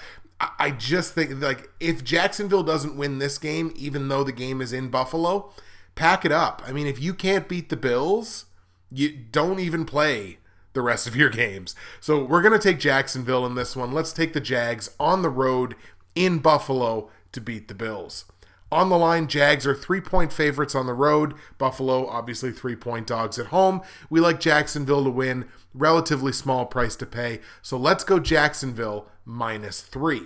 I 0.59 0.71
just 0.71 1.13
think 1.13 1.41
like 1.41 1.69
if 1.79 2.03
Jacksonville 2.03 2.63
doesn't 2.63 2.97
win 2.97 3.17
this 3.17 3.37
game, 3.39 3.71
even 3.75 4.07
though 4.07 4.23
the 4.23 4.31
game 4.31 4.61
is 4.61 4.73
in 4.73 4.89
Buffalo, 4.89 5.51
pack 5.95 6.25
it 6.25 6.31
up. 6.31 6.61
I 6.65 6.73
mean, 6.73 6.85
if 6.85 7.01
you 7.01 7.13
can't 7.13 7.47
beat 7.47 7.69
the 7.69 7.77
Bills, 7.77 8.45
you 8.93 9.09
don't 9.31 9.59
even 9.59 9.85
play 9.85 10.37
the 10.73 10.81
rest 10.81 11.07
of 11.07 11.15
your 11.15 11.29
games. 11.29 11.75
So 11.99 12.23
we're 12.23 12.41
going 12.41 12.59
to 12.59 12.67
take 12.67 12.79
Jacksonville 12.79 13.45
in 13.45 13.55
this 13.55 13.75
one. 13.75 13.91
Let's 13.91 14.13
take 14.13 14.33
the 14.33 14.41
Jags 14.41 14.89
on 14.99 15.21
the 15.21 15.29
road 15.29 15.75
in 16.15 16.39
Buffalo 16.39 17.09
to 17.31 17.41
beat 17.41 17.67
the 17.67 17.75
Bills. 17.75 18.25
On 18.71 18.89
the 18.89 18.97
line, 18.97 19.27
Jags 19.27 19.67
are 19.67 19.75
three 19.75 20.01
point 20.01 20.33
favorites 20.33 20.73
on 20.73 20.87
the 20.87 20.93
road. 20.93 21.35
Buffalo, 21.59 22.07
obviously, 22.07 22.51
three 22.51 22.75
point 22.75 23.05
dogs 23.05 23.37
at 23.37 23.47
home. 23.47 23.81
We 24.09 24.19
like 24.19 24.39
Jacksonville 24.39 25.03
to 25.03 25.11
win. 25.11 25.45
Relatively 25.75 26.31
small 26.31 26.65
price 26.65 26.95
to 26.95 27.05
pay. 27.05 27.39
So 27.61 27.77
let's 27.77 28.03
go 28.03 28.19
Jacksonville 28.19 29.07
minus 29.25 29.81
three. 29.81 30.23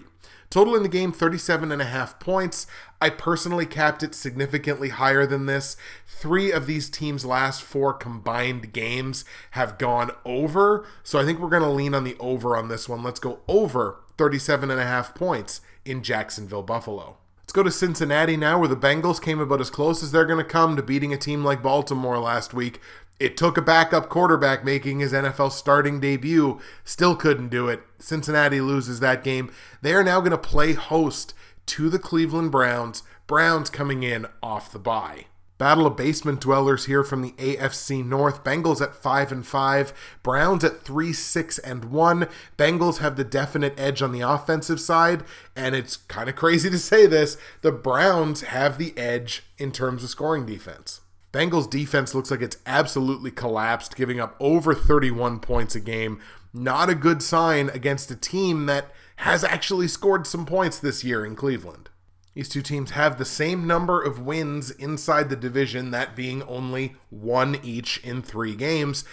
Total 0.49 0.75
in 0.75 0.83
the 0.83 0.89
game 0.89 1.11
37 1.11 1.71
and 1.71 1.81
a 1.81 1.85
half 1.85 2.19
points. 2.19 2.67
I 3.01 3.09
personally 3.09 3.65
capped 3.65 4.01
it 4.01 4.15
significantly 4.15 4.89
higher 4.89 5.25
than 5.25 5.45
this. 5.45 5.75
Three 6.07 6.51
of 6.51 6.67
these 6.67 6.89
teams' 6.89 7.25
last 7.25 7.61
four 7.61 7.93
combined 7.93 8.71
games 8.71 9.25
have 9.51 9.77
gone 9.77 10.11
over. 10.25 10.85
So 11.03 11.19
I 11.19 11.25
think 11.25 11.39
we're 11.39 11.49
going 11.49 11.63
to 11.63 11.69
lean 11.69 11.93
on 11.93 12.05
the 12.05 12.15
over 12.19 12.55
on 12.55 12.69
this 12.69 12.87
one. 12.87 13.03
Let's 13.03 13.19
go 13.19 13.39
over 13.47 13.99
37 14.17 14.71
and 14.71 14.79
a 14.79 14.85
half 14.85 15.13
points 15.13 15.61
in 15.85 16.01
Jacksonville, 16.01 16.63
Buffalo. 16.63 17.17
Let's 17.41 17.53
go 17.53 17.63
to 17.63 17.71
Cincinnati 17.71 18.35
now, 18.35 18.59
where 18.59 18.67
the 18.67 18.75
Bengals 18.75 19.21
came 19.21 19.39
about 19.39 19.61
as 19.61 19.69
close 19.69 20.03
as 20.03 20.11
they're 20.11 20.25
going 20.25 20.43
to 20.43 20.49
come 20.49 20.75
to 20.75 20.83
beating 20.83 21.13
a 21.13 21.17
team 21.17 21.45
like 21.45 21.63
Baltimore 21.63 22.19
last 22.19 22.53
week. 22.53 22.81
It 23.19 23.35
took 23.35 23.57
a 23.57 23.63
backup 23.63 24.09
quarterback 24.09 24.63
making 24.63 24.99
his 24.99 25.11
NFL 25.11 25.51
starting 25.51 25.99
debut. 25.99 26.59
Still 26.83 27.15
couldn't 27.15 27.49
do 27.49 27.67
it. 27.67 27.81
Cincinnati 27.97 28.61
loses 28.61 28.99
that 28.99 29.23
game. 29.23 29.51
They 29.81 29.93
are 29.93 30.03
now 30.03 30.19
going 30.19 30.31
to 30.31 30.37
play 30.37 30.73
host 30.73 31.33
to 31.67 31.89
the 31.89 31.99
Cleveland 31.99 32.51
Browns. 32.51 33.01
Browns 33.25 33.69
coming 33.71 34.03
in 34.03 34.27
off 34.43 34.71
the 34.71 34.79
bye. 34.79 35.25
Battle 35.57 35.87
of 35.87 35.97
basement 35.97 36.41
dwellers 36.41 36.85
here 36.85 37.03
from 37.03 37.23
the 37.23 37.31
AFC 37.31 38.05
North. 38.05 38.43
Bengals 38.43 38.79
at 38.79 38.93
5 38.93 39.31
and 39.31 39.45
5, 39.45 40.19
Browns 40.21 40.63
at 40.63 40.83
3 40.83 41.11
6 41.11 41.57
and 41.59 41.85
1. 41.85 42.27
Bengals 42.57 42.99
have 42.99 43.15
the 43.15 43.23
definite 43.23 43.73
edge 43.79 44.03
on 44.03 44.11
the 44.11 44.21
offensive 44.21 44.79
side, 44.79 45.23
and 45.55 45.73
it's 45.73 45.97
kind 45.97 46.29
of 46.29 46.35
crazy 46.35 46.69
to 46.69 46.77
say 46.77 47.07
this, 47.07 47.37
the 47.61 47.71
Browns 47.71 48.41
have 48.41 48.77
the 48.77 48.95
edge 48.95 49.45
in 49.57 49.71
terms 49.71 50.03
of 50.03 50.11
scoring 50.11 50.45
defense. 50.45 51.01
Bengals 51.37 51.69
defense 51.69 52.15
looks 52.15 52.31
like 52.31 52.41
it's 52.41 52.57
absolutely 52.65 53.29
collapsed, 53.29 53.95
giving 53.95 54.19
up 54.19 54.35
over 54.39 54.73
31 54.73 55.39
points 55.39 55.75
a 55.75 55.79
game. 55.79 56.19
Not 56.51 56.89
a 56.89 56.95
good 56.95 57.21
sign 57.21 57.69
against 57.69 58.09
a 58.09 58.15
team 58.15 58.65
that 58.65 58.91
has 59.17 59.43
actually 59.43 59.87
scored 59.87 60.25
some 60.25 60.47
points 60.47 60.79
this 60.79 61.03
year 61.03 61.23
in 61.23 61.35
Cleveland. 61.35 61.91
These 62.33 62.49
two 62.49 62.63
teams 62.63 62.89
have 62.91 63.19
the 63.19 63.23
same 63.23 63.67
number 63.67 64.01
of 64.01 64.25
wins 64.25 64.71
inside 64.71 65.29
the 65.29 65.35
division, 65.35 65.91
that 65.91 66.15
being 66.15 66.41
only 66.41 66.95
one 67.11 67.59
each 67.61 67.99
in 67.99 68.23
three 68.23 68.55
games. 68.55 69.05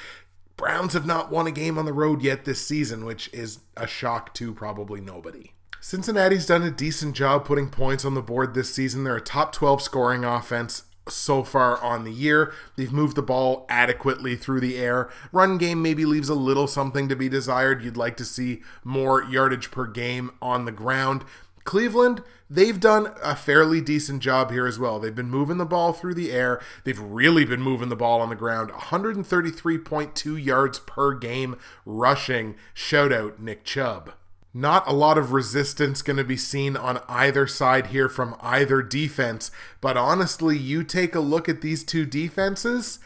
Browns 0.57 0.95
have 0.95 1.05
not 1.05 1.31
won 1.31 1.47
a 1.47 1.53
game 1.53 1.77
on 1.77 1.85
the 1.85 1.93
road 1.93 2.23
yet 2.23 2.47
this 2.47 2.67
season, 2.67 3.05
which 3.05 3.29
is 3.35 3.59
a 3.77 3.87
shock 3.87 4.33
to 4.37 4.55
probably 4.55 5.03
nobody. 5.03 5.53
Cincinnati's 5.79 6.47
done 6.47 6.63
a 6.63 6.71
decent 6.71 7.15
job 7.15 7.45
putting 7.45 7.69
points 7.69 8.03
on 8.03 8.15
the 8.15 8.23
board 8.23 8.55
this 8.55 8.75
season. 8.75 9.05
They're 9.05 9.17
a 9.17 9.21
top 9.21 9.53
12 9.53 9.83
scoring 9.83 10.25
offense 10.25 10.85
so 11.09 11.43
far 11.43 11.83
on 11.83 12.05
the 12.05 12.13
year. 12.13 12.53
They've 12.77 12.93
moved 12.93 13.17
the 13.17 13.23
ball 13.23 13.67
adequately 13.69 14.37
through 14.37 14.61
the 14.61 14.79
air. 14.79 15.11
Run 15.33 15.59
game 15.59 15.83
maybe 15.83 16.05
leaves 16.05 16.29
a 16.29 16.35
little 16.35 16.67
something 16.67 17.09
to 17.09 17.17
be 17.17 17.29
desired. 17.29 17.83
You'd 17.83 17.97
like 17.97 18.17
to 18.19 18.25
see 18.25 18.63
more 18.83 19.23
yardage 19.23 19.71
per 19.71 19.87
game 19.87 20.31
on 20.41 20.65
the 20.65 20.73
ground. 20.73 21.25
Cleveland, 21.65 22.23
they've 22.51 22.79
done 22.79 23.15
a 23.23 23.35
fairly 23.35 23.81
decent 23.81 24.23
job 24.23 24.51
here 24.51 24.67
as 24.67 24.79
well. 24.79 24.99
They've 24.99 25.15
been 25.15 25.31
moving 25.31 25.57
the 25.57 25.65
ball 25.65 25.95
through 25.95 26.15
the 26.15 26.31
air. 26.31 26.61
They've 26.85 27.01
really 27.01 27.47
been 27.47 27.63
moving 27.63 27.89
the 27.89 27.97
ball 27.97 28.21
on 28.21 28.29
the 28.29 28.35
ground. 28.35 28.71
133.2 28.71 30.45
yards 30.45 30.79
per 30.81 31.15
game 31.15 31.57
rushing. 31.87 32.55
Shout 32.75 33.13
out 33.13 33.41
Nick 33.41 33.65
Chubb. 33.65 34.13
Not 34.57 34.87
a 34.87 34.93
lot 34.93 35.19
of 35.19 35.33
resistance 35.33 36.01
going 36.01 36.17
to 36.17 36.25
be 36.25 36.37
seen 36.37 36.77
on 36.77 37.03
either 37.09 37.49
side 37.49 37.89
here 37.89 38.09
from 38.09 38.37
either 38.41 38.83
defense, 38.83 39.51
but 39.81 39.97
honestly, 39.97 40.57
you 40.57 40.85
take 40.85 41.17
a 41.17 41.21
look 41.21 41.49
at 41.49 41.61
these 41.61 41.83
two 41.83 42.07
defenses, 42.07 43.01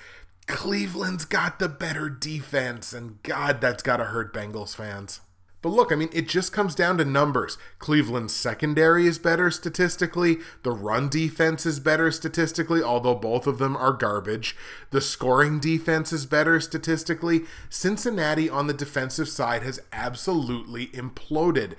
Cleveland's 0.46 1.24
got 1.24 1.58
the 1.58 1.68
better 1.68 2.10
defense, 2.10 2.92
and 2.92 3.22
God, 3.22 3.62
that's 3.62 3.82
got 3.82 3.96
to 3.96 4.04
hurt 4.04 4.34
Bengals 4.34 4.76
fans. 4.76 5.20
But 5.60 5.70
look, 5.70 5.90
I 5.90 5.96
mean, 5.96 6.10
it 6.12 6.28
just 6.28 6.52
comes 6.52 6.74
down 6.74 6.98
to 6.98 7.04
numbers. 7.04 7.58
Cleveland's 7.80 8.32
secondary 8.34 9.06
is 9.06 9.18
better 9.18 9.50
statistically. 9.50 10.38
The 10.62 10.70
run 10.70 11.08
defense 11.08 11.66
is 11.66 11.80
better 11.80 12.12
statistically, 12.12 12.80
although 12.80 13.16
both 13.16 13.46
of 13.48 13.58
them 13.58 13.76
are 13.76 13.92
garbage. 13.92 14.56
The 14.90 15.00
scoring 15.00 15.58
defense 15.58 16.12
is 16.12 16.26
better 16.26 16.60
statistically. 16.60 17.42
Cincinnati 17.68 18.48
on 18.48 18.68
the 18.68 18.74
defensive 18.74 19.28
side 19.28 19.64
has 19.64 19.80
absolutely 19.92 20.88
imploded. 20.88 21.74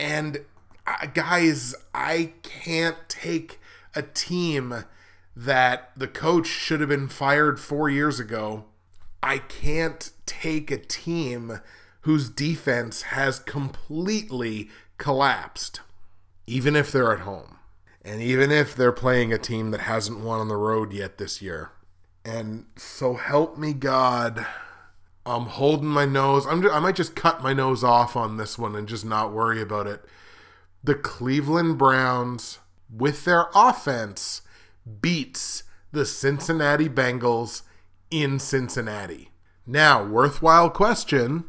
And 0.00 0.44
uh, 0.84 1.06
guys, 1.06 1.76
I 1.94 2.32
can't 2.42 2.96
take 3.08 3.60
a 3.94 4.02
team 4.02 4.84
that 5.36 5.92
the 5.96 6.08
coach 6.08 6.48
should 6.48 6.80
have 6.80 6.88
been 6.88 7.08
fired 7.08 7.60
four 7.60 7.88
years 7.88 8.18
ago. 8.18 8.64
I 9.22 9.38
can't 9.38 10.10
take 10.26 10.72
a 10.72 10.76
team 10.78 11.60
whose 12.02 12.28
defense 12.28 13.02
has 13.02 13.38
completely 13.38 14.68
collapsed, 14.98 15.80
even 16.46 16.76
if 16.76 16.92
they're 16.92 17.12
at 17.12 17.20
home. 17.20 17.56
And 18.04 18.20
even 18.20 18.50
if 18.50 18.74
they're 18.74 18.92
playing 18.92 19.32
a 19.32 19.38
team 19.38 19.70
that 19.70 19.82
hasn't 19.82 20.20
won 20.20 20.40
on 20.40 20.48
the 20.48 20.56
road 20.56 20.92
yet 20.92 21.18
this 21.18 21.40
year. 21.40 21.70
And 22.24 22.66
so 22.76 23.14
help 23.14 23.56
me 23.56 23.72
God, 23.72 24.44
I'm 25.24 25.46
holding 25.46 25.88
my 25.88 26.04
nose. 26.04 26.44
I'm 26.46 26.62
just, 26.62 26.74
I 26.74 26.80
might 26.80 26.96
just 26.96 27.14
cut 27.14 27.42
my 27.42 27.52
nose 27.52 27.84
off 27.84 28.16
on 28.16 28.36
this 28.36 28.58
one 28.58 28.74
and 28.74 28.88
just 28.88 29.04
not 29.04 29.32
worry 29.32 29.62
about 29.62 29.86
it. 29.86 30.04
The 30.82 30.96
Cleveland 30.96 31.78
Browns, 31.78 32.58
with 32.92 33.24
their 33.24 33.46
offense, 33.54 34.42
beats 35.00 35.62
the 35.92 36.04
Cincinnati 36.04 36.88
Bengals 36.88 37.62
in 38.10 38.40
Cincinnati. 38.40 39.30
Now, 39.64 40.04
worthwhile 40.04 40.70
question 40.70 41.44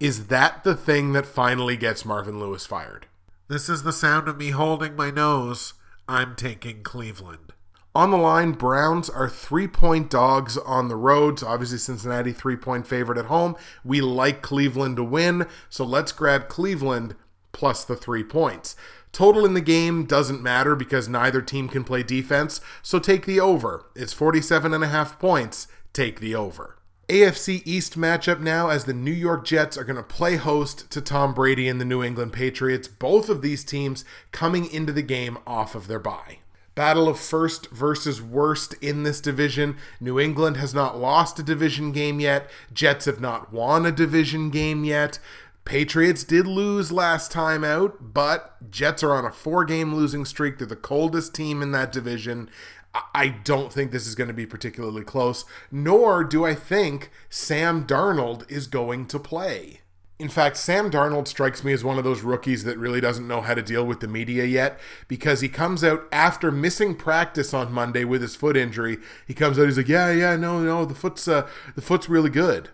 is 0.00 0.28
that 0.28 0.62
the 0.62 0.76
thing 0.76 1.12
that 1.12 1.26
finally 1.26 1.76
gets 1.76 2.04
Marvin 2.04 2.38
Lewis 2.38 2.66
fired? 2.66 3.06
This 3.48 3.68
is 3.68 3.82
the 3.82 3.92
sound 3.92 4.28
of 4.28 4.38
me 4.38 4.50
holding 4.50 4.94
my 4.94 5.10
nose. 5.10 5.74
I'm 6.06 6.36
taking 6.36 6.82
Cleveland. 6.82 7.52
On 7.94 8.12
the 8.12 8.16
line, 8.16 8.52
Browns 8.52 9.10
are 9.10 9.28
three 9.28 9.66
point 9.66 10.08
dogs 10.08 10.56
on 10.56 10.88
the 10.88 10.96
road. 10.96 11.40
So 11.40 11.48
obviously, 11.48 11.78
Cincinnati 11.78 12.32
three 12.32 12.54
point 12.54 12.86
favorite 12.86 13.18
at 13.18 13.24
home. 13.24 13.56
We 13.84 14.00
like 14.00 14.40
Cleveland 14.40 14.96
to 14.96 15.04
win, 15.04 15.46
so 15.68 15.84
let's 15.84 16.12
grab 16.12 16.48
Cleveland 16.48 17.16
plus 17.50 17.84
the 17.84 17.96
three 17.96 18.22
points. 18.22 18.76
Total 19.10 19.44
in 19.44 19.54
the 19.54 19.60
game 19.60 20.04
doesn't 20.04 20.42
matter 20.42 20.76
because 20.76 21.08
neither 21.08 21.42
team 21.42 21.68
can 21.68 21.82
play 21.82 22.04
defense, 22.04 22.60
so 22.82 23.00
take 23.00 23.26
the 23.26 23.40
over. 23.40 23.86
It's 23.96 24.12
47 24.12 24.72
and 24.72 24.84
a 24.84 24.88
half 24.88 25.18
points. 25.18 25.66
Take 25.92 26.20
the 26.20 26.36
over. 26.36 26.77
AFC 27.08 27.62
East 27.64 27.98
matchup 27.98 28.38
now 28.38 28.68
as 28.68 28.84
the 28.84 28.92
New 28.92 29.10
York 29.10 29.46
Jets 29.46 29.78
are 29.78 29.84
going 29.84 29.96
to 29.96 30.02
play 30.02 30.36
host 30.36 30.90
to 30.90 31.00
Tom 31.00 31.32
Brady 31.32 31.66
and 31.66 31.80
the 31.80 31.86
New 31.86 32.02
England 32.02 32.34
Patriots. 32.34 32.86
Both 32.86 33.30
of 33.30 33.40
these 33.40 33.64
teams 33.64 34.04
coming 34.30 34.70
into 34.70 34.92
the 34.92 35.00
game 35.00 35.38
off 35.46 35.74
of 35.74 35.86
their 35.86 35.98
bye. 35.98 36.40
Battle 36.74 37.08
of 37.08 37.18
first 37.18 37.70
versus 37.70 38.20
worst 38.20 38.74
in 38.82 39.04
this 39.04 39.22
division. 39.22 39.78
New 40.00 40.20
England 40.20 40.58
has 40.58 40.74
not 40.74 40.98
lost 40.98 41.38
a 41.38 41.42
division 41.42 41.92
game 41.92 42.20
yet. 42.20 42.50
Jets 42.74 43.06
have 43.06 43.22
not 43.22 43.54
won 43.54 43.86
a 43.86 43.90
division 43.90 44.50
game 44.50 44.84
yet. 44.84 45.18
Patriots 45.64 46.24
did 46.24 46.46
lose 46.46 46.92
last 46.92 47.30
time 47.30 47.62
out, 47.62 48.14
but 48.14 48.70
Jets 48.70 49.02
are 49.02 49.14
on 49.14 49.24
a 49.24 49.32
four 49.32 49.64
game 49.64 49.94
losing 49.94 50.24
streak. 50.24 50.58
They're 50.58 50.66
the 50.66 50.76
coldest 50.76 51.34
team 51.34 51.62
in 51.62 51.72
that 51.72 51.92
division. 51.92 52.48
I 52.94 53.28
don't 53.28 53.72
think 53.72 53.90
this 53.90 54.06
is 54.06 54.14
going 54.14 54.28
to 54.28 54.34
be 54.34 54.46
particularly 54.46 55.04
close, 55.04 55.44
nor 55.70 56.24
do 56.24 56.44
I 56.44 56.54
think 56.54 57.10
Sam 57.28 57.86
Darnold 57.86 58.50
is 58.50 58.66
going 58.66 59.06
to 59.08 59.18
play. 59.18 59.80
In 60.18 60.28
fact, 60.28 60.56
Sam 60.56 60.90
Darnold 60.90 61.28
strikes 61.28 61.62
me 61.62 61.72
as 61.72 61.84
one 61.84 61.96
of 61.96 62.02
those 62.02 62.22
rookies 62.22 62.64
that 62.64 62.76
really 62.76 63.00
doesn't 63.00 63.28
know 63.28 63.40
how 63.40 63.54
to 63.54 63.62
deal 63.62 63.84
with 63.84 64.00
the 64.00 64.08
media 64.08 64.44
yet 64.44 64.80
because 65.06 65.42
he 65.42 65.48
comes 65.48 65.84
out 65.84 66.08
after 66.10 66.50
missing 66.50 66.96
practice 66.96 67.54
on 67.54 67.72
Monday 67.72 68.04
with 68.04 68.22
his 68.22 68.34
foot 68.34 68.56
injury. 68.56 68.98
He 69.28 69.34
comes 69.34 69.60
out, 69.60 69.66
he's 69.66 69.76
like, 69.76 69.88
"Yeah, 69.88 70.10
yeah, 70.10 70.34
no, 70.34 70.60
no, 70.60 70.84
the 70.84 70.94
foot's 70.94 71.28
uh, 71.28 71.48
the 71.76 71.82
foot's 71.82 72.08
really 72.08 72.30
good." 72.30 72.70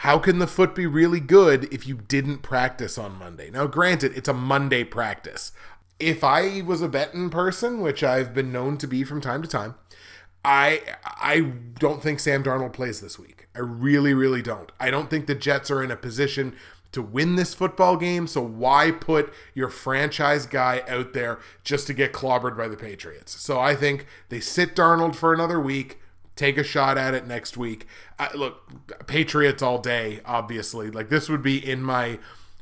How 0.00 0.18
can 0.18 0.38
the 0.38 0.46
foot 0.46 0.74
be 0.74 0.86
really 0.86 1.20
good 1.20 1.72
if 1.72 1.86
you 1.86 1.96
didn't 1.96 2.38
practice 2.38 2.98
on 2.98 3.18
Monday? 3.18 3.50
Now, 3.50 3.66
granted, 3.66 4.16
it's 4.16 4.28
a 4.28 4.34
Monday 4.34 4.84
practice 4.84 5.52
if 5.98 6.22
I 6.22 6.62
was 6.62 6.82
a 6.82 6.88
betting 6.88 7.30
person, 7.30 7.80
which 7.80 8.02
I've 8.02 8.34
been 8.34 8.52
known 8.52 8.76
to 8.78 8.86
be 8.86 9.04
from 9.04 9.20
time 9.20 9.42
to 9.42 9.48
time, 9.48 9.74
I 10.44 10.82
I 11.04 11.40
don't 11.78 12.02
think 12.02 12.20
Sam 12.20 12.44
Darnold 12.44 12.72
plays 12.72 13.00
this 13.00 13.18
week. 13.18 13.48
I 13.54 13.60
really, 13.60 14.14
really 14.14 14.42
don't. 14.42 14.70
I 14.78 14.90
don't 14.90 15.10
think 15.10 15.26
the 15.26 15.34
Jets 15.34 15.70
are 15.70 15.82
in 15.82 15.90
a 15.90 15.96
position 15.96 16.54
to 16.92 17.02
win 17.02 17.36
this 17.36 17.52
football 17.52 17.96
game. 17.96 18.26
So 18.26 18.40
why 18.42 18.90
put 18.90 19.32
your 19.54 19.68
franchise 19.68 20.46
guy 20.46 20.82
out 20.88 21.14
there 21.14 21.40
just 21.64 21.86
to 21.88 21.94
get 21.94 22.12
clobbered 22.12 22.56
by 22.56 22.68
the 22.68 22.76
Patriots? 22.76 23.40
So 23.40 23.58
I 23.58 23.74
think 23.74 24.06
they 24.28 24.40
sit 24.40 24.76
Darnold 24.76 25.14
for 25.14 25.34
another 25.34 25.60
week. 25.60 26.00
Take 26.36 26.58
a 26.58 26.62
shot 26.62 26.98
at 26.98 27.14
it 27.14 27.26
next 27.26 27.56
week. 27.56 27.86
I, 28.18 28.32
look, 28.34 29.06
Patriots 29.06 29.62
all 29.62 29.78
day, 29.78 30.20
obviously. 30.24 30.90
Like 30.90 31.08
this 31.08 31.28
would 31.28 31.42
be 31.42 31.58
in 31.58 31.82
my 31.82 32.18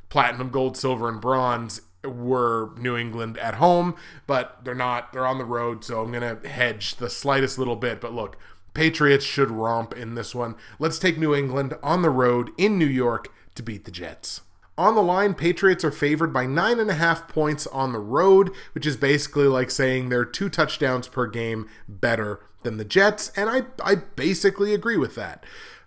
platinum, 0.09 0.51
gold, 0.51 0.77
silver, 0.77 1.09
and 1.09 1.21
bronze 1.21 1.81
were 2.05 2.71
New 2.77 2.97
England 2.97 3.39
at 3.39 3.55
home, 3.55 3.97
but 4.27 4.65
they're 4.65 4.75
not. 4.75 5.13
They're 5.13 5.27
on 5.27 5.39
the 5.39 5.45
road, 5.45 5.85
so 5.85 6.03
I'm 6.03 6.13
going 6.13 6.41
to 6.41 6.49
hedge 6.49 6.97
the 6.97 7.11
slightest 7.11 7.59
little 7.59 7.77
bit. 7.77 8.01
But 8.01 8.15
look, 8.15 8.37
Patriots 8.75 9.25
should 9.25 9.51
romp 9.51 9.97
in 9.97 10.15
this 10.15 10.35
one. 10.35 10.57
Let's 10.79 10.99
take 10.99 11.19
New 11.19 11.35
England 11.35 11.75
on 11.83 12.03
the 12.03 12.11
road 12.11 12.51
in 12.59 12.79
New 12.79 12.87
York 12.87 13.29
to 13.55 13.63
beat 13.63 13.85
the 13.85 13.91
Jets. 13.91 14.41
On 14.77 14.97
the 14.97 15.03
line, 15.03 15.35
Patriots 15.35 15.85
are 15.85 15.93
favored 15.93 16.33
by 16.33 16.47
nine 16.47 16.81
and 16.81 16.91
a 16.91 16.95
half 16.95 17.29
points 17.29 17.69
on 17.69 17.93
the 17.93 18.01
road, 18.01 18.51
which 18.73 18.87
is 18.87 18.97
basically 18.97 19.47
like 19.47 19.71
saying 19.71 20.09
they're 20.09 20.25
two 20.25 20.49
touchdowns 20.49 21.07
per 21.07 21.29
game 21.29 21.69
better 21.89 22.41
than 22.65 22.77
the 22.77 22.85
Jets, 22.85 23.31
and 23.37 23.49
I, 23.49 23.63
I 23.85 23.95
basically 23.95 24.75
agree 24.75 24.97
with 24.97 25.15
that. 25.15 25.45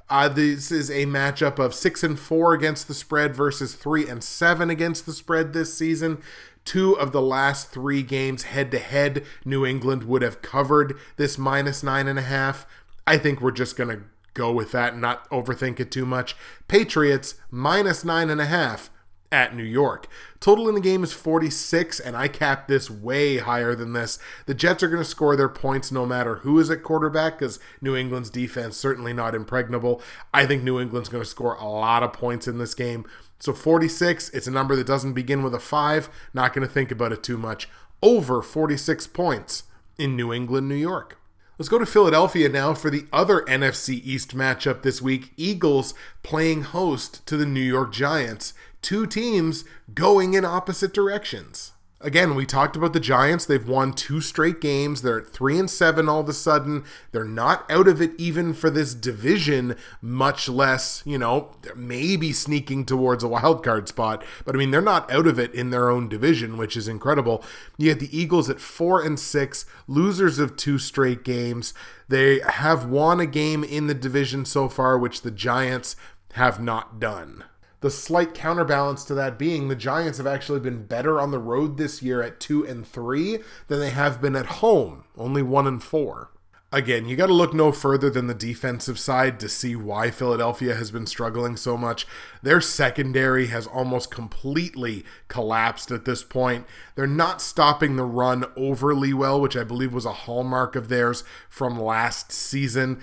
Uh, 0.09 0.29
this 0.29 0.71
is 0.71 0.89
a 0.89 1.05
matchup 1.05 1.59
of 1.59 1.73
six 1.73 2.01
and 2.01 2.17
four 2.17 2.53
against 2.53 2.87
the 2.87 2.93
spread 2.93 3.35
versus 3.35 3.75
three 3.75 4.07
and 4.07 4.23
seven 4.23 4.69
against 4.69 5.05
the 5.05 5.11
spread 5.11 5.51
this 5.51 5.77
season. 5.77 6.21
Two 6.63 6.97
of 6.97 7.11
the 7.11 7.21
last 7.21 7.71
three 7.71 8.03
games 8.03 8.43
head 8.43 8.71
to 8.71 8.79
head, 8.79 9.25
New 9.43 9.65
England 9.65 10.03
would 10.03 10.21
have 10.21 10.41
covered 10.41 10.97
this 11.17 11.37
minus 11.37 11.83
nine 11.83 12.07
and 12.07 12.19
a 12.19 12.23
half. 12.23 12.65
I 13.05 13.17
think 13.17 13.41
we're 13.41 13.51
just 13.51 13.75
going 13.75 13.89
to 13.89 14.03
go 14.33 14.51
with 14.51 14.71
that 14.71 14.93
and 14.93 15.01
not 15.01 15.29
overthink 15.29 15.79
it 15.79 15.91
too 15.91 16.05
much. 16.05 16.35
Patriots 16.67 17.35
minus 17.51 18.05
nine 18.05 18.29
and 18.29 18.39
a 18.39 18.45
half 18.45 18.89
at 19.31 19.55
New 19.55 19.63
York. 19.63 20.07
Total 20.39 20.69
in 20.69 20.75
the 20.75 20.81
game 20.81 21.03
is 21.03 21.13
46, 21.13 21.99
and 21.99 22.15
I 22.15 22.27
cap 22.27 22.67
this 22.67 22.89
way 22.89 23.37
higher 23.37 23.75
than 23.75 23.93
this. 23.93 24.19
The 24.45 24.53
Jets 24.53 24.83
are 24.83 24.87
going 24.87 25.03
to 25.03 25.09
score 25.09 25.35
their 25.35 25.49
points 25.49 25.91
no 25.91 26.05
matter 26.05 26.37
who 26.37 26.59
is 26.59 26.69
at 26.69 26.83
quarterback 26.83 27.39
because 27.39 27.59
New 27.81 27.95
England's 27.95 28.29
defense 28.29 28.77
certainly 28.77 29.13
not 29.13 29.35
impregnable. 29.35 30.01
I 30.33 30.45
think 30.45 30.63
New 30.63 30.79
England's 30.79 31.09
going 31.09 31.23
to 31.23 31.29
score 31.29 31.55
a 31.55 31.67
lot 31.67 32.03
of 32.03 32.13
points 32.13 32.47
in 32.47 32.57
this 32.57 32.73
game. 32.73 33.05
So 33.39 33.53
46, 33.53 34.29
it's 34.29 34.47
a 34.47 34.51
number 34.51 34.75
that 34.75 34.87
doesn't 34.87 35.13
begin 35.13 35.43
with 35.43 35.53
a 35.53 35.59
5. 35.59 36.09
Not 36.33 36.53
going 36.53 36.67
to 36.67 36.73
think 36.73 36.91
about 36.91 37.11
it 37.11 37.23
too 37.23 37.37
much. 37.37 37.67
Over 38.01 38.41
46 38.41 39.07
points 39.07 39.63
in 39.97 40.15
New 40.15 40.31
England, 40.31 40.69
New 40.69 40.75
York. 40.75 41.19
Let's 41.57 41.69
go 41.69 41.79
to 41.79 41.87
Philadelphia 41.87 42.49
now 42.49 42.75
for 42.75 42.91
the 42.91 43.07
other 43.11 43.41
NFC 43.41 43.99
East 44.03 44.35
matchup 44.35 44.83
this 44.83 45.01
week. 45.01 45.33
Eagles 45.37 45.95
playing 46.21 46.61
host 46.61 47.25
to 47.25 47.35
the 47.35 47.47
New 47.47 47.59
York 47.59 47.91
Giants 47.91 48.53
two 48.87 49.05
teams 49.05 49.65
going 49.93 50.33
in 50.33 50.45
opposite 50.45 50.93
directions. 50.93 51.73
Again, 51.99 52.35
we 52.35 52.45
talked 52.45 52.77
about 52.77 52.93
the 52.93 53.01
Giants. 53.01 53.45
They've 53.45 53.67
won 53.67 53.91
two 53.91 54.21
straight 54.21 54.61
games. 54.61 55.01
They're 55.01 55.19
at 55.19 55.27
three 55.27 55.59
and 55.59 55.69
seven 55.69 56.07
all 56.07 56.21
of 56.21 56.29
a 56.29 56.33
sudden. 56.33 56.85
They're 57.11 57.25
not 57.25 57.69
out 57.69 57.89
of 57.89 58.01
it 58.01 58.11
even 58.17 58.53
for 58.53 58.69
this 58.69 58.93
division, 58.93 59.75
much 60.01 60.47
less, 60.47 61.03
you 61.05 61.17
know, 61.17 61.53
maybe 61.75 62.31
sneaking 62.31 62.85
towards 62.85 63.25
a 63.25 63.27
wild 63.27 63.61
card 63.61 63.89
spot. 63.89 64.23
But 64.45 64.55
I 64.55 64.57
mean, 64.57 64.71
they're 64.71 64.79
not 64.79 65.11
out 65.11 65.27
of 65.27 65.37
it 65.37 65.53
in 65.53 65.69
their 65.69 65.89
own 65.89 66.07
division, 66.07 66.55
which 66.55 66.77
is 66.77 66.87
incredible. 66.87 67.43
You 67.77 67.89
had 67.89 67.99
the 67.99 68.17
Eagles 68.17 68.49
at 68.49 68.61
four 68.61 69.03
and 69.03 69.19
six, 69.19 69.65
losers 69.89 70.39
of 70.39 70.55
two 70.55 70.79
straight 70.79 71.25
games. 71.25 71.73
They 72.07 72.39
have 72.39 72.85
won 72.85 73.19
a 73.19 73.25
game 73.25 73.65
in 73.65 73.87
the 73.87 73.93
division 73.93 74.45
so 74.45 74.69
far, 74.69 74.97
which 74.97 75.23
the 75.23 75.31
Giants 75.31 75.97
have 76.35 76.61
not 76.61 77.01
done 77.01 77.43
the 77.81 77.91
slight 77.91 78.33
counterbalance 78.33 79.03
to 79.05 79.13
that 79.13 79.37
being 79.37 79.67
the 79.67 79.75
Giants 79.75 80.17
have 80.17 80.27
actually 80.27 80.59
been 80.59 80.85
better 80.85 81.19
on 81.19 81.31
the 81.31 81.39
road 81.39 81.77
this 81.77 82.01
year 82.01 82.21
at 82.21 82.39
2 82.39 82.65
and 82.65 82.87
3 82.87 83.39
than 83.67 83.79
they 83.79 83.91
have 83.91 84.21
been 84.21 84.35
at 84.35 84.45
home, 84.45 85.03
only 85.15 85.41
1 85.41 85.67
and 85.67 85.83
4. 85.83 86.31
Again, 86.69 87.07
you 87.07 87.15
got 87.15 87.27
to 87.27 87.33
look 87.33 87.53
no 87.53 87.71
further 87.71 88.09
than 88.09 88.27
the 88.27 88.33
defensive 88.33 88.99
side 88.99 89.39
to 89.39 89.47
see 89.47 89.73
why 89.73 90.11
Philadelphia 90.11 90.75
has 90.75 90.91
been 90.91 91.05
struggling 91.05 91.55
so 91.55 91.77
much. 91.77 92.05
Their 92.43 92.59
secondary 92.59 93.47
has 93.47 93.65
almost 93.65 94.11
completely 94.11 95.05
collapsed 95.29 95.91
at 95.91 96.03
this 96.03 96.23
point. 96.23 96.65
They're 96.95 97.07
not 97.07 97.41
stopping 97.41 97.95
the 97.95 98.03
run 98.03 98.43
overly 98.57 99.13
well, 99.13 99.39
which 99.39 99.55
I 99.55 99.63
believe 99.63 99.93
was 99.93 100.05
a 100.05 100.11
hallmark 100.11 100.75
of 100.75 100.89
theirs 100.89 101.23
from 101.49 101.79
last 101.79 102.33
season 102.33 102.99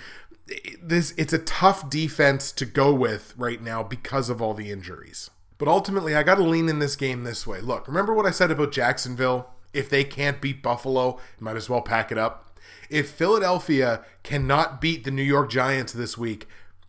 this 0.83 1.15
it's 1.17 1.33
a 1.33 1.39
tough 1.39 1.89
defense 1.89 2.53
to 2.53 2.67
go 2.67 2.93
with 2.93 3.35
right 3.37 3.63
now 3.63 3.83
because 3.83 4.29
of 4.29 4.43
all 4.43 4.55
the 4.55 4.71
injuries. 4.71 5.31
But 5.57 5.69
ultimately, 5.69 6.15
I 6.15 6.23
got 6.23 6.35
to 6.37 6.43
lean 6.43 6.69
in 6.69 6.81
this 6.81 6.97
game 6.97 7.25
this 7.25 7.47
way. 7.47 7.61
Look, 7.61 7.87
remember 7.87 8.13
what 8.13 8.27
I 8.27 8.31
said 8.31 8.51
about 8.51 8.73
Jacksonville? 8.73 9.51
If 9.73 9.89
they 9.89 10.05
can't 10.05 10.41
beat 10.41 10.63
Buffalo, 10.63 11.19
might 11.41 11.57
as 11.57 11.71
well 11.71 11.81
pack 11.81 12.13
it 12.13 12.19
up. 12.19 12.59
If 12.91 13.11
Philadelphia 13.11 14.05
cannot 14.23 14.81
beat 14.81 15.05
the 15.05 15.11
New 15.11 15.23
York 15.23 15.51
Giants 15.51 15.93
this 15.93 16.19
week 16.19 16.47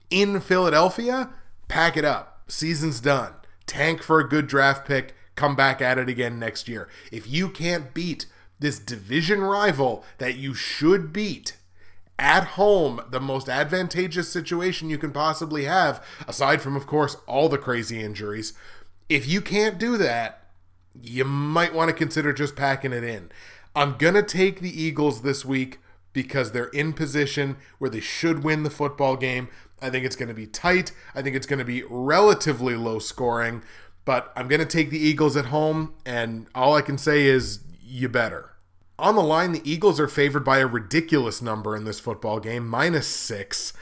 in 0.09 0.39
Philadelphia, 0.39 1.29
pack 1.67 1.97
it 1.97 2.05
up. 2.05 2.41
Season's 2.47 2.99
done. 2.99 3.33
Tank 3.65 4.03
for 4.03 4.19
a 4.19 4.27
good 4.27 4.47
draft 4.47 4.87
pick. 4.87 5.15
Come 5.35 5.55
back 5.55 5.81
at 5.81 5.97
it 5.97 6.09
again 6.09 6.39
next 6.39 6.67
year. 6.67 6.87
If 7.11 7.27
you 7.27 7.49
can't 7.49 7.93
beat 7.93 8.25
this 8.59 8.79
division 8.79 9.41
rival 9.41 10.03
that 10.17 10.35
you 10.35 10.53
should 10.53 11.11
beat 11.11 11.57
at 12.17 12.45
home, 12.45 13.01
the 13.09 13.19
most 13.19 13.49
advantageous 13.49 14.31
situation 14.31 14.89
you 14.89 14.97
can 14.97 15.11
possibly 15.11 15.65
have, 15.65 16.05
aside 16.27 16.61
from, 16.61 16.75
of 16.75 16.87
course, 16.87 17.17
all 17.27 17.49
the 17.49 17.57
crazy 17.57 18.01
injuries. 18.01 18.53
If 19.09 19.27
you 19.27 19.41
can't 19.41 19.77
do 19.77 19.97
that, 19.97 20.47
you 21.01 21.25
might 21.25 21.73
want 21.73 21.89
to 21.89 21.95
consider 21.95 22.31
just 22.31 22.55
packing 22.55 22.93
it 22.93 23.03
in. 23.03 23.31
I'm 23.75 23.97
going 23.97 24.13
to 24.13 24.23
take 24.23 24.61
the 24.61 24.81
Eagles 24.81 25.21
this 25.21 25.43
week 25.43 25.79
because 26.13 26.51
they're 26.51 26.67
in 26.67 26.93
position 26.93 27.57
where 27.77 27.89
they 27.89 27.99
should 27.99 28.43
win 28.43 28.63
the 28.63 28.69
football 28.69 29.17
game. 29.17 29.49
I 29.81 29.89
think 29.89 30.05
it's 30.05 30.15
going 30.15 30.29
to 30.29 30.33
be 30.33 30.47
tight. 30.47 30.93
I 31.13 31.21
think 31.21 31.35
it's 31.35 31.45
going 31.45 31.59
to 31.59 31.65
be 31.65 31.83
relatively 31.89 32.75
low 32.75 32.99
scoring, 32.99 33.61
but 34.05 34.31
I'm 34.37 34.47
going 34.47 34.61
to 34.61 34.65
take 34.65 34.89
the 34.89 34.97
Eagles 34.97 35.35
at 35.35 35.47
home, 35.47 35.93
and 36.05 36.47
all 36.55 36.73
I 36.73 36.81
can 36.81 36.97
say 36.97 37.25
is 37.25 37.59
you 37.83 38.07
better. 38.07 38.54
On 38.97 39.15
the 39.15 39.21
line, 39.21 39.51
the 39.51 39.69
Eagles 39.69 39.99
are 39.99 40.07
favored 40.07 40.45
by 40.45 40.59
a 40.59 40.67
ridiculous 40.67 41.41
number 41.41 41.75
in 41.75 41.83
this 41.83 41.99
football 41.99 42.39
game, 42.39 42.67
minus 42.67 43.07
six. 43.07 43.73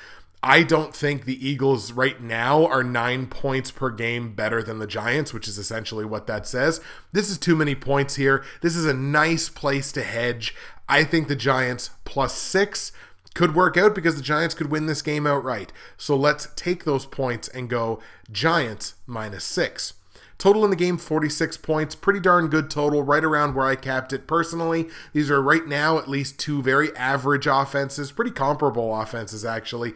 I 0.42 0.64
don't 0.64 0.94
think 0.94 1.24
the 1.24 1.48
Eagles 1.48 1.94
right 1.94 2.20
now 2.20 2.66
are 2.66 2.84
nine 2.84 3.28
points 3.28 3.72
per 3.72 3.92
game 3.92 4.34
better 4.34 4.62
than 4.62 4.80
the 4.80 4.88
Giants, 4.88 5.34
which 5.34 5.48
is 5.48 5.58
essentially 5.58 6.04
what 6.04 6.28
that 6.28 6.46
says. 6.46 6.82
This 7.14 7.30
is 7.30 7.38
too 7.38 7.56
many 7.56 7.76
points 7.76 8.16
here. 8.16 8.44
This 8.62 8.76
is 8.76 8.86
a 8.86 8.94
nice 8.94 9.48
place 9.48 9.92
to 9.94 10.04
hedge. 10.04 10.54
I 10.90 11.06
think 11.06 11.28
the 11.28 11.36
Giants 11.36 11.92
plus 12.04 12.34
six 12.34 12.92
could 13.34 13.56
work 13.56 13.78
out 13.78 13.96
because 13.96 14.16
the 14.16 14.22
Giants 14.22 14.54
could 14.54 14.70
win 14.70 14.88
this 14.88 15.02
game 15.02 15.26
outright. 15.26 15.72
So 15.96 16.16
let's 16.16 16.50
take 16.56 16.84
those 16.84 17.06
points 17.06 17.48
and 17.48 17.70
go 17.70 18.02
Giants 18.32 18.96
minus 19.08 19.46
six. 19.46 19.94
Total 20.38 20.64
in 20.64 20.70
the 20.70 20.76
game 20.76 20.98
46 20.98 21.58
points, 21.58 21.96
pretty 21.96 22.20
darn 22.20 22.48
good 22.48 22.70
total, 22.70 23.04
right 23.04 23.24
around 23.24 23.56
where 23.56 23.66
I 23.66 23.76
capped 23.76 24.14
it 24.14 24.28
personally. 24.28 24.88
These 25.14 25.32
are 25.32 25.42
right 25.42 25.66
now 25.66 25.98
at 25.98 26.10
least 26.10 26.40
two 26.40 26.62
very 26.62 26.96
average 26.96 27.48
offenses, 27.48 28.12
pretty 28.12 28.32
comparable 28.32 29.00
offenses 29.00 29.46
actually. 29.46 29.94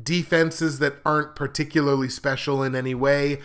Defenses 0.00 0.78
that 0.78 0.96
aren't 1.04 1.34
particularly 1.36 2.08
special 2.08 2.62
in 2.62 2.74
any 2.74 2.94
way. 2.94 3.40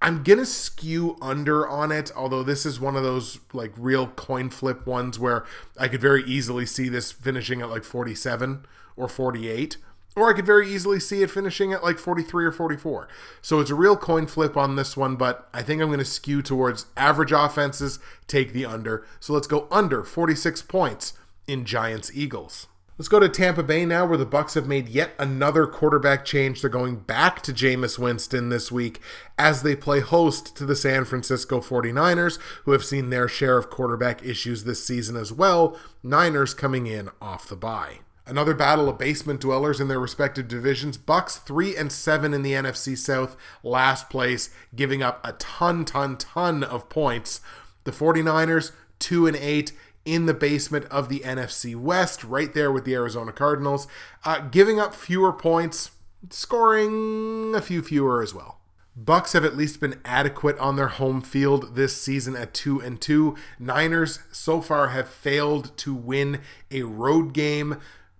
I'm 0.00 0.22
gonna 0.22 0.46
skew 0.46 1.16
under 1.20 1.68
on 1.68 1.90
it, 1.90 2.12
although 2.14 2.44
this 2.44 2.64
is 2.64 2.78
one 2.78 2.96
of 2.96 3.02
those 3.02 3.40
like 3.52 3.72
real 3.76 4.06
coin 4.06 4.48
flip 4.48 4.86
ones 4.86 5.18
where 5.18 5.44
I 5.76 5.88
could 5.88 6.00
very 6.00 6.22
easily 6.24 6.66
see 6.66 6.88
this 6.88 7.10
finishing 7.10 7.60
at 7.60 7.68
like 7.68 7.82
47 7.82 8.64
or 8.96 9.08
48. 9.08 9.76
Or 10.16 10.28
I 10.28 10.32
could 10.32 10.46
very 10.46 10.68
easily 10.68 10.98
see 10.98 11.22
it 11.22 11.30
finishing 11.30 11.72
at 11.72 11.84
like 11.84 11.98
43 11.98 12.46
or 12.46 12.52
44. 12.52 13.08
So 13.40 13.60
it's 13.60 13.70
a 13.70 13.74
real 13.74 13.96
coin 13.96 14.26
flip 14.26 14.56
on 14.56 14.74
this 14.74 14.96
one, 14.96 15.16
but 15.16 15.48
I 15.54 15.62
think 15.62 15.80
I'm 15.80 15.88
going 15.88 16.00
to 16.00 16.04
skew 16.04 16.42
towards 16.42 16.86
average 16.96 17.32
offenses, 17.32 18.00
take 18.26 18.52
the 18.52 18.66
under. 18.66 19.06
So 19.20 19.32
let's 19.32 19.46
go 19.46 19.68
under 19.70 20.02
46 20.02 20.62
points 20.62 21.12
in 21.46 21.64
Giants 21.64 22.10
Eagles. 22.14 22.66
Let's 22.98 23.08
go 23.08 23.20
to 23.20 23.28
Tampa 23.28 23.62
Bay 23.62 23.86
now, 23.86 24.04
where 24.06 24.18
the 24.18 24.26
Bucks 24.26 24.54
have 24.54 24.66
made 24.66 24.88
yet 24.88 25.12
another 25.20 25.68
quarterback 25.68 26.24
change. 26.24 26.60
They're 26.60 26.68
going 26.68 26.96
back 26.96 27.42
to 27.42 27.52
Jameis 27.52 27.96
Winston 27.96 28.48
this 28.48 28.72
week 28.72 29.00
as 29.38 29.62
they 29.62 29.76
play 29.76 30.00
host 30.00 30.56
to 30.56 30.66
the 30.66 30.74
San 30.74 31.04
Francisco 31.04 31.60
49ers, 31.60 32.40
who 32.64 32.72
have 32.72 32.84
seen 32.84 33.10
their 33.10 33.28
share 33.28 33.56
of 33.56 33.70
quarterback 33.70 34.24
issues 34.24 34.64
this 34.64 34.84
season 34.84 35.16
as 35.16 35.32
well. 35.32 35.78
Niners 36.02 36.54
coming 36.54 36.88
in 36.88 37.08
off 37.22 37.48
the 37.48 37.54
bye. 37.54 38.00
Another 38.28 38.52
battle 38.52 38.90
of 38.90 38.98
basement 38.98 39.40
dwellers 39.40 39.80
in 39.80 39.88
their 39.88 39.98
respective 39.98 40.48
divisions. 40.48 40.98
Bucks 40.98 41.38
3 41.38 41.74
and 41.74 41.90
7 41.90 42.34
in 42.34 42.42
the 42.42 42.52
NFC 42.52 42.96
South, 42.96 43.36
last 43.62 44.10
place, 44.10 44.50
giving 44.76 45.02
up 45.02 45.20
a 45.24 45.32
ton 45.32 45.86
ton 45.86 46.18
ton 46.18 46.62
of 46.62 46.90
points. 46.90 47.40
The 47.84 47.90
49ers 47.90 48.72
2 48.98 49.26
and 49.26 49.36
8 49.36 49.72
in 50.04 50.26
the 50.26 50.34
basement 50.34 50.84
of 50.90 51.08
the 51.08 51.20
NFC 51.20 51.74
West, 51.74 52.22
right 52.22 52.52
there 52.52 52.70
with 52.70 52.84
the 52.84 52.94
Arizona 52.94 53.32
Cardinals, 53.32 53.88
uh, 54.24 54.40
giving 54.40 54.78
up 54.78 54.94
fewer 54.94 55.32
points, 55.32 55.92
scoring 56.28 57.54
a 57.54 57.62
few 57.62 57.80
fewer 57.82 58.22
as 58.22 58.34
well. 58.34 58.58
Bucks 58.94 59.32
have 59.32 59.44
at 59.44 59.56
least 59.56 59.80
been 59.80 60.00
adequate 60.04 60.58
on 60.58 60.74
their 60.74 60.88
home 60.88 61.20
field 61.22 61.76
this 61.76 62.00
season 62.00 62.34
at 62.34 62.52
2 62.52 62.80
and 62.80 63.00
2. 63.00 63.36
Niners 63.58 64.18
so 64.32 64.60
far 64.60 64.88
have 64.88 65.08
failed 65.08 65.76
to 65.78 65.94
win 65.94 66.40
a 66.70 66.82
road 66.82 67.32
game 67.32 67.78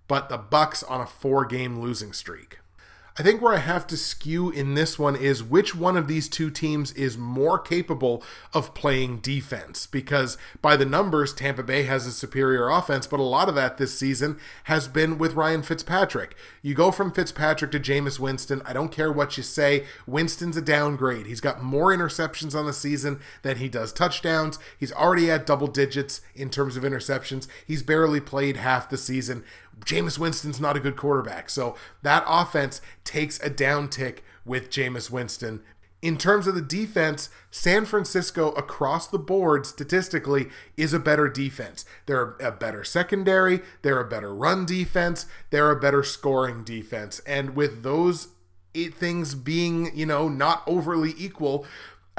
but 0.09 0.27
the 0.27 0.37
Bucks 0.37 0.83
on 0.83 0.99
a 0.99 1.07
four-game 1.07 1.79
losing 1.79 2.11
streak. 2.11 2.59
I 3.19 3.21
think 3.21 3.41
where 3.41 3.53
I 3.53 3.57
have 3.57 3.85
to 3.87 3.97
skew 3.97 4.49
in 4.49 4.75
this 4.75 4.97
one 4.97 5.17
is 5.17 5.43
which 5.43 5.75
one 5.75 5.97
of 5.97 6.07
these 6.07 6.29
two 6.29 6.49
teams 6.49 6.93
is 6.93 7.17
more 7.17 7.59
capable 7.59 8.23
of 8.53 8.73
playing 8.73 9.17
defense. 9.17 9.85
Because 9.85 10.37
by 10.61 10.77
the 10.77 10.85
numbers, 10.85 11.33
Tampa 11.33 11.61
Bay 11.61 11.83
has 11.83 12.07
a 12.07 12.13
superior 12.13 12.69
offense, 12.69 13.07
but 13.07 13.19
a 13.19 13.23
lot 13.23 13.49
of 13.49 13.55
that 13.55 13.77
this 13.77 13.99
season 13.99 14.39
has 14.65 14.87
been 14.87 15.17
with 15.17 15.33
Ryan 15.33 15.63
Fitzpatrick. 15.63 16.33
You 16.61 16.73
go 16.73 16.91
from 16.91 17.11
Fitzpatrick 17.11 17.71
to 17.71 17.79
Jameis 17.79 18.19
Winston. 18.19 18.61
I 18.63 18.71
don't 18.71 18.91
care 18.91 19.11
what 19.11 19.35
you 19.35 19.43
say. 19.43 19.85
Winston's 20.07 20.55
a 20.55 20.61
downgrade. 20.61 21.25
He's 21.25 21.41
got 21.41 21.61
more 21.61 21.93
interceptions 21.93 22.57
on 22.57 22.67
the 22.67 22.73
season 22.73 23.19
than 23.41 23.57
he 23.57 23.67
does 23.67 23.91
touchdowns. 23.91 24.59
He's 24.79 24.93
already 24.93 25.29
at 25.29 25.45
double 25.45 25.67
digits 25.67 26.21
in 26.35 26.49
terms 26.49 26.77
of 26.77 26.83
interceptions. 26.83 27.47
He's 27.67 27.83
barely 27.83 28.21
played 28.21 28.55
half 28.55 28.89
the 28.89 28.97
season. 28.97 29.43
Jameis 29.85 30.17
Winston's 30.17 30.59
not 30.59 30.77
a 30.77 30.79
good 30.79 30.95
quarterback. 30.95 31.49
So 31.49 31.75
that 32.01 32.23
offense 32.27 32.81
takes 33.03 33.39
a 33.39 33.49
downtick 33.49 34.19
with 34.45 34.69
Jameis 34.69 35.09
Winston. 35.09 35.61
In 36.01 36.17
terms 36.17 36.47
of 36.47 36.55
the 36.55 36.61
defense, 36.61 37.29
San 37.51 37.83
Francisco 37.83 38.51
across 38.51 39.07
the 39.07 39.19
board 39.19 39.65
statistically 39.65 40.47
is 40.77 40.93
a 40.93 40.99
better 40.99 41.27
defense. 41.27 41.83
They're 42.05 42.37
a 42.39 42.51
better 42.51 42.85
secondary, 42.85 43.61
they're 43.81 43.99
a 43.99 44.07
better 44.07 44.33
run 44.33 44.65
defense, 44.65 45.25
they're 45.49 45.71
a 45.71 45.79
better 45.79 46.03
scoring 46.03 46.63
defense. 46.63 47.19
And 47.25 47.53
with 47.53 47.83
those 47.83 48.29
things 48.73 49.35
being, 49.35 49.91
you 49.93 50.05
know, 50.05 50.29
not 50.29 50.63
overly 50.65 51.15
equal, 51.17 51.65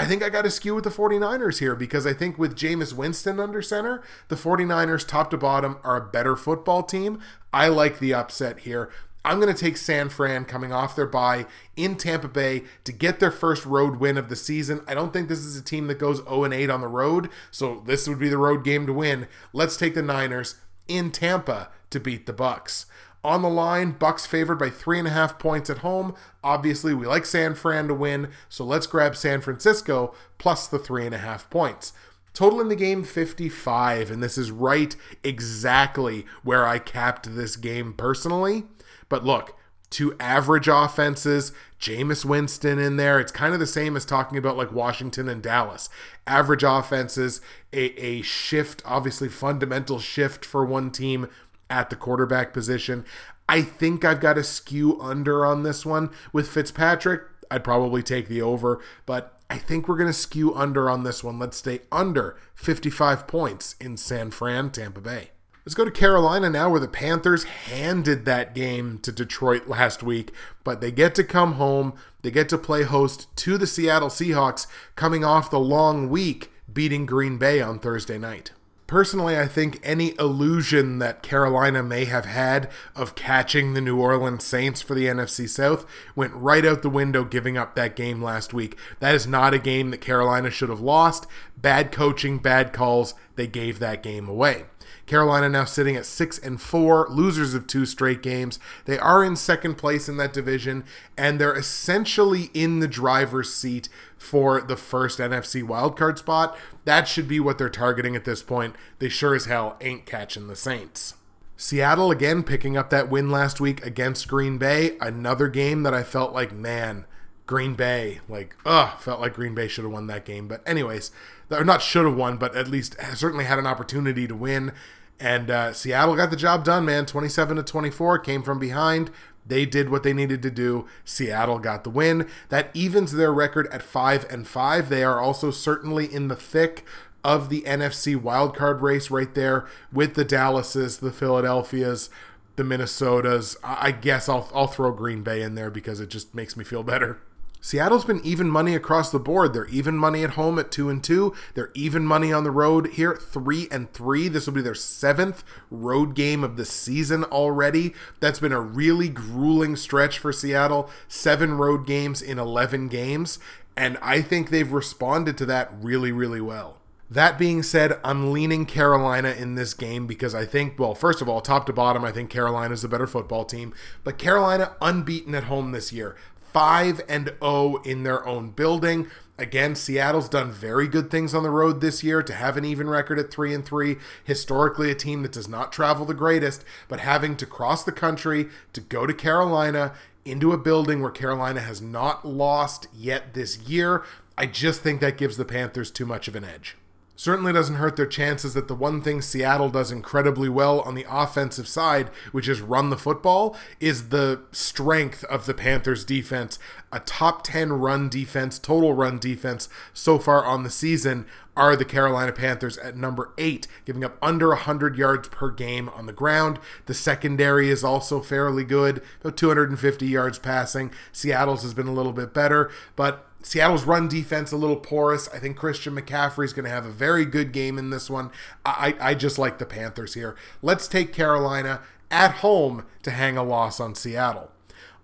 I 0.01 0.07
think 0.07 0.23
I 0.23 0.31
got 0.31 0.43
to 0.43 0.51
skew 0.51 0.75
with 0.75 0.85
the 0.85 0.91
49ers 0.91 1.59
here 1.59 1.77
because 1.77 2.07
I 2.07 2.15
think 2.15 2.39
with 2.39 2.57
Jameis 2.57 2.95
Winston 2.95 3.39
under 3.39 3.61
center, 3.61 4.03
the 4.29 4.35
49ers, 4.35 5.07
top 5.07 5.29
to 5.29 5.37
bottom, 5.37 5.77
are 5.85 5.99
a 5.99 6.11
better 6.11 6.37
football 6.37 6.83
team. 6.83 7.21
I 7.53 7.69
like 7.69 7.99
the 7.99 8.15
upset 8.15 8.61
here. 8.61 8.91
I'm 9.27 9.39
going 9.41 9.55
to 9.55 9.61
take 9.61 9.77
San 9.77 10.09
Fran 10.09 10.47
coming 10.47 10.73
off 10.73 10.97
their 10.97 11.07
bye 11.07 11.45
in 11.77 11.97
Tampa 11.97 12.29
Bay 12.29 12.63
to 12.85 12.93
get 12.93 13.21
their 13.21 13.31
first 13.31 13.67
road 13.67 13.97
win 13.97 14.17
of 14.17 14.31
the 14.31 14.37
season. 14.37 14.81
I 14.89 14.95
don't 14.95 15.13
think 15.13 15.29
this 15.29 15.41
is 15.41 15.59
a 15.59 15.63
team 15.63 15.87
that 15.89 15.99
goes 15.99 16.25
0 16.25 16.51
8 16.51 16.71
on 16.71 16.81
the 16.81 16.89
road, 16.89 17.29
so 17.51 17.83
this 17.85 18.09
would 18.09 18.19
be 18.19 18.31
the 18.31 18.39
road 18.39 18.65
game 18.65 18.87
to 18.87 18.95
win. 18.95 19.29
Let's 19.53 19.77
take 19.77 19.95
the 19.95 20.01
Niners 20.01 20.55
in 20.89 21.11
Tampa 21.11 21.69
to 21.91 22.01
beat 22.01 22.25
the 22.25 22.33
Bucks. 22.33 22.87
On 23.23 23.43
the 23.43 23.51
line, 23.51 23.93
Bucks 23.93 24.25
favored 24.25 24.59
by 24.59 24.71
three 24.71 24.99
and 24.99 25.07
a 25.07 25.11
half 25.11 25.39
points 25.39 25.69
at 25.69 25.79
home. 25.79 26.15
Obviously, 26.43 26.95
we 26.95 27.07
like 27.07 27.27
San 27.27 27.55
Fran 27.55 27.89
to 27.89 27.95
win, 27.95 28.31
so 28.49 28.65
let's 28.65 28.87
grab 28.87 29.15
San 29.15 29.43
Francisco 29.43 30.15
plus 30.39 30.67
the 30.67 30.79
three 30.79 31.05
and 31.05 31.15
a 31.15 31.19
half 31.19 31.51
points. 31.51 31.93
Total 32.33 32.61
in 32.61 32.69
the 32.69 32.77
game 32.77 33.03
55, 33.03 34.11
and 34.11 34.23
this 34.23 34.39
is 34.39 34.51
right 34.51 34.97
exactly 35.23 36.25
where 36.43 36.67
I 36.67 36.79
capped 36.79 37.35
this 37.35 37.57
game 37.57 37.93
personally. 37.93 38.65
But 39.09 39.25
look, 39.25 39.57
two 39.91 40.15
average 40.19 40.69
offenses, 40.69 41.53
Jameis 41.79 42.25
Winston 42.25 42.79
in 42.79 42.97
there. 42.97 43.19
It's 43.19 43.33
kind 43.33 43.53
of 43.53 43.61
the 43.61 43.67
same 43.67 43.97
as 43.97 44.05
talking 44.05 44.39
about 44.39 44.57
like 44.57 44.73
Washington 44.73 45.29
and 45.29 45.43
Dallas. 45.43 45.91
Average 46.27 46.63
offenses, 46.63 47.41
a, 47.73 47.93
a 48.01 48.23
shift, 48.23 48.81
obviously 48.87 49.29
fundamental 49.29 49.99
shift 49.99 50.45
for 50.45 50.65
one 50.65 50.91
team 50.91 51.29
at 51.71 51.89
the 51.89 51.97
quarterback 51.97 52.53
position. 52.53 53.05
I 53.49 53.63
think 53.63 54.05
I've 54.05 54.21
got 54.21 54.39
a 54.39 54.45
skew 54.45 55.01
under 55.01 55.47
on 55.47 55.63
this 55.63 55.87
one. 55.87 56.11
With 56.33 56.49
Fitzpatrick, 56.49 57.23
I'd 57.51 57.65
probably 57.65 58.03
take 58.03 58.29
the 58.29 58.43
over, 58.43 58.81
but 59.07 59.41
I 59.49 59.59
think 59.59 59.89
we're 59.89 59.97
going 59.97 60.07
to 60.07 60.13
skew 60.13 60.55
under 60.55 60.89
on 60.89 61.03
this 61.03 61.25
one. 61.25 61.39
Let's 61.39 61.57
stay 61.57 61.81
under 61.91 62.37
55 62.55 63.27
points 63.27 63.75
in 63.81 63.97
San 63.97 64.31
Fran, 64.31 64.71
Tampa 64.71 65.01
Bay. 65.01 65.31
Let's 65.67 65.75
go 65.75 65.85
to 65.85 65.91
Carolina 65.91 66.49
now, 66.49 66.71
where 66.71 66.81
the 66.81 66.89
Panthers 66.89 67.45
handed 67.45 68.25
that 68.25 68.55
game 68.55 68.99
to 69.01 69.13
Detroit 69.13 69.69
last 69.69 70.03
week, 70.03 70.33
but 70.65 70.81
they 70.81 70.91
get 70.91 71.15
to 71.17 71.25
come 71.25 71.55
home. 71.55 71.95
They 72.23 72.31
get 72.31 72.49
to 72.51 72.59
play 72.59 72.85
host 72.85 73.35
to 73.37 73.59
the 73.59 73.67
Seattle 73.67 74.09
Seahawks, 74.09 74.67
coming 74.97 75.25
off 75.25 75.51
the 75.51 75.61
long 75.61 76.09
week 76.09 76.51
beating 76.73 77.05
Green 77.05 77.37
Bay 77.37 77.61
on 77.61 77.79
Thursday 77.79 78.17
night. 78.17 78.53
Personally, 78.91 79.39
I 79.39 79.47
think 79.47 79.79
any 79.85 80.17
illusion 80.19 80.99
that 80.99 81.23
Carolina 81.23 81.81
may 81.81 82.07
have 82.07 82.25
had 82.25 82.69
of 82.97 83.15
catching 83.15 83.73
the 83.73 83.81
New 83.81 84.01
Orleans 84.01 84.43
Saints 84.43 84.83
for 84.83 84.97
the 84.97 85.07
NFC 85.07 85.49
South 85.49 85.87
went 86.17 86.35
right 86.35 86.67
out 86.67 86.83
the 86.83 86.91
window 86.91 87.23
giving 87.23 87.57
up 87.57 87.77
that 87.77 87.95
game 87.95 88.21
last 88.21 88.53
week. 88.53 88.77
That 88.99 89.15
is 89.15 89.29
not 89.29 89.55
a 89.55 89.61
game 89.61 89.93
that 89.93 90.01
Carolina 90.01 90.51
should 90.51 90.71
have 90.71 90.81
lost. 90.81 91.29
Bad 91.57 91.93
coaching, 91.93 92.39
bad 92.39 92.73
calls, 92.73 93.15
they 93.37 93.47
gave 93.47 93.79
that 93.79 94.03
game 94.03 94.29
away. 94.29 94.65
Carolina 95.07 95.49
now 95.49 95.65
sitting 95.65 95.97
at 95.97 96.07
6 96.07 96.39
and 96.39 96.61
4, 96.61 97.09
losers 97.11 97.55
of 97.55 97.67
two 97.67 97.87
straight 97.87 98.23
games. 98.23 98.59
They 98.85 98.99
are 98.99 99.25
in 99.25 99.37
second 99.37 99.75
place 99.75 100.09
in 100.09 100.17
that 100.19 100.33
division 100.33 100.85
and 101.17 101.41
they're 101.41 101.57
essentially 101.57 102.51
in 102.55 102.81
the 102.81 102.89
driver's 102.89 103.53
seat 103.53 103.89
for 104.17 104.61
the 104.61 104.77
first 104.77 105.19
NFC 105.19 105.63
wildcard 105.63 106.19
spot. 106.19 106.57
That 106.85 107.09
should 107.09 107.29
be 107.29 107.41
what 107.41 107.59
they're 107.59 107.69
targeting 107.69 108.15
at 108.17 108.25
this 108.25 108.43
point. 108.43 108.77
They 108.99 109.09
sure 109.09 109.35
as 109.35 109.47
hell 109.47 109.77
ain't 109.81 110.07
catching 110.07 110.47
the 110.47 110.57
Saints. 110.57 111.15
Seattle 111.61 112.11
again 112.11 112.43
picking 112.43 112.79
up 112.79 112.89
that 112.89 113.11
win 113.11 113.31
last 113.31 113.61
week 113.61 113.85
against 113.85 114.29
Green 114.29 114.57
Bay. 114.57 114.97
Another 114.99 115.47
game 115.47 115.83
that 115.83 115.93
I 115.93 116.03
felt 116.03 116.33
like, 116.33 116.53
man, 116.53 117.05
Green 117.45 117.75
Bay, 117.75 118.21
like, 118.31 118.57
ugh, 118.65 118.99
felt 118.99 119.21
like 119.21 119.35
Green 119.35 119.55
Bay 119.55 119.69
should 119.69 119.85
have 119.85 119.93
won 119.93 120.07
that 120.07 120.25
game. 120.25 120.49
But, 120.49 120.63
anyways, 120.67 121.11
or 121.51 121.65
not 121.65 121.83
should 121.83 122.05
have 122.05 122.17
won, 122.17 122.37
but 122.37 122.55
at 122.55 122.69
least 122.69 122.97
certainly 123.15 123.45
had 123.45 123.59
an 123.59 123.67
opportunity 123.67 124.27
to 124.27 124.35
win. 124.35 124.73
And 125.19 125.51
uh, 125.51 125.73
Seattle 125.73 126.17
got 126.17 126.31
the 126.31 126.37
job 126.37 126.65
done, 126.65 126.87
man. 126.87 127.05
27 127.05 127.57
to 127.59 127.63
24, 127.63 128.19
came 128.21 128.43
from 128.43 128.59
behind. 128.59 129.11
They 129.47 129.67
did 129.67 129.91
what 129.91 130.03
they 130.03 130.13
needed 130.13 130.43
to 130.43 130.51
do. 130.51 130.87
Seattle 131.05 131.59
got 131.59 131.85
the 131.85 131.91
win. 131.91 132.29
That 132.49 132.71
evens 132.73 133.13
their 133.13 133.33
record 133.33 133.67
at 133.69 133.83
5 133.83 134.27
and 134.31 134.47
5. 134.47 134.89
They 134.89 135.03
are 135.03 135.21
also 135.21 135.51
certainly 135.51 136.13
in 136.13 136.29
the 136.29 136.37
thick 136.37 136.85
of 137.23 137.49
the 137.49 137.63
NFC 137.63 138.17
wildcard 138.19 138.81
race 138.81 139.11
right 139.11 139.35
there 139.35 139.67
with 139.93 140.15
the 140.15 140.25
Dallases, 140.25 140.99
the 140.99 141.13
Philadelphias, 141.13 142.09
the 142.57 142.63
Minnesotas. 142.63 143.57
I 143.63 143.93
guess 143.93 144.29
I'll, 144.29 144.51
I'll 144.55 144.67
throw 144.67 144.93
Green 144.93 145.23
Bay 145.23 145.43
in 145.43 145.55
there 145.55 145.71
because 145.71 146.01
it 146.01 146.09
just 146.09 146.35
makes 146.35 146.57
me 146.57 146.65
feel 146.65 146.83
better. 146.83 147.21
Seattle's 147.63 148.07
been 148.07 148.23
even 148.25 148.49
money 148.49 148.75
across 148.75 149.11
the 149.11 149.19
board. 149.19 149.53
They're 149.53 149.67
even 149.67 149.97
money 149.97 150.25
at 150.25 150.31
home 150.31 150.59
at 150.59 150.71
two 150.71 150.89
and 150.89 151.05
two. 151.05 151.35
They're 151.55 151.71
even 151.75 152.07
money 152.07 152.33
on 152.33 152.43
the 152.43 152.51
road 152.51 152.93
here, 152.93 153.15
three 153.15 153.69
and 153.71 153.93
three. 153.93 154.29
This 154.29 154.47
will 154.47 154.55
be 154.55 154.63
their 154.63 154.75
seventh 154.75 155.45
road 155.71 156.15
game 156.15 156.43
of 156.43 156.57
the 156.57 156.65
season 156.65 157.23
already. 157.25 157.95
That's 158.19 158.41
been 158.41 158.53
a 158.53 158.61
really 158.61 159.11
grueling 159.11 159.77
stretch 159.77 160.19
for 160.19 160.33
Seattle. 160.33 160.89
Seven 161.07 161.59
road 161.59 161.87
games 161.87 162.23
in 162.23 162.39
11 162.39 162.89
games. 162.89 163.39
And 163.77 163.99
I 164.01 164.23
think 164.23 164.49
they've 164.49 164.73
responded 164.73 165.37
to 165.39 165.47
that 165.47 165.71
really, 165.81 166.13
really 166.13 166.41
well. 166.41 166.79
That 167.11 167.39
being 167.39 167.65
said, 167.65 167.99
I'm 168.05 168.33
leaning 168.33 168.67
Carolina 168.67 169.31
in 169.31 169.57
this 169.57 169.75
game 169.75 170.07
because 170.07 170.33
I 170.33 170.47
think, 170.47 170.79
well, 170.79 170.95
first 170.95 171.21
of 171.21 171.29
all, 171.29 171.41
top 171.41 171.67
to 171.67 171.73
bottom, 171.73 172.05
I 172.05 172.13
think 172.13 172.31
Carolina 172.31 172.73
is 172.73 172.83
the 172.83 172.89
better 172.89 173.09
football 173.09 173.45
team. 173.45 173.75
But 174.05 174.17
Carolina 174.17 174.77
unbeaten 174.81 175.35
at 175.35 175.45
home 175.45 175.73
this 175.73 175.93
year. 175.93 176.17
5 176.53 177.01
and 177.09 177.33
0 177.43 177.83
in 177.85 178.03
their 178.03 178.27
own 178.27 178.51
building. 178.51 179.09
Again, 179.39 179.75
Seattle's 179.75 180.29
done 180.29 180.53
very 180.53 180.87
good 180.87 181.11
things 181.11 181.35
on 181.35 181.43
the 181.43 181.51
road 181.51 181.81
this 181.81 182.05
year 182.05 182.23
to 182.23 182.35
have 182.35 182.57
an 182.59 182.65
even 182.65 182.91
record 182.91 183.19
at 183.19 183.31
3 183.31 183.55
and 183.55 183.65
3. 183.65 183.97
Historically 184.23 184.91
a 184.91 184.95
team 184.95 185.23
that 185.23 185.33
does 185.33 185.49
not 185.49 185.73
travel 185.73 186.05
the 186.05 186.13
greatest, 186.13 186.65
but 186.89 187.01
having 187.01 187.37
to 187.37 187.47
cross 187.47 187.83
the 187.83 187.93
country 187.93 188.49
to 188.75 188.81
go 188.81 189.07
to 189.07 189.15
Carolina 189.15 189.95
into 190.25 190.53
a 190.53 190.59
building 190.59 191.01
where 191.01 191.11
Carolina 191.11 191.61
has 191.61 191.81
not 191.81 192.27
lost 192.27 192.87
yet 192.95 193.33
this 193.33 193.59
year, 193.61 194.05
I 194.37 194.47
just 194.47 194.83
think 194.83 195.01
that 195.01 195.17
gives 195.17 195.37
the 195.37 195.45
Panthers 195.45 195.91
too 195.91 196.05
much 196.07 196.29
of 196.29 196.37
an 196.37 196.45
edge 196.45 196.77
certainly 197.21 197.53
doesn't 197.53 197.75
hurt 197.75 197.97
their 197.97 198.07
chances 198.07 198.55
that 198.55 198.67
the 198.67 198.75
one 198.75 199.03
thing 199.03 199.21
Seattle 199.21 199.69
does 199.69 199.93
incredibly 199.93 200.49
well 200.49 200.81
on 200.81 200.95
the 200.95 201.05
offensive 201.07 201.69
side, 201.69 202.09
which 202.33 202.49
is 202.49 202.63
run 202.63 202.89
the 202.89 202.97
football, 202.97 203.55
is 203.79 204.09
the 204.09 204.41
strength 204.53 205.23
of 205.25 205.45
the 205.45 205.53
Panthers 205.53 206.03
defense. 206.03 206.59
A 206.91 207.01
top 207.01 207.45
10 207.45 207.75
run 207.75 208.09
defense, 208.09 208.59
total 208.59 208.95
run 208.95 209.19
defense 209.19 209.69
so 209.93 210.19
far 210.19 210.47
on 210.47 210.63
the 210.63 210.71
season 210.71 211.27
are 211.55 211.77
the 211.77 211.85
Carolina 211.85 212.33
Panthers 212.33 212.79
at 212.79 212.97
number 212.97 213.35
8, 213.37 213.67
giving 213.85 214.03
up 214.03 214.17
under 214.23 214.49
100 214.49 214.97
yards 214.97 215.29
per 215.29 215.51
game 215.51 215.91
on 215.91 216.07
the 216.07 216.15
ground. 216.15 216.59
The 216.87 216.95
secondary 216.95 217.69
is 217.69 217.85
also 217.85 218.23
fairly 218.23 218.65
good, 218.65 219.03
about 219.21 219.37
250 219.37 220.07
yards 220.07 220.39
passing. 220.39 220.91
Seattle's 221.13 221.65
has 221.65 221.75
been 221.75 221.87
a 221.87 221.93
little 221.93 222.15
bit 222.15 222.33
better, 222.33 222.71
but 222.97 223.30
Seattle's 223.43 223.85
run 223.85 224.09
defense 224.09 224.53
a 224.53 224.57
little 224.57 224.77
porous. 224.77 225.29
I 225.29 225.39
think 225.39 225.57
Christian 225.57 225.95
McCaffrey 225.95 226.45
is 226.45 226.53
going 226.53 226.67
to 226.67 226.71
have 226.71 226.85
a 226.87 226.91
very 226.91 227.25
good 227.25 227.53
game 227.53 227.79
in 227.79 227.91
this 227.91 228.11
one. 228.11 228.31
I, 228.65 228.95
I 229.01 229.15
just 229.15 229.39
like 229.39 229.59
the 229.59 229.67
Panthers 229.67 230.15
here. 230.15 230.37
Let's 230.63 230.87
take 230.87 231.13
Carolina 231.13 231.81
at 232.11 232.37
home 232.37 232.87
to 233.03 233.11
hang 233.11 233.37
a 233.37 233.43
loss 233.43 233.81
on 233.81 233.95
Seattle. 233.95 234.51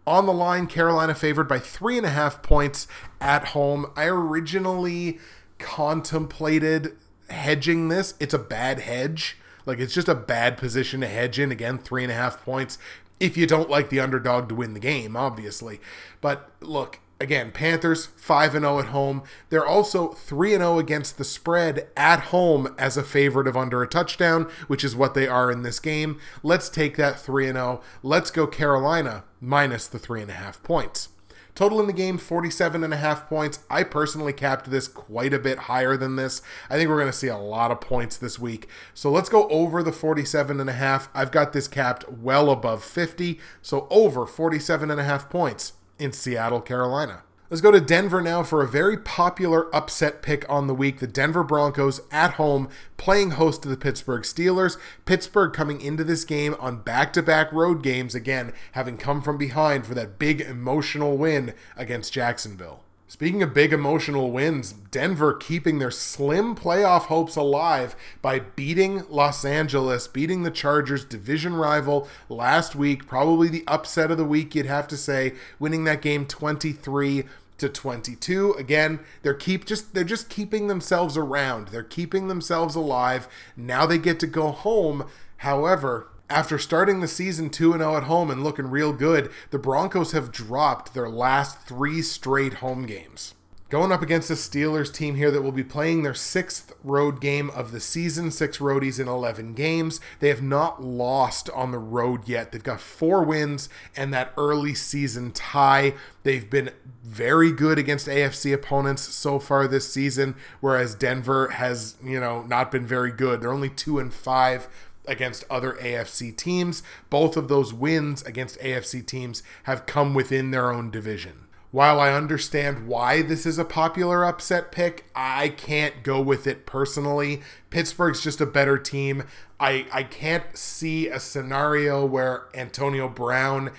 On 0.06 0.26
the 0.26 0.32
line, 0.32 0.66
Carolina 0.66 1.14
favored 1.14 1.48
by 1.48 1.58
three 1.58 1.96
and 1.96 2.06
a 2.06 2.10
half 2.10 2.42
points 2.42 2.86
at 3.20 3.48
home. 3.48 3.86
I 3.96 4.04
originally 4.04 5.18
contemplated 5.58 6.96
hedging 7.28 7.88
this. 7.88 8.14
It's 8.20 8.34
a 8.34 8.38
bad 8.38 8.80
hedge. 8.80 9.36
Like 9.64 9.80
it's 9.80 9.94
just 9.94 10.08
a 10.08 10.14
bad 10.14 10.58
position 10.58 11.00
to 11.00 11.08
hedge 11.08 11.38
in. 11.38 11.50
Again, 11.50 11.78
three 11.78 12.04
and 12.04 12.12
a 12.12 12.16
half 12.16 12.44
points. 12.44 12.78
If 13.18 13.36
you 13.36 13.46
don't 13.46 13.70
like 13.70 13.88
the 13.88 13.98
underdog 13.98 14.48
to 14.50 14.54
win 14.54 14.74
the 14.74 14.80
game, 14.80 15.16
obviously. 15.16 15.80
But 16.20 16.50
look, 16.60 17.00
again, 17.20 17.50
Panthers 17.50 18.06
5 18.06 18.54
and 18.54 18.64
0 18.64 18.78
at 18.78 18.86
home. 18.86 19.22
They're 19.48 19.66
also 19.66 20.08
3 20.08 20.54
and 20.54 20.62
0 20.62 20.78
against 20.78 21.18
the 21.18 21.24
spread 21.24 21.88
at 21.96 22.20
home 22.20 22.74
as 22.78 22.96
a 22.96 23.02
favorite 23.02 23.46
of 23.46 23.56
under 23.56 23.82
a 23.82 23.88
touchdown, 23.88 24.50
which 24.66 24.84
is 24.84 24.96
what 24.96 25.14
they 25.14 25.26
are 25.26 25.50
in 25.50 25.62
this 25.62 25.80
game. 25.80 26.20
Let's 26.42 26.68
take 26.68 26.96
that 26.96 27.18
3 27.18 27.48
and 27.48 27.56
0. 27.56 27.80
Let's 28.02 28.30
go 28.30 28.46
Carolina 28.46 29.24
minus 29.40 29.86
the 29.86 29.98
3.5 29.98 30.62
points. 30.62 31.08
Total 31.54 31.80
in 31.80 31.86
the 31.86 31.94
game, 31.94 32.18
47 32.18 32.84
and 32.84 32.92
a 32.92 32.98
half 32.98 33.30
points. 33.30 33.60
I 33.70 33.82
personally 33.82 34.34
capped 34.34 34.70
this 34.70 34.86
quite 34.88 35.32
a 35.32 35.38
bit 35.38 35.60
higher 35.60 35.96
than 35.96 36.16
this. 36.16 36.42
I 36.68 36.76
think 36.76 36.90
we're 36.90 37.00
going 37.00 37.10
to 37.10 37.16
see 37.16 37.28
a 37.28 37.38
lot 37.38 37.70
of 37.70 37.80
points 37.80 38.18
this 38.18 38.38
week. 38.38 38.68
So 38.92 39.10
let's 39.10 39.30
go 39.30 39.48
over 39.48 39.82
the 39.82 39.90
47 39.90 40.60
and 40.60 40.68
a 40.68 40.74
half. 40.74 41.08
I've 41.14 41.32
got 41.32 41.54
this 41.54 41.66
capped 41.66 42.06
well 42.12 42.50
above 42.50 42.84
50, 42.84 43.40
so 43.62 43.86
over 43.88 44.26
47 44.26 44.90
and 44.90 45.00
a 45.00 45.04
half 45.04 45.30
points 45.30 45.72
in 45.98 46.12
Seattle, 46.12 46.60
Carolina. 46.60 47.22
Let's 47.48 47.60
go 47.60 47.70
to 47.70 47.80
Denver 47.80 48.20
now 48.20 48.42
for 48.42 48.60
a 48.60 48.66
very 48.66 48.98
popular 48.98 49.72
upset 49.72 50.20
pick 50.20 50.44
on 50.48 50.66
the 50.66 50.74
week. 50.74 50.98
The 50.98 51.06
Denver 51.06 51.44
Broncos 51.44 52.00
at 52.10 52.32
home 52.32 52.68
playing 52.96 53.32
host 53.32 53.62
to 53.62 53.68
the 53.68 53.76
Pittsburgh 53.76 54.22
Steelers. 54.22 54.76
Pittsburgh 55.04 55.52
coming 55.52 55.80
into 55.80 56.02
this 56.02 56.24
game 56.24 56.56
on 56.58 56.82
back 56.82 57.12
to 57.12 57.22
back 57.22 57.52
road 57.52 57.84
games, 57.84 58.16
again, 58.16 58.52
having 58.72 58.96
come 58.96 59.22
from 59.22 59.38
behind 59.38 59.86
for 59.86 59.94
that 59.94 60.18
big 60.18 60.40
emotional 60.40 61.16
win 61.16 61.54
against 61.76 62.12
Jacksonville. 62.12 62.82
Speaking 63.08 63.40
of 63.40 63.54
big 63.54 63.72
emotional 63.72 64.32
wins, 64.32 64.72
Denver 64.72 65.32
keeping 65.32 65.78
their 65.78 65.92
slim 65.92 66.56
playoff 66.56 67.02
hopes 67.02 67.36
alive 67.36 67.94
by 68.20 68.40
beating 68.40 69.04
Los 69.08 69.44
Angeles, 69.44 70.08
beating 70.08 70.42
the 70.42 70.50
Chargers, 70.50 71.04
division 71.04 71.54
rival 71.54 72.08
last 72.28 72.74
week, 72.74 73.06
probably 73.06 73.48
the 73.48 73.62
upset 73.68 74.10
of 74.10 74.18
the 74.18 74.24
week, 74.24 74.56
you'd 74.56 74.66
have 74.66 74.88
to 74.88 74.96
say, 74.96 75.34
winning 75.60 75.84
that 75.84 76.02
game 76.02 76.26
23 76.26 77.24
to 77.58 77.70
22 77.70 78.52
again 78.52 79.00
they're 79.22 79.32
keep 79.32 79.64
just 79.64 79.94
they're 79.94 80.04
just 80.04 80.28
keeping 80.28 80.66
themselves 80.66 81.16
around. 81.16 81.68
They're 81.68 81.82
keeping 81.82 82.28
themselves 82.28 82.74
alive. 82.74 83.28
Now 83.56 83.86
they 83.86 83.96
get 83.96 84.20
to 84.20 84.26
go 84.26 84.50
home. 84.50 85.06
However 85.38 86.08
after 86.28 86.58
starting 86.58 87.00
the 87.00 87.08
season 87.08 87.50
2 87.50 87.72
0 87.72 87.96
at 87.96 88.04
home 88.04 88.30
and 88.30 88.42
looking 88.42 88.68
real 88.68 88.92
good, 88.92 89.30
the 89.50 89.58
Broncos 89.58 90.12
have 90.12 90.32
dropped 90.32 90.94
their 90.94 91.08
last 91.08 91.60
three 91.60 92.02
straight 92.02 92.54
home 92.54 92.86
games. 92.86 93.34
Going 93.68 93.90
up 93.90 94.00
against 94.00 94.28
the 94.28 94.34
Steelers 94.34 94.94
team 94.94 95.16
here 95.16 95.32
that 95.32 95.42
will 95.42 95.50
be 95.50 95.64
playing 95.64 96.04
their 96.04 96.14
sixth 96.14 96.72
road 96.84 97.20
game 97.20 97.50
of 97.50 97.72
the 97.72 97.80
season, 97.80 98.30
six 98.30 98.58
roadies 98.58 99.00
in 99.00 99.08
11 99.08 99.54
games. 99.54 100.00
They 100.20 100.28
have 100.28 100.42
not 100.42 100.84
lost 100.84 101.50
on 101.50 101.72
the 101.72 101.78
road 101.78 102.28
yet. 102.28 102.52
They've 102.52 102.62
got 102.62 102.80
four 102.80 103.24
wins 103.24 103.68
and 103.96 104.14
that 104.14 104.32
early 104.36 104.72
season 104.74 105.32
tie. 105.32 105.94
They've 106.22 106.48
been 106.48 106.70
very 107.02 107.50
good 107.50 107.76
against 107.76 108.06
AFC 108.06 108.54
opponents 108.54 109.02
so 109.02 109.40
far 109.40 109.66
this 109.66 109.92
season, 109.92 110.36
whereas 110.60 110.94
Denver 110.94 111.48
has, 111.48 111.96
you 112.04 112.20
know, 112.20 112.42
not 112.42 112.70
been 112.70 112.86
very 112.86 113.10
good. 113.10 113.40
They're 113.40 113.52
only 113.52 113.70
two 113.70 113.98
and 113.98 114.14
five 114.14 114.68
against 115.06 115.44
other 115.50 115.72
AFC 115.74 116.36
teams. 116.36 116.82
Both 117.10 117.36
of 117.36 117.48
those 117.48 117.72
wins 117.72 118.22
against 118.22 118.58
AFC 118.60 119.04
teams 119.06 119.42
have 119.64 119.86
come 119.86 120.14
within 120.14 120.50
their 120.50 120.72
own 120.72 120.90
division. 120.90 121.46
While 121.72 122.00
I 122.00 122.12
understand 122.12 122.86
why 122.86 123.22
this 123.22 123.44
is 123.44 123.58
a 123.58 123.64
popular 123.64 124.24
upset 124.24 124.72
pick, 124.72 125.04
I 125.14 125.48
can't 125.50 126.02
go 126.02 126.20
with 126.20 126.46
it 126.46 126.64
personally. 126.64 127.42
Pittsburgh's 127.70 128.22
just 128.22 128.40
a 128.40 128.46
better 128.46 128.78
team. 128.78 129.24
I, 129.58 129.86
I 129.92 130.02
can't 130.04 130.56
see 130.56 131.08
a 131.08 131.20
scenario 131.20 132.06
where 132.06 132.46
Antonio 132.54 133.08
Brown 133.08 133.72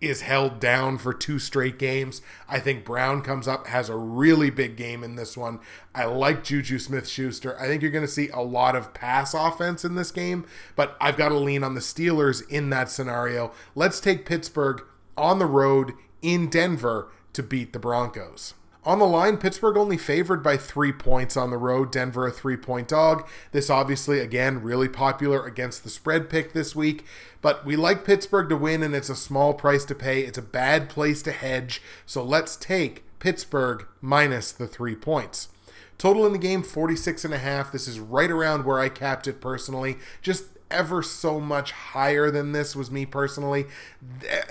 is 0.00 0.20
held 0.20 0.60
down 0.60 0.98
for 0.98 1.14
two 1.14 1.38
straight 1.38 1.78
games. 1.78 2.20
I 2.48 2.60
think 2.60 2.84
Brown 2.84 3.22
comes 3.22 3.48
up, 3.48 3.66
has 3.68 3.88
a 3.88 3.96
really 3.96 4.50
big 4.50 4.76
game 4.76 5.02
in 5.02 5.16
this 5.16 5.36
one. 5.36 5.60
I 5.94 6.04
like 6.04 6.44
Juju 6.44 6.78
Smith 6.78 7.08
Schuster. 7.08 7.58
I 7.58 7.66
think 7.66 7.82
you're 7.82 7.90
going 7.90 8.04
to 8.04 8.10
see 8.10 8.28
a 8.28 8.40
lot 8.40 8.76
of 8.76 8.92
pass 8.92 9.32
offense 9.32 9.84
in 9.84 9.94
this 9.94 10.10
game, 10.10 10.44
but 10.74 10.96
I've 11.00 11.16
got 11.16 11.30
to 11.30 11.38
lean 11.38 11.64
on 11.64 11.74
the 11.74 11.80
Steelers 11.80 12.46
in 12.48 12.70
that 12.70 12.90
scenario. 12.90 13.52
Let's 13.74 14.00
take 14.00 14.26
Pittsburgh 14.26 14.82
on 15.16 15.38
the 15.38 15.46
road 15.46 15.92
in 16.20 16.50
Denver 16.50 17.08
to 17.32 17.42
beat 17.42 17.72
the 17.72 17.78
Broncos. 17.78 18.54
On 18.86 19.00
the 19.00 19.04
line, 19.04 19.36
Pittsburgh 19.36 19.76
only 19.76 19.96
favored 19.96 20.44
by 20.44 20.56
three 20.56 20.92
points 20.92 21.36
on 21.36 21.50
the 21.50 21.56
road. 21.56 21.90
Denver 21.90 22.28
a 22.28 22.30
three 22.30 22.56
point 22.56 22.86
dog. 22.86 23.28
This 23.50 23.68
obviously, 23.68 24.20
again, 24.20 24.62
really 24.62 24.88
popular 24.88 25.44
against 25.44 25.82
the 25.82 25.90
spread 25.90 26.30
pick 26.30 26.52
this 26.52 26.76
week. 26.76 27.04
But 27.42 27.66
we 27.66 27.74
like 27.74 28.04
Pittsburgh 28.04 28.48
to 28.48 28.56
win, 28.56 28.84
and 28.84 28.94
it's 28.94 29.10
a 29.10 29.16
small 29.16 29.54
price 29.54 29.84
to 29.86 29.94
pay. 29.96 30.20
It's 30.20 30.38
a 30.38 30.42
bad 30.42 30.88
place 30.88 31.20
to 31.22 31.32
hedge. 31.32 31.82
So 32.06 32.22
let's 32.22 32.54
take 32.54 33.02
Pittsburgh 33.18 33.88
minus 34.00 34.52
the 34.52 34.68
three 34.68 34.94
points. 34.94 35.48
Total 35.98 36.24
in 36.24 36.32
the 36.32 36.38
game 36.38 36.62
46 36.62 37.24
and 37.24 37.34
a 37.34 37.38
half. 37.38 37.72
This 37.72 37.88
is 37.88 37.98
right 37.98 38.30
around 38.30 38.64
where 38.64 38.78
I 38.78 38.88
capped 38.88 39.26
it 39.26 39.40
personally. 39.40 39.96
Just 40.22 40.44
ever 40.70 41.02
so 41.02 41.40
much 41.40 41.72
higher 41.72 42.30
than 42.30 42.52
this 42.52 42.74
was 42.74 42.90
me 42.90 43.06
personally. 43.06 43.66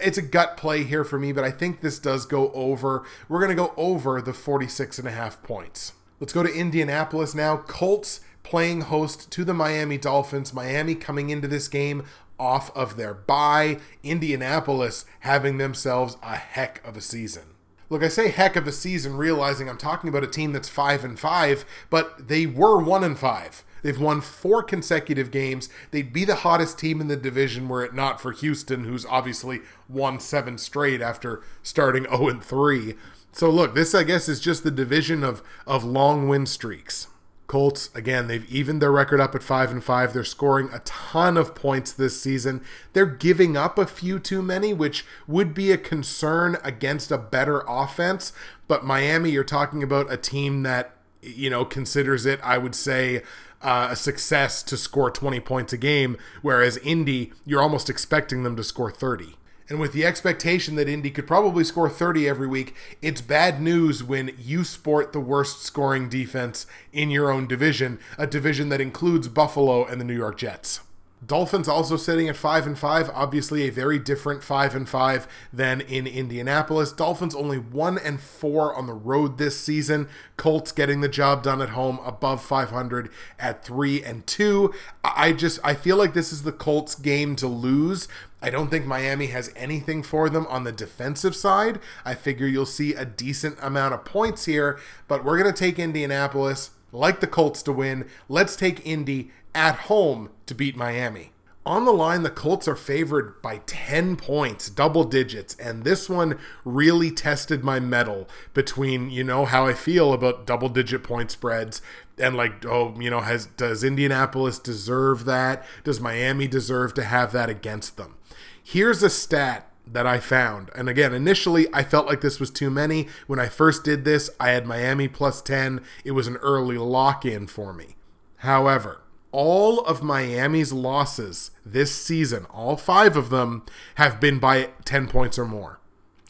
It's 0.01 0.17
a 0.17 0.21
gut 0.21 0.57
play 0.57 0.83
here 0.83 1.03
for 1.03 1.19
me, 1.19 1.31
but 1.31 1.43
I 1.43 1.51
think 1.51 1.81
this 1.81 1.99
does 1.99 2.25
go 2.25 2.51
over. 2.53 3.03
We're 3.27 3.39
going 3.39 3.49
to 3.49 3.55
go 3.55 3.73
over 3.77 4.21
the 4.21 4.33
46 4.33 4.99
and 4.99 5.07
a 5.07 5.11
half 5.11 5.41
points. 5.43 5.93
Let's 6.19 6.33
go 6.33 6.43
to 6.43 6.53
Indianapolis 6.53 7.35
now. 7.35 7.57
Colts 7.57 8.21
playing 8.43 8.81
host 8.81 9.31
to 9.31 9.43
the 9.43 9.53
Miami 9.53 9.97
Dolphins. 9.97 10.53
Miami 10.53 10.95
coming 10.95 11.29
into 11.29 11.47
this 11.47 11.67
game 11.67 12.05
off 12.39 12.75
of 12.75 12.95
their 12.95 13.13
bye. 13.13 13.79
Indianapolis 14.03 15.05
having 15.21 15.57
themselves 15.57 16.17
a 16.21 16.35
heck 16.35 16.85
of 16.87 16.95
a 16.95 17.01
season. 17.01 17.43
Look, 17.89 18.01
I 18.01 18.07
say 18.07 18.29
heck 18.29 18.55
of 18.55 18.67
a 18.67 18.71
season, 18.71 19.15
realizing 19.15 19.69
I'm 19.69 19.77
talking 19.77 20.09
about 20.09 20.23
a 20.23 20.27
team 20.27 20.53
that's 20.53 20.69
five 20.69 21.03
and 21.03 21.19
five, 21.19 21.65
but 21.89 22.27
they 22.27 22.45
were 22.45 22.81
one 22.81 23.03
and 23.03 23.17
five. 23.17 23.63
They've 23.81 23.99
won 23.99 24.21
four 24.21 24.63
consecutive 24.63 25.31
games. 25.31 25.69
They'd 25.91 26.13
be 26.13 26.25
the 26.25 26.35
hottest 26.35 26.79
team 26.79 27.01
in 27.01 27.07
the 27.07 27.15
division 27.15 27.67
were 27.67 27.83
it 27.83 27.93
not 27.93 28.19
for 28.19 28.31
Houston, 28.31 28.85
who's 28.85 29.05
obviously 29.05 29.61
won 29.87 30.19
seven 30.19 30.57
straight 30.57 31.01
after 31.01 31.43
starting 31.61 32.05
0 32.05 32.39
3. 32.39 32.95
So 33.31 33.49
look, 33.49 33.75
this 33.75 33.93
I 33.93 34.03
guess 34.03 34.29
is 34.29 34.39
just 34.39 34.63
the 34.63 34.71
division 34.71 35.23
of 35.23 35.43
of 35.67 35.83
long 35.83 36.27
win 36.29 36.45
streaks. 36.45 37.07
Colts 37.47 37.89
again, 37.93 38.27
they've 38.27 38.49
evened 38.51 38.81
their 38.81 38.91
record 38.91 39.19
up 39.21 39.35
at 39.35 39.43
5 39.43 39.71
and 39.71 39.83
5. 39.83 40.13
They're 40.13 40.23
scoring 40.23 40.69
a 40.73 40.79
ton 40.79 41.37
of 41.37 41.53
points 41.53 41.91
this 41.91 42.19
season. 42.19 42.63
They're 42.93 43.05
giving 43.05 43.55
up 43.55 43.77
a 43.77 43.85
few 43.85 44.17
too 44.17 44.41
many, 44.41 44.73
which 44.73 45.05
would 45.27 45.53
be 45.53 45.71
a 45.71 45.77
concern 45.77 46.57
against 46.63 47.11
a 47.11 47.19
better 47.19 47.63
offense, 47.67 48.33
but 48.67 48.83
Miami 48.83 49.29
you're 49.29 49.43
talking 49.43 49.83
about 49.83 50.11
a 50.11 50.17
team 50.17 50.63
that 50.63 50.95
you 51.21 51.49
know 51.49 51.65
considers 51.65 52.25
it 52.25 52.39
I 52.43 52.57
would 52.57 52.75
say 52.75 53.21
uh, 53.65 53.87
a 53.89 53.95
success 53.95 54.61
to 54.63 54.77
score 54.77 55.09
20 55.09 55.39
points 55.39 55.73
a 55.73 55.77
game, 55.77 56.17
whereas 56.43 56.77
Indy, 56.77 57.33
you're 57.45 57.61
almost 57.61 57.89
expecting 57.89 58.43
them 58.43 58.55
to 58.55 58.63
score 58.63 58.91
30. 58.91 59.35
And 59.67 59.79
with 59.79 59.93
the 59.93 60.05
expectation 60.05 60.75
that 60.75 60.87
Indy 60.87 61.09
could 61.09 61.25
probably 61.25 61.63
score 61.63 61.89
30 61.89 62.29
every 62.29 62.45
week, 62.45 62.75
it's 63.01 63.21
bad 63.21 63.59
news 63.59 64.03
when 64.03 64.35
you 64.37 64.63
sport 64.63 65.11
the 65.11 65.19
worst 65.19 65.63
scoring 65.63 66.07
defense 66.07 66.67
in 66.93 67.09
your 67.09 67.31
own 67.31 67.47
division, 67.47 67.99
a 68.19 68.27
division 68.27 68.69
that 68.69 68.79
includes 68.79 69.27
Buffalo 69.27 69.83
and 69.83 69.99
the 69.99 70.05
New 70.05 70.15
York 70.15 70.37
Jets. 70.37 70.81
Dolphins 71.25 71.67
also 71.67 71.97
sitting 71.97 72.27
at 72.27 72.35
5 72.35 72.67
and 72.67 72.77
5, 72.77 73.09
obviously 73.13 73.63
a 73.63 73.69
very 73.69 73.97
different 73.97 74.43
5 74.43 74.75
and 74.75 74.89
5 74.89 75.27
than 75.51 75.81
in 75.81 76.07
Indianapolis. 76.07 76.91
Dolphins 76.91 77.33
only 77.33 77.57
1 77.57 77.97
and 77.97 78.19
4 78.19 78.75
on 78.75 78.85
the 78.87 78.93
road 78.93 79.37
this 79.37 79.59
season. 79.59 80.07
Colts 80.37 80.71
getting 80.71 81.01
the 81.01 81.09
job 81.09 81.43
done 81.43 81.61
at 81.61 81.69
home 81.69 81.99
above 82.05 82.43
500 82.43 83.09
at 83.39 83.63
3 83.63 84.03
and 84.03 84.27
2. 84.27 84.73
I 85.03 85.31
just 85.31 85.59
I 85.63 85.73
feel 85.73 85.97
like 85.97 86.13
this 86.13 86.33
is 86.33 86.43
the 86.43 86.51
Colts 86.51 86.95
game 86.95 87.35
to 87.37 87.47
lose. 87.47 88.07
I 88.41 88.49
don't 88.49 88.69
think 88.69 88.85
Miami 88.85 89.27
has 89.27 89.51
anything 89.55 90.03
for 90.03 90.29
them 90.29 90.45
on 90.47 90.65
the 90.65 90.71
defensive 90.71 91.35
side. 91.35 91.79
I 92.03 92.13
figure 92.13 92.45
you'll 92.45 92.67
see 92.67 92.93
a 92.93 93.05
decent 93.05 93.57
amount 93.61 93.95
of 93.95 94.05
points 94.05 94.45
here, 94.45 94.77
but 95.07 95.23
we're 95.23 95.41
to 95.41 95.53
take 95.53 95.79
Indianapolis 95.79 96.71
like 96.95 97.19
the 97.19 97.27
Colts 97.27 97.61
to 97.63 97.71
win. 97.71 98.07
Let's 98.29 98.55
take 98.55 98.85
Indy 98.85 99.31
at 99.53 99.75
home 99.75 100.29
to 100.45 100.55
beat 100.55 100.75
Miami. 100.75 101.31
On 101.67 101.83
the 101.83 101.91
line, 101.91 102.21
the 102.21 102.29
Colts 102.29 102.67
are 102.67 102.75
favored 102.75 103.41
by 103.41 103.57
10 103.65 104.17
points, 104.17 104.69
double 104.69 105.03
digits, 105.03 105.55
and 105.55 105.83
this 105.83 106.07
one 106.07 106.37
really 106.63 107.09
tested 107.09 107.63
my 107.63 107.79
mettle 107.79 108.29
between, 108.53 109.09
you 109.09 109.23
know, 109.23 109.45
how 109.45 109.65
I 109.65 109.73
feel 109.73 110.13
about 110.13 110.45
double 110.45 110.69
digit 110.69 111.03
point 111.03 111.31
spreads 111.31 111.81
and 112.19 112.37
like, 112.37 112.63
oh, 112.65 112.93
you 112.99 113.09
know, 113.09 113.21
has 113.21 113.47
does 113.47 113.83
Indianapolis 113.83 114.59
deserve 114.59 115.25
that? 115.25 115.65
Does 115.83 115.99
Miami 115.99 116.47
deserve 116.47 116.93
to 116.93 117.03
have 117.03 117.31
that 117.31 117.49
against 117.49 117.97
them? 117.97 118.15
Here's 118.63 119.01
a 119.01 119.09
stat 119.09 119.67
that 119.87 120.07
I 120.07 120.19
found. 120.19 120.71
And 120.75 120.89
again, 120.89 121.13
initially 121.13 121.67
I 121.73 121.83
felt 121.83 122.07
like 122.07 122.21
this 122.21 122.39
was 122.39 122.49
too 122.49 122.69
many. 122.69 123.07
When 123.27 123.39
I 123.39 123.47
first 123.47 123.83
did 123.83 124.05
this, 124.05 124.29
I 124.39 124.49
had 124.49 124.65
Miami 124.65 125.07
plus 125.07 125.41
10. 125.41 125.81
It 126.03 126.11
was 126.11 126.27
an 126.27 126.37
early 126.37 126.77
lock 126.77 127.25
in 127.25 127.47
for 127.47 127.73
me. 127.73 127.95
However, 128.37 129.01
all 129.31 129.81
of 129.81 130.01
Miami's 130.01 130.71
losses 130.71 131.51
this 131.65 131.93
season, 131.93 132.45
all 132.45 132.77
five 132.77 133.17
of 133.17 133.29
them, 133.29 133.63
have 133.95 134.19
been 134.19 134.39
by 134.39 134.69
10 134.85 135.07
points 135.07 135.37
or 135.37 135.45
more. 135.45 135.79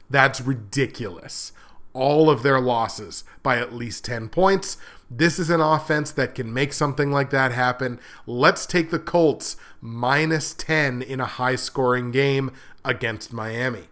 That's 0.09 0.41
ridiculous. 0.41 1.51
All 1.93 2.29
of 2.29 2.43
their 2.43 2.59
losses 2.59 3.23
by 3.43 3.57
at 3.59 3.73
least 3.73 4.05
10 4.05 4.29
points. 4.29 4.77
This 5.09 5.37
is 5.37 5.51
an 5.51 5.61
offense 5.61 6.11
that 6.13 6.33
can 6.33 6.51
make 6.51 6.73
something 6.73 7.11
like 7.11 7.29
that 7.29 7.51
happen. 7.51 7.99
Let's 8.25 8.65
take 8.65 8.89
the 8.89 8.99
Colts 8.99 9.55
minus 9.81 10.53
10 10.55 11.03
in 11.03 11.19
a 11.19 11.25
high 11.25 11.55
scoring 11.55 12.11
game 12.11 12.51
against 12.85 13.33
Miami. 13.33 13.89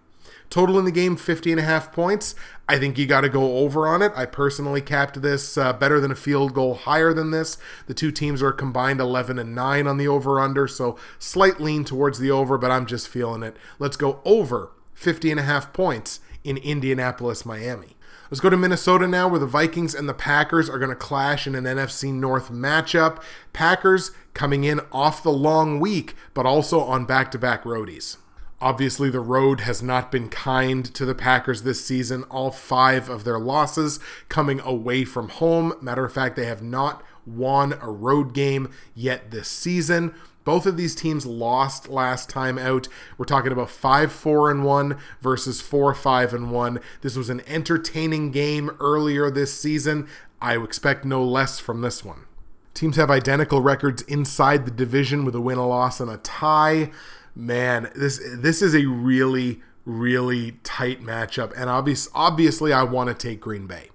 Total 0.49 0.77
in 0.77 0.85
the 0.85 0.91
game 0.91 1.15
50 1.15 1.51
and 1.51 1.59
a 1.59 1.63
half 1.63 1.91
points. 1.91 2.35
I 2.69 2.77
think 2.77 2.97
you 2.97 3.07
got 3.07 3.21
to 3.21 3.29
go 3.29 3.57
over 3.57 3.87
on 3.87 4.03
it. 4.03 4.11
I 4.15 4.27
personally 4.27 4.81
capped 4.81 5.21
this 5.23 5.57
uh, 5.57 5.73
better 5.73 5.99
than 5.99 6.11
a 6.11 6.15
field 6.15 6.53
goal, 6.53 6.75
higher 6.75 7.11
than 7.11 7.31
this. 7.31 7.57
The 7.87 7.95
two 7.95 8.11
teams 8.11 8.43
are 8.43 8.51
combined 8.51 8.99
11 8.99 9.39
and 9.39 9.55
9 9.55 9.87
on 9.87 9.97
the 9.97 10.07
over 10.07 10.39
under, 10.39 10.67
so 10.67 10.95
slight 11.17 11.59
lean 11.59 11.83
towards 11.83 12.19
the 12.19 12.29
over, 12.29 12.59
but 12.59 12.69
I'm 12.69 12.85
just 12.85 13.07
feeling 13.07 13.41
it. 13.41 13.57
Let's 13.79 13.97
go 13.97 14.21
over 14.25 14.71
50 14.93 15.31
and 15.31 15.39
a 15.39 15.43
half 15.43 15.73
points 15.73 16.19
in 16.43 16.57
Indianapolis, 16.57 17.47
Miami. 17.47 17.95
Let's 18.29 18.39
go 18.39 18.49
to 18.49 18.57
Minnesota 18.57 19.07
now, 19.07 19.27
where 19.27 19.39
the 19.39 19.47
Vikings 19.47 19.95
and 19.95 20.07
the 20.07 20.13
Packers 20.13 20.69
are 20.69 20.79
going 20.79 20.89
to 20.89 20.95
clash 20.95 21.47
in 21.47 21.55
an 21.55 21.65
NFC 21.65 22.13
North 22.13 22.51
matchup. 22.51 23.21
Packers 23.53 24.11
coming 24.33 24.63
in 24.63 24.81
off 24.91 25.23
the 25.23 25.31
long 25.31 25.79
week, 25.79 26.15
but 26.33 26.45
also 26.45 26.81
on 26.81 27.05
back 27.05 27.31
to 27.31 27.39
back 27.39 27.63
roadies. 27.63 28.17
Obviously, 28.63 29.09
the 29.09 29.19
road 29.19 29.59
has 29.59 29.83
not 29.83 30.09
been 30.09 30.29
kind 30.29 30.85
to 30.95 31.03
the 31.03 31.13
Packers 31.13 31.63
this 31.63 31.83
season. 31.83 32.23
All 32.31 32.49
five 32.49 33.09
of 33.09 33.25
their 33.25 33.37
losses 33.37 33.99
coming 34.29 34.61
away 34.61 35.03
from 35.03 35.27
home. 35.27 35.73
Matter 35.81 36.05
of 36.05 36.13
fact, 36.13 36.37
they 36.37 36.45
have 36.45 36.63
not 36.63 37.03
won 37.25 37.73
a 37.81 37.91
road 37.91 38.33
game 38.33 38.71
yet 38.95 39.31
this 39.31 39.49
season. 39.49 40.15
Both 40.45 40.65
of 40.65 40.77
these 40.77 40.95
teams 40.95 41.25
lost 41.25 41.89
last 41.89 42.29
time 42.29 42.57
out. 42.57 42.87
We're 43.17 43.25
talking 43.25 43.51
about 43.51 43.69
5 43.69 44.13
4 44.13 44.51
and 44.51 44.63
1 44.63 44.97
versus 45.19 45.59
4 45.59 45.93
5 45.93 46.33
and 46.33 46.49
1. 46.49 46.79
This 47.01 47.17
was 47.17 47.29
an 47.29 47.41
entertaining 47.45 48.31
game 48.31 48.77
earlier 48.79 49.29
this 49.29 49.53
season. 49.53 50.07
I 50.41 50.57
expect 50.57 51.03
no 51.03 51.21
less 51.21 51.59
from 51.59 51.81
this 51.81 52.05
one. 52.05 52.27
Teams 52.73 52.95
have 52.95 53.11
identical 53.11 53.61
records 53.61 54.03
inside 54.03 54.63
the 54.65 54.71
division 54.71 55.25
with 55.25 55.35
a 55.35 55.41
win, 55.41 55.57
a 55.57 55.67
loss, 55.67 55.99
and 55.99 56.09
a 56.09 56.15
tie 56.17 56.91
man, 57.35 57.91
this 57.95 58.21
this 58.37 58.61
is 58.61 58.75
a 58.75 58.85
really 58.85 59.61
really 59.85 60.53
tight 60.63 61.01
matchup, 61.01 61.53
and 61.57 61.69
obvious, 61.69 62.07
obviously 62.13 62.71
I 62.71 62.83
want 62.83 63.09
to 63.09 63.13
take 63.13 63.41
Green 63.41 63.67
Bay. 63.67 63.89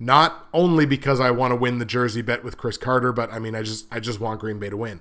Not 0.00 0.46
only 0.52 0.86
because 0.86 1.20
I 1.20 1.30
want 1.30 1.52
to 1.52 1.56
win 1.56 1.78
the 1.78 1.84
jersey 1.84 2.22
bet 2.22 2.44
with 2.44 2.56
Chris 2.56 2.76
Carter, 2.76 3.12
but 3.12 3.32
I 3.32 3.38
mean 3.38 3.54
I 3.54 3.62
just 3.62 3.86
I 3.90 4.00
just 4.00 4.20
want 4.20 4.40
Green 4.40 4.58
Bay 4.58 4.70
to 4.70 4.76
win. 4.76 5.00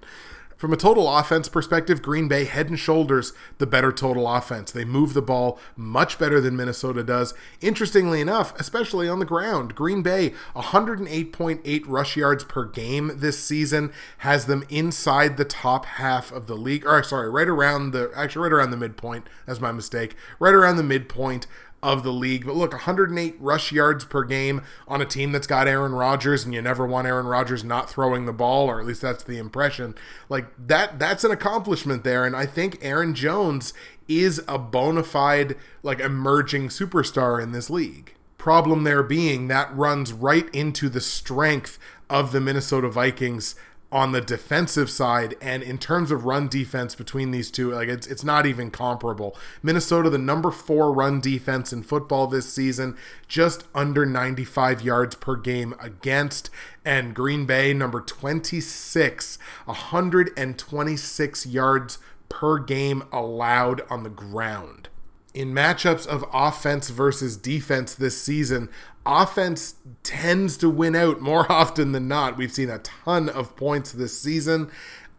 From 0.57 0.73
a 0.73 0.77
total 0.77 1.07
offense 1.15 1.49
perspective, 1.49 2.01
Green 2.01 2.27
Bay 2.27 2.45
head 2.45 2.67
and 2.67 2.79
shoulders 2.79 3.31
the 3.59 3.67
better 3.67 3.91
total 3.91 4.27
offense. 4.27 4.71
They 4.71 4.85
move 4.85 5.13
the 5.13 5.21
ball 5.21 5.59
much 5.75 6.17
better 6.17 6.41
than 6.41 6.57
Minnesota 6.57 7.03
does. 7.03 7.35
Interestingly 7.61 8.21
enough, 8.21 8.59
especially 8.59 9.07
on 9.07 9.19
the 9.19 9.25
ground, 9.25 9.75
Green 9.75 10.01
Bay 10.01 10.33
108.8 10.55 11.83
rush 11.85 12.17
yards 12.17 12.43
per 12.43 12.65
game 12.65 13.11
this 13.17 13.37
season 13.37 13.93
has 14.19 14.47
them 14.47 14.63
inside 14.67 15.37
the 15.37 15.45
top 15.45 15.85
half 15.85 16.31
of 16.31 16.47
the 16.47 16.55
league. 16.55 16.87
Or 16.87 17.03
sorry, 17.03 17.29
right 17.29 17.47
around 17.47 17.91
the 17.91 18.11
actually 18.15 18.41
right 18.43 18.53
around 18.53 18.71
the 18.71 18.77
midpoint. 18.77 19.27
That's 19.45 19.61
my 19.61 19.71
mistake. 19.71 20.15
Right 20.39 20.55
around 20.55 20.77
the 20.77 20.83
midpoint 20.83 21.45
of 21.83 22.03
the 22.03 22.11
league. 22.11 22.45
But 22.45 22.55
look, 22.55 22.71
108 22.71 23.35
rush 23.39 23.71
yards 23.71 24.05
per 24.05 24.23
game 24.23 24.61
on 24.87 25.01
a 25.01 25.05
team 25.05 25.31
that's 25.31 25.47
got 25.47 25.67
Aaron 25.67 25.93
Rodgers, 25.93 26.43
and 26.43 26.53
you 26.53 26.61
never 26.61 26.85
want 26.85 27.07
Aaron 27.07 27.27
Rodgers 27.27 27.63
not 27.63 27.89
throwing 27.89 28.25
the 28.25 28.33
ball, 28.33 28.67
or 28.67 28.79
at 28.79 28.85
least 28.85 29.01
that's 29.01 29.23
the 29.23 29.37
impression. 29.37 29.95
Like 30.29 30.45
that, 30.67 30.99
that's 30.99 31.23
an 31.23 31.31
accomplishment 31.31 32.03
there. 32.03 32.25
And 32.25 32.35
I 32.35 32.45
think 32.45 32.79
Aaron 32.81 33.13
Jones 33.13 33.73
is 34.07 34.41
a 34.47 34.57
bona 34.57 35.03
fide, 35.03 35.55
like 35.83 35.99
emerging 35.99 36.69
superstar 36.69 37.41
in 37.41 37.51
this 37.51 37.69
league. 37.69 38.13
Problem 38.37 38.83
there 38.83 39.03
being 39.03 39.47
that 39.47 39.75
runs 39.75 40.13
right 40.13 40.47
into 40.53 40.89
the 40.89 41.01
strength 41.01 41.77
of 42.09 42.31
the 42.31 42.39
Minnesota 42.39 42.89
Vikings 42.89 43.55
on 43.91 44.11
the 44.11 44.19
defensive 44.19 44.89
side 44.89 45.35
and 45.41 45.63
in 45.63 45.77
terms 45.77 46.11
of 46.11 46.25
run 46.25 46.49
defense 46.49 46.93
between 46.93 47.31
these 47.31 47.49
two 47.49 47.71
like 47.71 47.87
it's 47.87 48.05
it's 48.07 48.23
not 48.23 48.45
even 48.45 48.69
comparable. 48.69 49.35
Minnesota 49.63 50.09
the 50.09 50.17
number 50.17 50.51
4 50.51 50.91
run 50.91 51.21
defense 51.21 51.71
in 51.71 51.83
football 51.83 52.27
this 52.27 52.51
season 52.51 52.97
just 53.27 53.63
under 53.73 54.05
95 54.05 54.81
yards 54.81 55.15
per 55.15 55.37
game 55.37 55.73
against 55.79 56.49
and 56.83 57.15
Green 57.15 57.45
Bay 57.45 57.73
number 57.73 58.01
26 58.01 59.37
126 59.65 61.45
yards 61.45 61.97
per 62.29 62.59
game 62.59 63.03
allowed 63.11 63.81
on 63.89 64.03
the 64.03 64.09
ground. 64.09 64.89
In 65.33 65.53
matchups 65.53 66.07
of 66.07 66.25
offense 66.33 66.89
versus 66.89 67.37
defense 67.37 67.93
this 67.93 68.19
season, 68.19 68.69
offense 69.07 69.75
tends 70.03 70.57
to 70.57 70.69
win 70.69 70.95
out 70.95 71.21
more 71.21 71.51
often 71.51 71.93
than 71.93 72.07
not. 72.07 72.37
We've 72.37 72.51
seen 72.51 72.69
a 72.69 72.79
ton 72.79 73.29
of 73.29 73.55
points 73.55 73.91
this 73.91 74.19
season. 74.19 74.69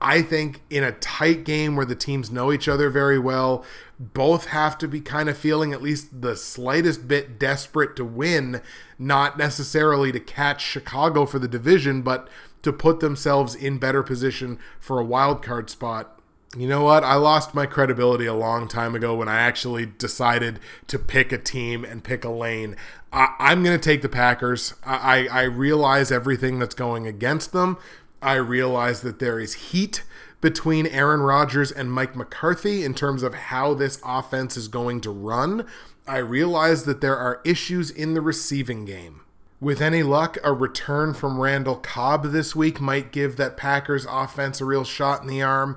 I 0.01 0.23
think 0.23 0.63
in 0.71 0.85
a 0.85 0.93
tight 0.93 1.43
game 1.43 1.75
where 1.75 1.87
the 1.87 1.97
teams 1.97 2.31
know 2.31 2.53
each 2.53 2.69
other 2.69 2.89
very 2.89 3.19
well, 3.19 3.65
both 3.99 4.47
have 4.47 4.79
to 4.79 4.87
be 4.87 5.01
kind 5.01 5.29
of 5.29 5.37
feeling 5.37 5.73
at 5.73 5.83
least 5.83 6.23
the 6.23 6.37
slightest 6.37 7.09
bit 7.09 7.37
desperate 7.39 7.97
to 7.97 8.05
win, 8.05 8.63
not 8.97 9.37
necessarily 9.37 10.13
to 10.13 10.21
catch 10.21 10.63
Chicago 10.63 11.27
for 11.27 11.41
the 11.41 11.49
division, 11.49 12.03
but 12.03 12.29
to 12.63 12.73
put 12.73 13.01
themselves 13.01 13.57
in 13.57 13.79
better 13.79 14.05
position 14.05 14.61
for 14.79 15.01
a 15.01 15.05
wild 15.05 15.43
card 15.43 15.69
spot 15.69 16.18
you 16.57 16.67
know 16.67 16.83
what? 16.83 17.05
I 17.05 17.15
lost 17.15 17.55
my 17.55 17.67
credibility 17.67 18.25
a 18.25 18.35
long 18.35 18.69
time 18.69 18.95
ago 18.95 19.15
when 19.15 19.29
I 19.29 19.41
actually 19.41 19.87
decided 19.87 20.59
to 20.87 20.99
pick 20.99 21.31
a 21.31 21.39
team 21.39 21.85
and 21.85 22.03
pick 22.03 22.25
a 22.25 22.31
lane. 22.31 22.77
I, 23.13 23.53
am 23.53 23.63
going 23.63 23.79
to 23.79 23.83
take 23.83 24.03
the 24.03 24.09
Packers. 24.09 24.75
I, 24.85 25.29
I 25.31 25.43
realize 25.43 26.11
everything 26.11 26.59
that's 26.59 26.75
going 26.75 27.07
against 27.07 27.53
them. 27.53 27.77
I 28.23 28.35
realize 28.35 29.03
that 29.03 29.19
there 29.19 29.39
is 29.39 29.55
heat 29.55 30.03
between 30.41 30.87
Aaron 30.87 31.21
Rodgers 31.21 31.71
and 31.71 31.93
Mike 31.93 32.17
McCarthy 32.17 32.85
in 32.85 32.95
terms 32.95 33.23
of 33.23 33.35
how 33.35 33.75
this 33.75 34.01
offense 34.05 34.57
is 34.57 34.69
going 34.69 35.01
to 35.03 35.11
run. 35.11 35.67
I 36.07 36.19
realize 36.19 36.85
that 36.85 37.01
there 37.01 37.17
are 37.17 37.43
issues 37.45 37.91
in 37.91 38.15
the 38.15 38.21
receiving 38.21 38.85
game. 38.85 39.21
With 39.61 39.83
any 39.83 40.05
luck, 40.05 40.39
a 40.45 40.53
return 40.53 41.15
from 41.15 41.41
Randall 41.41 41.77
Cobb 41.77 42.27
this 42.27 42.55
week 42.55 42.81
might 42.81 43.11
give 43.11 43.37
that 43.37 43.57
Packers 43.57 44.07
offense 44.09 44.61
a 44.61 44.65
real 44.65 44.85
shot 44.85 45.23
in 45.23 45.29
the 45.29 45.43
arm. 45.43 45.77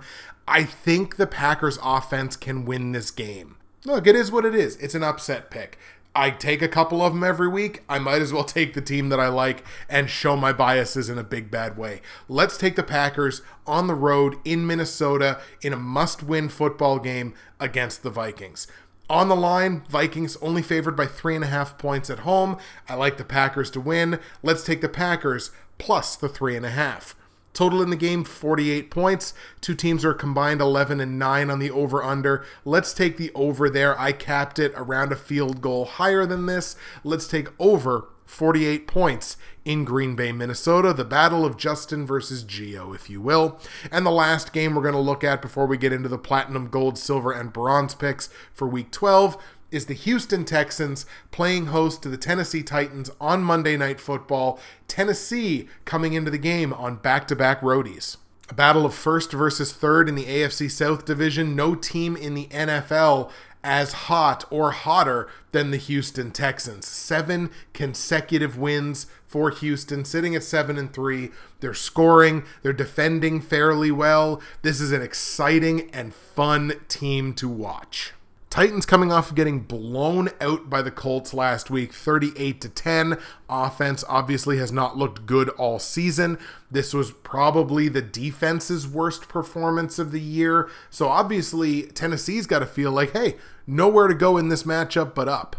I 0.51 0.65
think 0.65 1.15
the 1.15 1.27
Packers 1.27 1.79
offense 1.81 2.35
can 2.35 2.65
win 2.65 2.91
this 2.91 3.09
game. 3.09 3.55
Look, 3.85 4.05
it 4.05 4.17
is 4.17 4.33
what 4.33 4.43
it 4.43 4.53
is. 4.53 4.75
It's 4.75 4.95
an 4.95 5.01
upset 5.01 5.49
pick. 5.49 5.79
I 6.13 6.29
take 6.29 6.61
a 6.61 6.67
couple 6.67 7.01
of 7.01 7.13
them 7.13 7.23
every 7.23 7.47
week. 7.47 7.83
I 7.87 7.99
might 7.99 8.21
as 8.21 8.33
well 8.33 8.43
take 8.43 8.73
the 8.73 8.81
team 8.81 9.07
that 9.07 9.19
I 9.19 9.29
like 9.29 9.63
and 9.87 10.09
show 10.09 10.35
my 10.35 10.51
biases 10.51 11.09
in 11.09 11.17
a 11.17 11.23
big 11.23 11.49
bad 11.49 11.77
way. 11.77 12.01
Let's 12.27 12.57
take 12.57 12.75
the 12.75 12.83
Packers 12.83 13.41
on 13.65 13.87
the 13.87 13.95
road 13.95 14.35
in 14.43 14.67
Minnesota 14.67 15.39
in 15.61 15.71
a 15.71 15.77
must 15.77 16.21
win 16.21 16.49
football 16.49 16.99
game 16.99 17.33
against 17.57 18.03
the 18.03 18.09
Vikings. 18.09 18.67
On 19.09 19.29
the 19.29 19.37
line, 19.37 19.83
Vikings 19.89 20.35
only 20.41 20.61
favored 20.61 20.97
by 20.97 21.05
three 21.05 21.35
and 21.35 21.45
a 21.45 21.47
half 21.47 21.77
points 21.77 22.09
at 22.09 22.19
home. 22.19 22.57
I 22.89 22.95
like 22.95 23.15
the 23.15 23.23
Packers 23.23 23.71
to 23.71 23.79
win. 23.79 24.19
Let's 24.43 24.65
take 24.65 24.81
the 24.81 24.89
Packers 24.89 25.51
plus 25.77 26.17
the 26.17 26.27
three 26.27 26.57
and 26.57 26.65
a 26.65 26.71
half. 26.71 27.15
Total 27.53 27.81
in 27.81 27.89
the 27.89 27.95
game 27.95 28.23
48 28.23 28.89
points. 28.89 29.33
Two 29.59 29.75
teams 29.75 30.05
are 30.05 30.13
combined 30.13 30.61
11 30.61 30.99
and 30.99 31.19
9 31.19 31.49
on 31.49 31.59
the 31.59 31.71
over 31.71 32.03
under. 32.03 32.45
Let's 32.63 32.93
take 32.93 33.17
the 33.17 33.31
over 33.35 33.69
there. 33.69 33.99
I 33.99 34.11
capped 34.13 34.59
it 34.59 34.73
around 34.75 35.11
a 35.11 35.17
field 35.17 35.61
goal 35.61 35.85
higher 35.85 36.25
than 36.25 36.45
this. 36.45 36.75
Let's 37.03 37.27
take 37.27 37.49
over 37.59 38.07
48 38.25 38.87
points 38.87 39.35
in 39.65 39.83
Green 39.83 40.15
Bay, 40.15 40.31
Minnesota. 40.31 40.93
The 40.93 41.03
battle 41.03 41.45
of 41.45 41.57
Justin 41.57 42.05
versus 42.05 42.43
Geo, 42.43 42.93
if 42.93 43.09
you 43.09 43.19
will. 43.19 43.59
And 43.91 44.05
the 44.05 44.11
last 44.11 44.53
game 44.53 44.73
we're 44.73 44.81
going 44.81 44.93
to 44.93 44.99
look 44.99 45.23
at 45.23 45.41
before 45.41 45.65
we 45.65 45.77
get 45.77 45.91
into 45.91 46.07
the 46.07 46.17
platinum, 46.17 46.69
gold, 46.69 46.97
silver, 46.97 47.33
and 47.33 47.51
bronze 47.51 47.93
picks 47.93 48.29
for 48.53 48.67
week 48.67 48.91
12 48.91 49.37
is 49.71 49.85
the 49.85 49.93
Houston 49.93 50.45
Texans 50.45 51.05
playing 51.31 51.67
host 51.67 52.03
to 52.03 52.09
the 52.09 52.17
Tennessee 52.17 52.61
Titans 52.61 53.09
on 53.19 53.43
Monday 53.43 53.77
Night 53.77 53.99
Football. 53.99 54.59
Tennessee 54.87 55.67
coming 55.85 56.13
into 56.13 56.29
the 56.29 56.37
game 56.37 56.73
on 56.73 56.97
back 56.97 57.27
to 57.29 57.35
back 57.35 57.61
roadies. 57.61 58.17
A 58.49 58.53
battle 58.53 58.85
of 58.85 58.93
first 58.93 59.31
versus 59.31 59.71
third 59.71 60.09
in 60.09 60.15
the 60.15 60.25
AFC 60.25 60.69
South 60.69 61.05
Division. 61.05 61.55
No 61.55 61.73
team 61.73 62.17
in 62.17 62.33
the 62.33 62.47
NFL 62.47 63.31
as 63.63 63.93
hot 63.93 64.43
or 64.49 64.71
hotter 64.71 65.29
than 65.51 65.71
the 65.71 65.77
Houston 65.77 66.31
Texans. 66.31 66.87
Seven 66.87 67.49
consecutive 67.73 68.57
wins 68.57 69.07
for 69.27 69.51
Houston, 69.51 70.03
sitting 70.03 70.35
at 70.35 70.43
seven 70.43 70.77
and 70.77 70.91
three. 70.91 71.29
They're 71.61 71.73
scoring, 71.73 72.43
they're 72.61 72.73
defending 72.73 73.39
fairly 73.39 73.91
well. 73.91 74.41
This 74.61 74.81
is 74.81 74.91
an 74.91 75.01
exciting 75.01 75.89
and 75.91 76.13
fun 76.13 76.73
team 76.87 77.33
to 77.35 77.47
watch. 77.47 78.13
Titans 78.51 78.85
coming 78.85 79.13
off 79.13 79.29
of 79.29 79.35
getting 79.35 79.61
blown 79.61 80.27
out 80.41 80.69
by 80.69 80.81
the 80.81 80.91
Colts 80.91 81.33
last 81.33 81.69
week, 81.71 81.93
38 81.93 82.59
to 82.59 82.67
10. 82.67 83.17
Offense 83.47 84.03
obviously 84.09 84.57
has 84.57 84.73
not 84.73 84.97
looked 84.97 85.25
good 85.25 85.47
all 85.51 85.79
season. 85.79 86.37
This 86.69 86.93
was 86.93 87.11
probably 87.11 87.87
the 87.87 88.01
defense's 88.01 88.85
worst 88.85 89.29
performance 89.29 89.97
of 89.99 90.11
the 90.11 90.19
year. 90.19 90.69
So 90.89 91.07
obviously 91.07 91.83
Tennessee's 91.83 92.45
got 92.45 92.59
to 92.59 92.65
feel 92.65 92.91
like, 92.91 93.13
hey, 93.13 93.37
nowhere 93.65 94.09
to 94.09 94.13
go 94.13 94.35
in 94.35 94.49
this 94.49 94.63
matchup 94.63 95.15
but 95.15 95.29
up. 95.29 95.55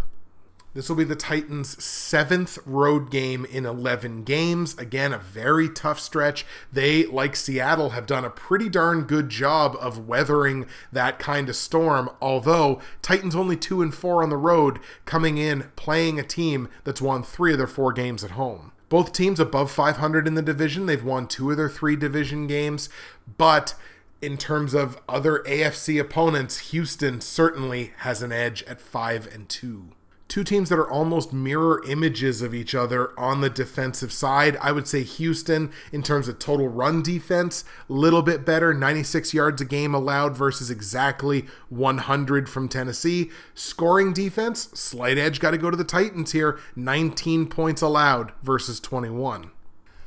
This 0.75 0.89
will 0.89 0.97
be 0.97 1.05
the 1.05 1.15
Titans' 1.15 1.83
seventh 1.85 2.59
road 2.65 3.11
game 3.11 3.45
in 3.45 3.67
11 3.67 4.25
games. 4.25 4.77
Again, 4.79 5.13
a 5.13 5.19
very 5.19 5.69
tough 5.69 6.01
stretch. 6.01 6.47
They, 6.73 7.05
like 7.05 7.37
Seattle, 7.37 7.91
have 7.91 8.07
done 8.07 8.25
a 8.25 8.31
pretty 8.31 8.71
darn 8.71 9.03
good 9.03 9.29
job 9.29 9.77
of 9.79 10.09
weathering 10.09 10.65
that 10.91 11.19
kind 11.19 11.51
of 11.51 11.57
storm. 11.57 12.09
Although, 12.23 12.81
Titans 13.03 13.35
only 13.35 13.57
2 13.57 13.83
and 13.83 13.95
4 13.95 14.23
on 14.23 14.31
the 14.31 14.39
road, 14.39 14.81
coming 15.05 15.37
in 15.37 15.71
playing 15.77 16.19
a 16.19 16.23
team 16.23 16.71
that's 16.85 17.03
won 17.03 17.23
three 17.23 17.53
of 17.53 17.59
their 17.59 17.67
four 17.67 17.93
games 17.93 18.25
at 18.25 18.31
home. 18.31 18.73
Both 18.89 19.13
teams 19.13 19.41
above 19.41 19.71
500 19.71 20.27
in 20.27 20.37
the 20.37 20.43
division. 20.43 20.87
They've 20.87 21.05
won 21.05 21.27
two 21.27 21.51
of 21.51 21.59
their 21.59 21.69
three 21.69 21.97
division 21.97 22.47
games. 22.47 22.89
But 23.37 23.75
in 24.23 24.39
terms 24.39 24.73
of 24.73 24.99
other 25.07 25.41
AFC 25.41 26.01
opponents, 26.01 26.71
Houston 26.71 27.21
certainly 27.21 27.93
has 27.99 28.23
an 28.23 28.33
edge 28.33 28.63
at 28.63 28.81
5 28.81 29.35
and 29.35 29.51
2 29.51 29.91
two 30.33 30.43
teams 30.43 30.71
that 30.71 30.79
are 30.79 30.91
almost 30.91 31.31
mirror 31.31 31.85
images 31.87 32.41
of 32.41 32.55
each 32.55 32.75
other 32.75 33.13
on 33.21 33.43
the 33.43 33.51
defensive 33.51 34.11
side. 34.11 34.57
I 34.63 34.73
would 34.73 34.89
say 34.89 35.03
Houston, 35.03 35.71
in 35.93 36.03
terms 36.03 36.27
of 36.27 36.39
total 36.39 36.69
run 36.69 37.03
defense, 37.03 37.67
a 37.87 37.93
little 37.93 38.23
bit 38.23 38.47
better 38.47 38.73
96 38.73 39.35
yards 39.35 39.61
a 39.61 39.67
game 39.67 39.95
allowed 39.95 40.35
versus 40.35 40.71
exactly 40.71 41.45
100 41.69 42.49
from 42.49 42.67
Tennessee. 42.67 43.31
Scoring 43.55 44.15
defense, 44.15 44.71
slight 44.73 45.19
edge, 45.19 45.39
got 45.39 45.51
to 45.51 45.59
go 45.59 45.71
to 45.71 45.77
the 45.77 45.85
Titans 45.85 46.33
here 46.33 46.59
19 46.77 47.49
points 47.49 47.83
allowed 47.83 48.33
versus 48.43 48.81
21. 48.81 49.51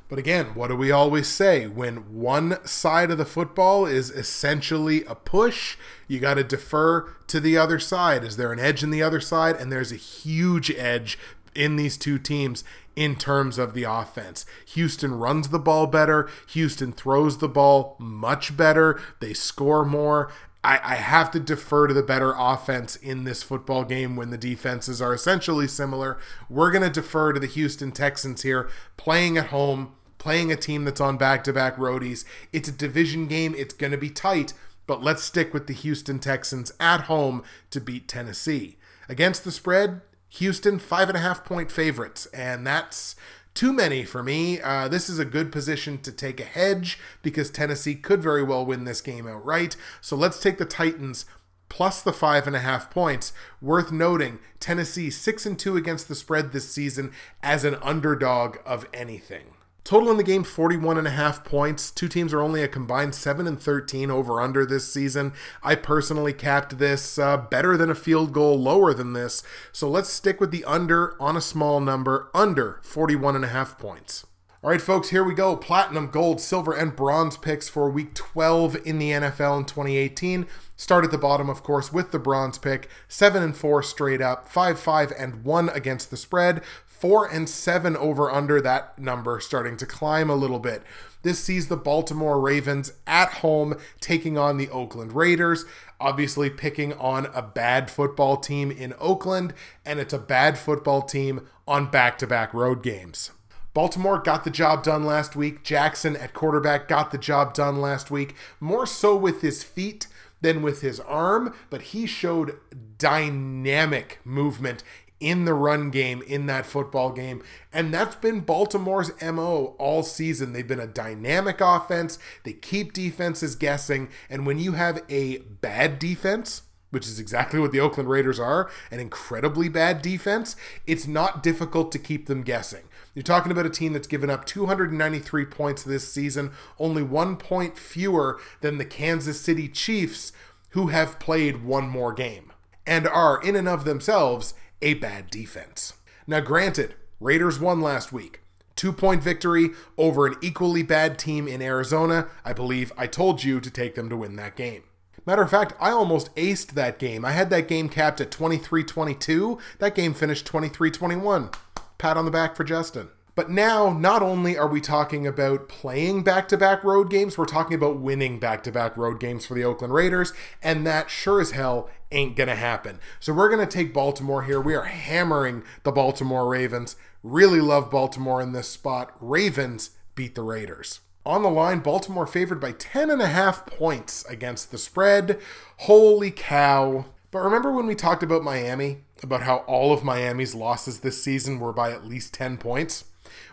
But 0.08 0.20
again, 0.20 0.54
what 0.54 0.68
do 0.68 0.76
we 0.76 0.92
always 0.92 1.28
say? 1.28 1.66
When 1.66 2.14
one 2.14 2.64
side 2.66 3.10
of 3.10 3.18
the 3.18 3.26
football 3.26 3.88
is 3.88 4.12
essentially 4.12 5.04
a 5.06 5.16
push, 5.16 5.78
you 6.08 6.20
got 6.20 6.36
to 6.36 6.44
defer 6.44 7.10
to 7.28 7.40
the 7.40 7.58
other 7.58 7.80
side. 7.80 8.24
Is 8.24 8.38
there 8.38 8.54
an 8.54 8.60
edge 8.60 8.84
in 8.84 8.92
the 8.92 9.02
other 9.02 9.20
side? 9.20 9.56
And 9.56 9.72
there's 9.72 9.92
a 9.92 9.98
huge 9.98 10.70
edge 10.72 11.18
in 11.56 11.76
these 11.76 11.98
two 11.98 12.20
teams 12.20 12.64
in 12.96 13.16
terms 13.16 13.58
of 13.58 13.74
the 13.74 13.84
offense. 13.84 14.46
Houston 14.68 15.18
runs 15.18 15.50
the 15.50 15.60
ball 15.60 15.88
better, 15.88 16.30
Houston 16.50 16.92
throws 16.92 17.40
the 17.40 17.50
ball 17.50 17.96
much 18.00 18.56
better, 18.56 19.00
they 19.20 19.34
score 19.34 19.84
more. 19.84 20.32
I, 20.66 20.80
I 20.84 20.96
have 20.96 21.30
to 21.32 21.40
defer 21.40 21.86
to 21.86 21.94
the 21.94 22.02
better 22.02 22.34
offense 22.36 22.96
in 22.96 23.24
this 23.24 23.44
football 23.44 23.84
game 23.84 24.16
when 24.16 24.32
the 24.32 24.38
defenses 24.38 25.00
are 25.00 25.14
essentially 25.14 25.68
similar. 25.68 26.18
We're 26.50 26.72
going 26.72 26.84
to 26.84 26.90
defer 26.90 27.34
to 27.34 27.40
the 27.40 27.46
Houston 27.46 27.92
Texans 27.92 28.42
here, 28.42 28.68
playing 28.98 29.38
at 29.38 29.48
home, 29.48 29.94
playing 30.18 30.52
a 30.52 30.56
team 30.56 30.84
that's 30.84 31.00
on 31.00 31.18
back 31.18 31.44
to 31.44 31.54
back 31.54 31.78
roadies. 31.78 32.26
It's 32.52 32.68
a 32.68 32.72
division 32.72 33.28
game, 33.28 33.54
it's 33.56 33.76
going 33.76 33.92
to 33.92 33.98
be 33.98 34.10
tight, 34.10 34.54
but 34.88 35.04
let's 35.04 35.22
stick 35.22 35.54
with 35.54 35.68
the 35.68 35.74
Houston 35.74 36.18
Texans 36.18 36.72
at 36.80 37.02
home 37.02 37.44
to 37.70 37.80
beat 37.80 38.08
Tennessee. 38.08 38.78
Against 39.08 39.44
the 39.44 39.52
spread, 39.52 40.02
Houston, 40.30 40.80
five 40.80 41.10
and 41.10 41.18
a 41.18 41.22
half 41.22 41.46
point 41.46 41.72
favorites, 41.72 42.26
and 42.34 42.66
that's 42.66 43.16
too 43.56 43.74
many 43.74 44.04
for 44.04 44.22
me. 44.22 44.62
Uh, 44.62 44.88
this 44.88 45.10
is 45.10 45.18
a 45.18 45.26
good 45.26 45.52
position 45.52 45.98
to 46.04 46.12
take 46.12 46.40
a 46.40 46.44
hedge 46.44 47.00
because 47.24 47.50
Tennessee 47.50 47.96
could 47.96 48.22
very 48.22 48.44
well 48.44 48.66
win 48.66 48.84
this 48.84 49.02
game 49.02 49.26
outright. 49.26 49.76
So 50.02 50.16
let's 50.16 50.40
take 50.40 50.60
the 50.60 50.66
Titans 50.66 51.26
plus 51.70 52.02
the 52.02 52.14
five 52.14 52.46
and 52.46 52.56
a 52.56 52.60
half 52.60 52.92
points. 52.92 53.34
Worth 53.62 53.92
noting, 53.92 54.40
Tennessee 54.60 55.10
six 55.10 55.46
and 55.46 55.58
two 55.58 55.76
against 55.76 56.08
the 56.08 56.16
spread 56.16 56.52
this 56.52 56.70
season 56.70 57.12
as 57.42 57.64
an 57.64 57.76
underdog 57.82 58.58
of 58.66 58.86
anything. 58.94 59.55
Total 59.86 60.10
in 60.10 60.18
the 60.18 60.24
game 60.24 60.44
41 60.44 60.98
and 60.98 61.06
a 61.06 61.12
half 61.12 61.44
points. 61.44 61.92
Two 61.92 62.08
teams 62.08 62.34
are 62.34 62.42
only 62.42 62.64
a 62.64 62.68
combined 62.68 63.14
7 63.14 63.46
and 63.46 63.62
13 63.62 64.10
over 64.10 64.42
under 64.42 64.66
this 64.66 64.92
season. 64.92 65.32
I 65.62 65.76
personally 65.76 66.34
capped 66.34 66.80
this 66.80 67.20
uh, 67.20 67.38
better 67.38 67.78
than 67.78 67.92
a 67.92 67.96
field 67.96 68.34
goal, 68.34 68.60
lower 68.60 68.96
than 68.96 69.14
this. 69.14 69.44
So 69.72 69.88
let's 69.88 70.10
stick 70.10 70.42
with 70.42 70.50
the 70.50 70.66
under 70.66 71.16
on 71.22 71.38
a 71.38 71.42
small 71.42 71.80
number, 71.80 72.32
under 72.34 72.80
41 72.82 73.36
and 73.36 73.46
a 73.46 73.50
half 73.50 73.78
points. 73.78 74.26
All 74.66 74.72
right, 74.72 74.82
folks, 74.82 75.10
here 75.10 75.24
we 75.24 75.36
go. 75.36 75.56
Platinum, 75.56 76.10
gold, 76.10 76.42
silver, 76.42 76.74
and 76.74 76.96
bronze 76.96 77.38
picks 77.38 77.70
for 77.70 77.88
week 77.88 78.16
12 78.16 78.78
in 78.84 78.98
the 78.98 79.12
NFL 79.12 79.60
in 79.60 79.66
2018. 79.66 80.48
Start 80.76 81.06
at 81.06 81.12
the 81.12 81.20
bottom, 81.20 81.52
of 81.52 81.62
course, 81.62 81.94
with 81.94 82.10
the 82.10 82.18
bronze 82.18 82.58
pick. 82.58 82.90
7 83.08 83.44
and 83.44 83.56
4 83.56 83.84
straight 83.84 84.22
up, 84.22 84.50
5 84.50 84.80
5 84.80 85.14
and 85.20 85.44
1 85.44 85.70
against 85.70 86.10
the 86.10 86.18
spread, 86.18 86.64
4 87.06 87.28
and 87.28 87.48
7 87.48 87.96
over 87.98 88.32
under 88.32 88.60
that 88.60 88.98
number 88.98 89.40
starting 89.40 89.78
to 89.78 89.86
climb 89.86 90.28
a 90.28 90.36
little 90.36 90.58
bit. 90.58 90.82
This 91.22 91.38
sees 91.38 91.68
the 91.68 91.78
Baltimore 91.78 92.40
Ravens 92.40 92.94
at 93.06 93.30
home 93.30 93.76
taking 94.00 94.40
on 94.40 94.58
the 94.58 94.72
Oakland 94.72 95.14
Raiders. 95.14 95.66
Obviously, 96.00 96.50
picking 96.50 96.94
on 96.94 97.28
a 97.28 97.44
bad 97.44 97.92
football 97.92 98.38
team 98.38 98.72
in 98.72 98.96
Oakland, 99.00 99.54
and 99.86 100.00
it's 100.00 100.14
a 100.14 100.18
bad 100.18 100.58
football 100.58 101.04
team 101.04 101.48
on 101.68 101.92
back 101.92 102.18
to 102.18 102.26
back 102.26 102.52
road 102.56 102.82
games. 102.82 103.30
Baltimore 103.76 104.18
got 104.18 104.44
the 104.44 104.50
job 104.50 104.82
done 104.82 105.04
last 105.06 105.36
week. 105.36 105.64
Jackson 105.64 106.16
at 106.16 106.34
quarterback 106.34 106.88
got 106.88 107.12
the 107.12 107.20
job 107.20 107.54
done 107.54 107.80
last 107.80 108.10
week, 108.10 108.34
more 108.60 108.88
so 108.88 109.16
with 109.16 109.42
his 109.42 109.62
feet 109.62 110.08
than 110.42 110.64
with 110.64 110.82
his 110.82 111.00
arm, 111.02 111.54
but 111.70 111.82
he 111.82 112.08
showed 112.08 112.58
dynamic 112.98 114.20
movement 114.24 114.84
in 115.20 115.46
the 115.46 115.54
run 115.54 115.90
game 115.90 116.22
in 116.24 116.46
that 116.48 116.66
football 116.66 117.12
game. 117.12 117.42
And 117.72 117.94
that's 117.94 118.16
been 118.16 118.42
Baltimore's 118.42 119.12
MO 119.22 119.76
all 119.80 120.04
season. 120.04 120.54
They've 120.54 120.68
been 120.68 120.80
a 120.80 120.88
dynamic 120.88 121.62
offense, 121.62 122.20
they 122.44 122.54
keep 122.54 122.94
defenses 122.94 123.56
guessing. 123.56 124.10
And 124.30 124.46
when 124.46 124.60
you 124.60 124.74
have 124.74 125.04
a 125.10 125.38
bad 125.38 126.00
defense, 126.00 126.64
which 126.92 127.08
is 127.08 127.20
exactly 127.20 127.60
what 127.60 127.72
the 127.72 127.80
Oakland 127.80 128.10
Raiders 128.10 128.40
are 128.40 128.70
an 128.92 129.00
incredibly 129.00 129.68
bad 129.70 130.02
defense, 130.02 130.56
it's 130.88 131.08
not 131.08 131.44
difficult 131.44 131.92
to 131.92 132.00
keep 132.00 132.28
them 132.28 132.42
guessing. 132.42 132.84
You're 133.14 133.24
talking 133.24 133.52
about 133.52 133.66
a 133.66 133.70
team 133.70 133.94
that's 133.94 134.08
given 134.08 134.30
up 134.30 134.46
293 134.46 135.46
points 135.46 135.84
this 135.84 136.12
season, 136.12 136.52
only 136.78 137.04
one 137.04 137.38
point 137.38 137.78
fewer 137.78 138.40
than 138.62 138.78
the 138.78 138.86
Kansas 138.86 139.40
City 139.40 139.70
Chiefs, 139.70 140.34
who 140.72 140.88
have 140.88 141.20
played 141.20 141.64
one 141.64 141.88
more 141.88 142.12
game 142.12 142.52
and 142.86 143.08
are, 143.08 143.42
in 143.42 143.56
and 143.56 143.68
of 143.68 143.86
themselves, 143.86 144.54
a 144.82 144.96
bad 144.96 145.30
defense. 145.30 145.94
Now, 146.28 146.40
granted, 146.40 146.96
Raiders 147.20 147.60
won 147.60 147.82
last 147.82 148.12
week. 148.12 148.42
Two 148.76 148.92
point 148.92 149.24
victory 149.24 149.70
over 149.98 150.28
an 150.28 150.36
equally 150.42 150.84
bad 150.84 151.18
team 151.18 151.48
in 151.48 151.62
Arizona. 151.62 152.28
I 152.44 152.54
believe 152.54 152.92
I 152.98 153.08
told 153.08 153.44
you 153.44 153.62
to 153.62 153.70
take 153.70 153.96
them 153.96 154.10
to 154.10 154.18
win 154.18 154.36
that 154.36 154.56
game. 154.56 154.84
Matter 155.26 155.42
of 155.42 155.50
fact, 155.50 155.74
I 155.80 155.90
almost 155.92 156.34
aced 156.36 156.74
that 156.74 157.00
game. 157.00 157.26
I 157.26 157.32
had 157.32 157.50
that 157.50 157.68
game 157.68 157.90
capped 157.90 158.22
at 158.22 158.32
23 158.32 158.84
22. 158.84 159.58
That 159.80 159.96
game 159.96 160.14
finished 160.14 160.46
23 160.46 160.92
21 160.92 161.50
pat 161.98 162.18
on 162.18 162.26
the 162.26 162.32
back 162.32 162.56
for 162.56 162.64
Justin. 162.64 163.10
But 163.36 163.50
now, 163.50 163.92
not 163.92 164.22
only 164.22 164.58
are 164.58 164.68
we 164.68 164.80
talking 164.80 165.28
about 165.28 165.68
playing 165.68 166.24
back 166.24 166.48
to 166.48 166.58
back 166.58 166.86
road 166.86 167.10
games, 167.10 167.38
we're 167.38 167.44
talking 167.44 167.76
about 167.76 168.00
winning 168.00 168.40
back 168.40 168.64
to 168.64 168.72
back 168.72 168.96
road 168.96 169.20
games 169.20 169.46
for 169.46 169.56
the 169.56 169.64
Oakland 169.66 169.94
Raiders, 169.94 170.32
and 170.64 170.88
that 170.88 171.10
sure 171.10 171.42
as 171.42 171.52
hell 171.52 171.90
ain't 172.14 172.38
gonna 172.38 172.56
happen. 172.56 172.98
So 173.20 173.34
we're 173.34 173.50
gonna 173.50 173.66
take 173.66 173.94
Baltimore 173.94 174.44
here. 174.44 174.62
We 174.62 174.74
are 174.74 174.86
hammering 174.86 175.64
the 175.84 175.92
Baltimore 175.92 176.48
Ravens. 176.48 176.96
Really 177.24 177.60
love 177.60 177.92
Baltimore 177.92 178.42
in 178.42 178.54
this 178.54 178.70
spot. 178.70 179.12
Ravens 179.20 179.90
beat 180.16 180.36
the 180.36 180.42
Raiders. 180.42 181.02
On 181.26 181.44
the 181.44 181.50
line, 181.50 181.80
Baltimore 181.80 182.28
favored 182.28 182.62
by 182.62 182.72
10 182.72 183.10
and 183.10 183.22
a 183.22 183.28
half 183.28 183.66
points 183.66 184.24
against 184.30 184.72
the 184.72 184.78
spread. 184.78 185.42
Holy 185.80 186.32
cow. 186.32 187.06
But 187.32 187.40
remember 187.40 187.74
when 187.74 187.88
we 187.88 187.96
talked 187.96 188.24
about 188.24 188.44
Miami? 188.44 189.00
About 189.22 189.42
how 189.42 189.58
all 189.68 189.92
of 189.92 190.06
Miami's 190.06 190.56
losses 190.56 191.00
this 191.00 191.22
season 191.22 191.60
were 191.60 191.74
by 191.74 191.92
at 191.92 192.06
least 192.06 192.34
10 192.34 192.58
points? 192.58 193.06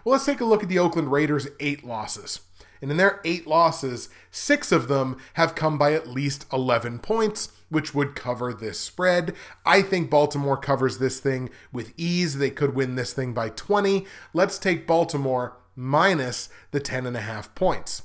Well, 0.04 0.12
let's 0.12 0.26
take 0.26 0.40
a 0.40 0.44
look 0.44 0.62
at 0.62 0.68
the 0.68 0.78
Oakland 0.78 1.12
Raiders' 1.12 1.48
eight 1.60 1.84
losses. 1.84 2.40
And 2.80 2.90
in 2.90 2.96
their 2.96 3.20
eight 3.24 3.46
losses, 3.46 4.08
six 4.32 4.72
of 4.72 4.88
them 4.88 5.16
have 5.34 5.54
come 5.54 5.78
by 5.78 5.92
at 5.92 6.08
least 6.08 6.46
11 6.52 6.98
points, 6.98 7.52
which 7.68 7.94
would 7.94 8.16
cover 8.16 8.52
this 8.52 8.80
spread. 8.80 9.34
I 9.64 9.82
think 9.82 10.10
Baltimore 10.10 10.56
covers 10.56 10.98
this 10.98 11.20
thing 11.20 11.48
with 11.72 11.92
ease. 11.96 12.38
They 12.38 12.50
could 12.50 12.74
win 12.74 12.96
this 12.96 13.12
thing 13.12 13.32
by 13.32 13.50
20. 13.50 14.04
Let's 14.34 14.58
take 14.58 14.86
Baltimore 14.86 15.56
minus 15.76 16.48
the 16.72 16.80
10.5 16.80 17.54
points. 17.54 18.02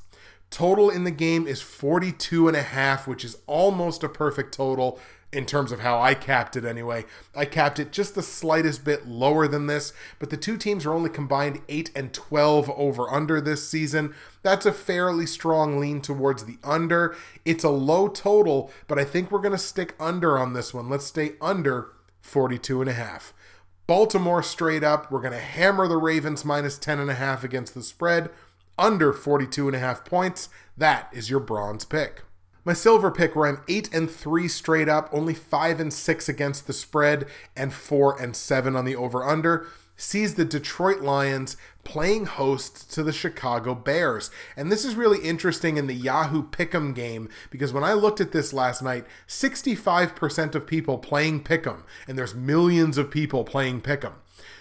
Total 0.50 0.90
in 0.90 1.04
the 1.04 1.12
game 1.12 1.48
is 1.48 1.62
42 1.62 2.48
and 2.48 2.56
a 2.56 2.62
half, 2.62 3.08
which 3.08 3.26
is 3.26 3.38
almost 3.48 4.04
a 4.04 4.10
perfect 4.10 4.54
total 4.54 5.00
in 5.34 5.46
terms 5.46 5.72
of 5.74 5.82
how 5.82 6.00
I 6.00 6.14
capped 6.14 6.56
it 6.56 6.64
anyway. 6.64 7.06
I 7.36 7.46
capped 7.46 7.80
it 7.80 7.92
just 7.92 8.16
the 8.16 8.24
slightest 8.24 8.86
bit 8.86 9.08
lower 9.08 9.48
than 9.48 9.68
this, 9.68 9.92
but 10.20 10.30
the 10.30 10.38
two 10.38 10.58
teams 10.58 10.86
are 10.86 10.94
only 10.94 11.10
combined 11.10 11.62
8 11.68 11.92
and 11.96 12.14
12 12.14 12.70
over 12.72 13.10
under 13.12 13.42
this 13.42 13.68
season. 13.68 14.16
That's 14.42 14.66
a 14.66 14.72
fairly 14.72 15.26
strong 15.26 15.80
lean 15.80 16.02
towards 16.02 16.46
the 16.46 16.58
under. 16.64 17.16
It's 17.44 17.66
a 17.66 17.70
low 17.70 18.08
total, 18.08 18.72
but 18.88 18.98
I 18.98 19.04
think 19.04 19.30
we're 19.30 19.40
going 19.40 19.52
to 19.52 19.58
stick 19.58 19.96
under 20.00 20.38
on 20.38 20.54
this 20.54 20.74
one. 20.74 20.90
Let's 20.90 21.06
stay 21.06 21.34
under 21.42 21.90
42 22.22 22.82
and 22.82 22.90
a 22.90 22.94
half. 22.94 23.34
Baltimore 23.86 24.44
straight 24.44 24.84
up, 24.84 25.12
we're 25.12 25.22
going 25.22 25.34
to 25.34 25.40
hammer 25.40 25.88
the 25.88 25.98
Ravens 25.98 26.44
minus 26.44 26.78
10 26.78 27.00
and 27.00 27.10
a 27.10 27.16
half 27.16 27.44
against 27.44 27.74
the 27.74 27.84
spread, 27.84 28.30
under 28.78 29.14
42 29.14 29.68
and 29.68 29.76
a 29.76 29.80
half 29.80 30.06
points. 30.06 30.50
That 30.78 31.10
is 31.12 31.30
your 31.30 31.40
bronze 31.40 31.86
pick. 31.86 32.24
My 32.68 32.74
silver 32.74 33.12
pick 33.12 33.34
where 33.34 33.48
I'm 33.48 33.62
8 33.70 33.94
and 33.94 34.12
3 34.12 34.46
straight 34.50 34.90
up, 34.90 35.08
only 35.14 35.34
5 35.34 35.80
and 35.80 35.94
6 35.94 36.28
against 36.28 36.68
the 36.68 36.74
spread 36.74 37.26
and 37.56 37.74
4 37.74 38.22
and 38.22 38.36
7 38.36 38.76
on 38.76 38.84
the 38.84 38.94
over 38.94 39.24
under 39.24 39.68
sees 39.96 40.36
the 40.36 40.44
Detroit 40.44 41.00
Lions 41.00 41.56
playing 41.86 42.26
host 42.26 42.92
to 42.92 43.04
the 43.04 43.14
Chicago 43.14 43.74
Bears. 43.74 44.30
And 44.58 44.70
this 44.70 44.84
is 44.84 44.96
really 44.96 45.20
interesting 45.20 45.78
in 45.78 45.88
the 45.88 45.94
Yahoo 45.94 46.44
Pick'em 46.44 46.94
game 46.94 47.30
because 47.52 47.72
when 47.72 47.86
I 47.86 47.94
looked 47.94 48.20
at 48.20 48.34
this 48.34 48.52
last 48.52 48.82
night, 48.82 49.06
65% 49.30 50.54
of 50.54 50.68
people 50.68 50.98
playing 50.98 51.46
Pick'em, 51.46 51.84
and 52.06 52.18
there's 52.18 52.36
millions 52.36 52.98
of 52.98 53.10
people 53.10 53.46
playing 53.46 53.80
Pick'em, 53.80 54.16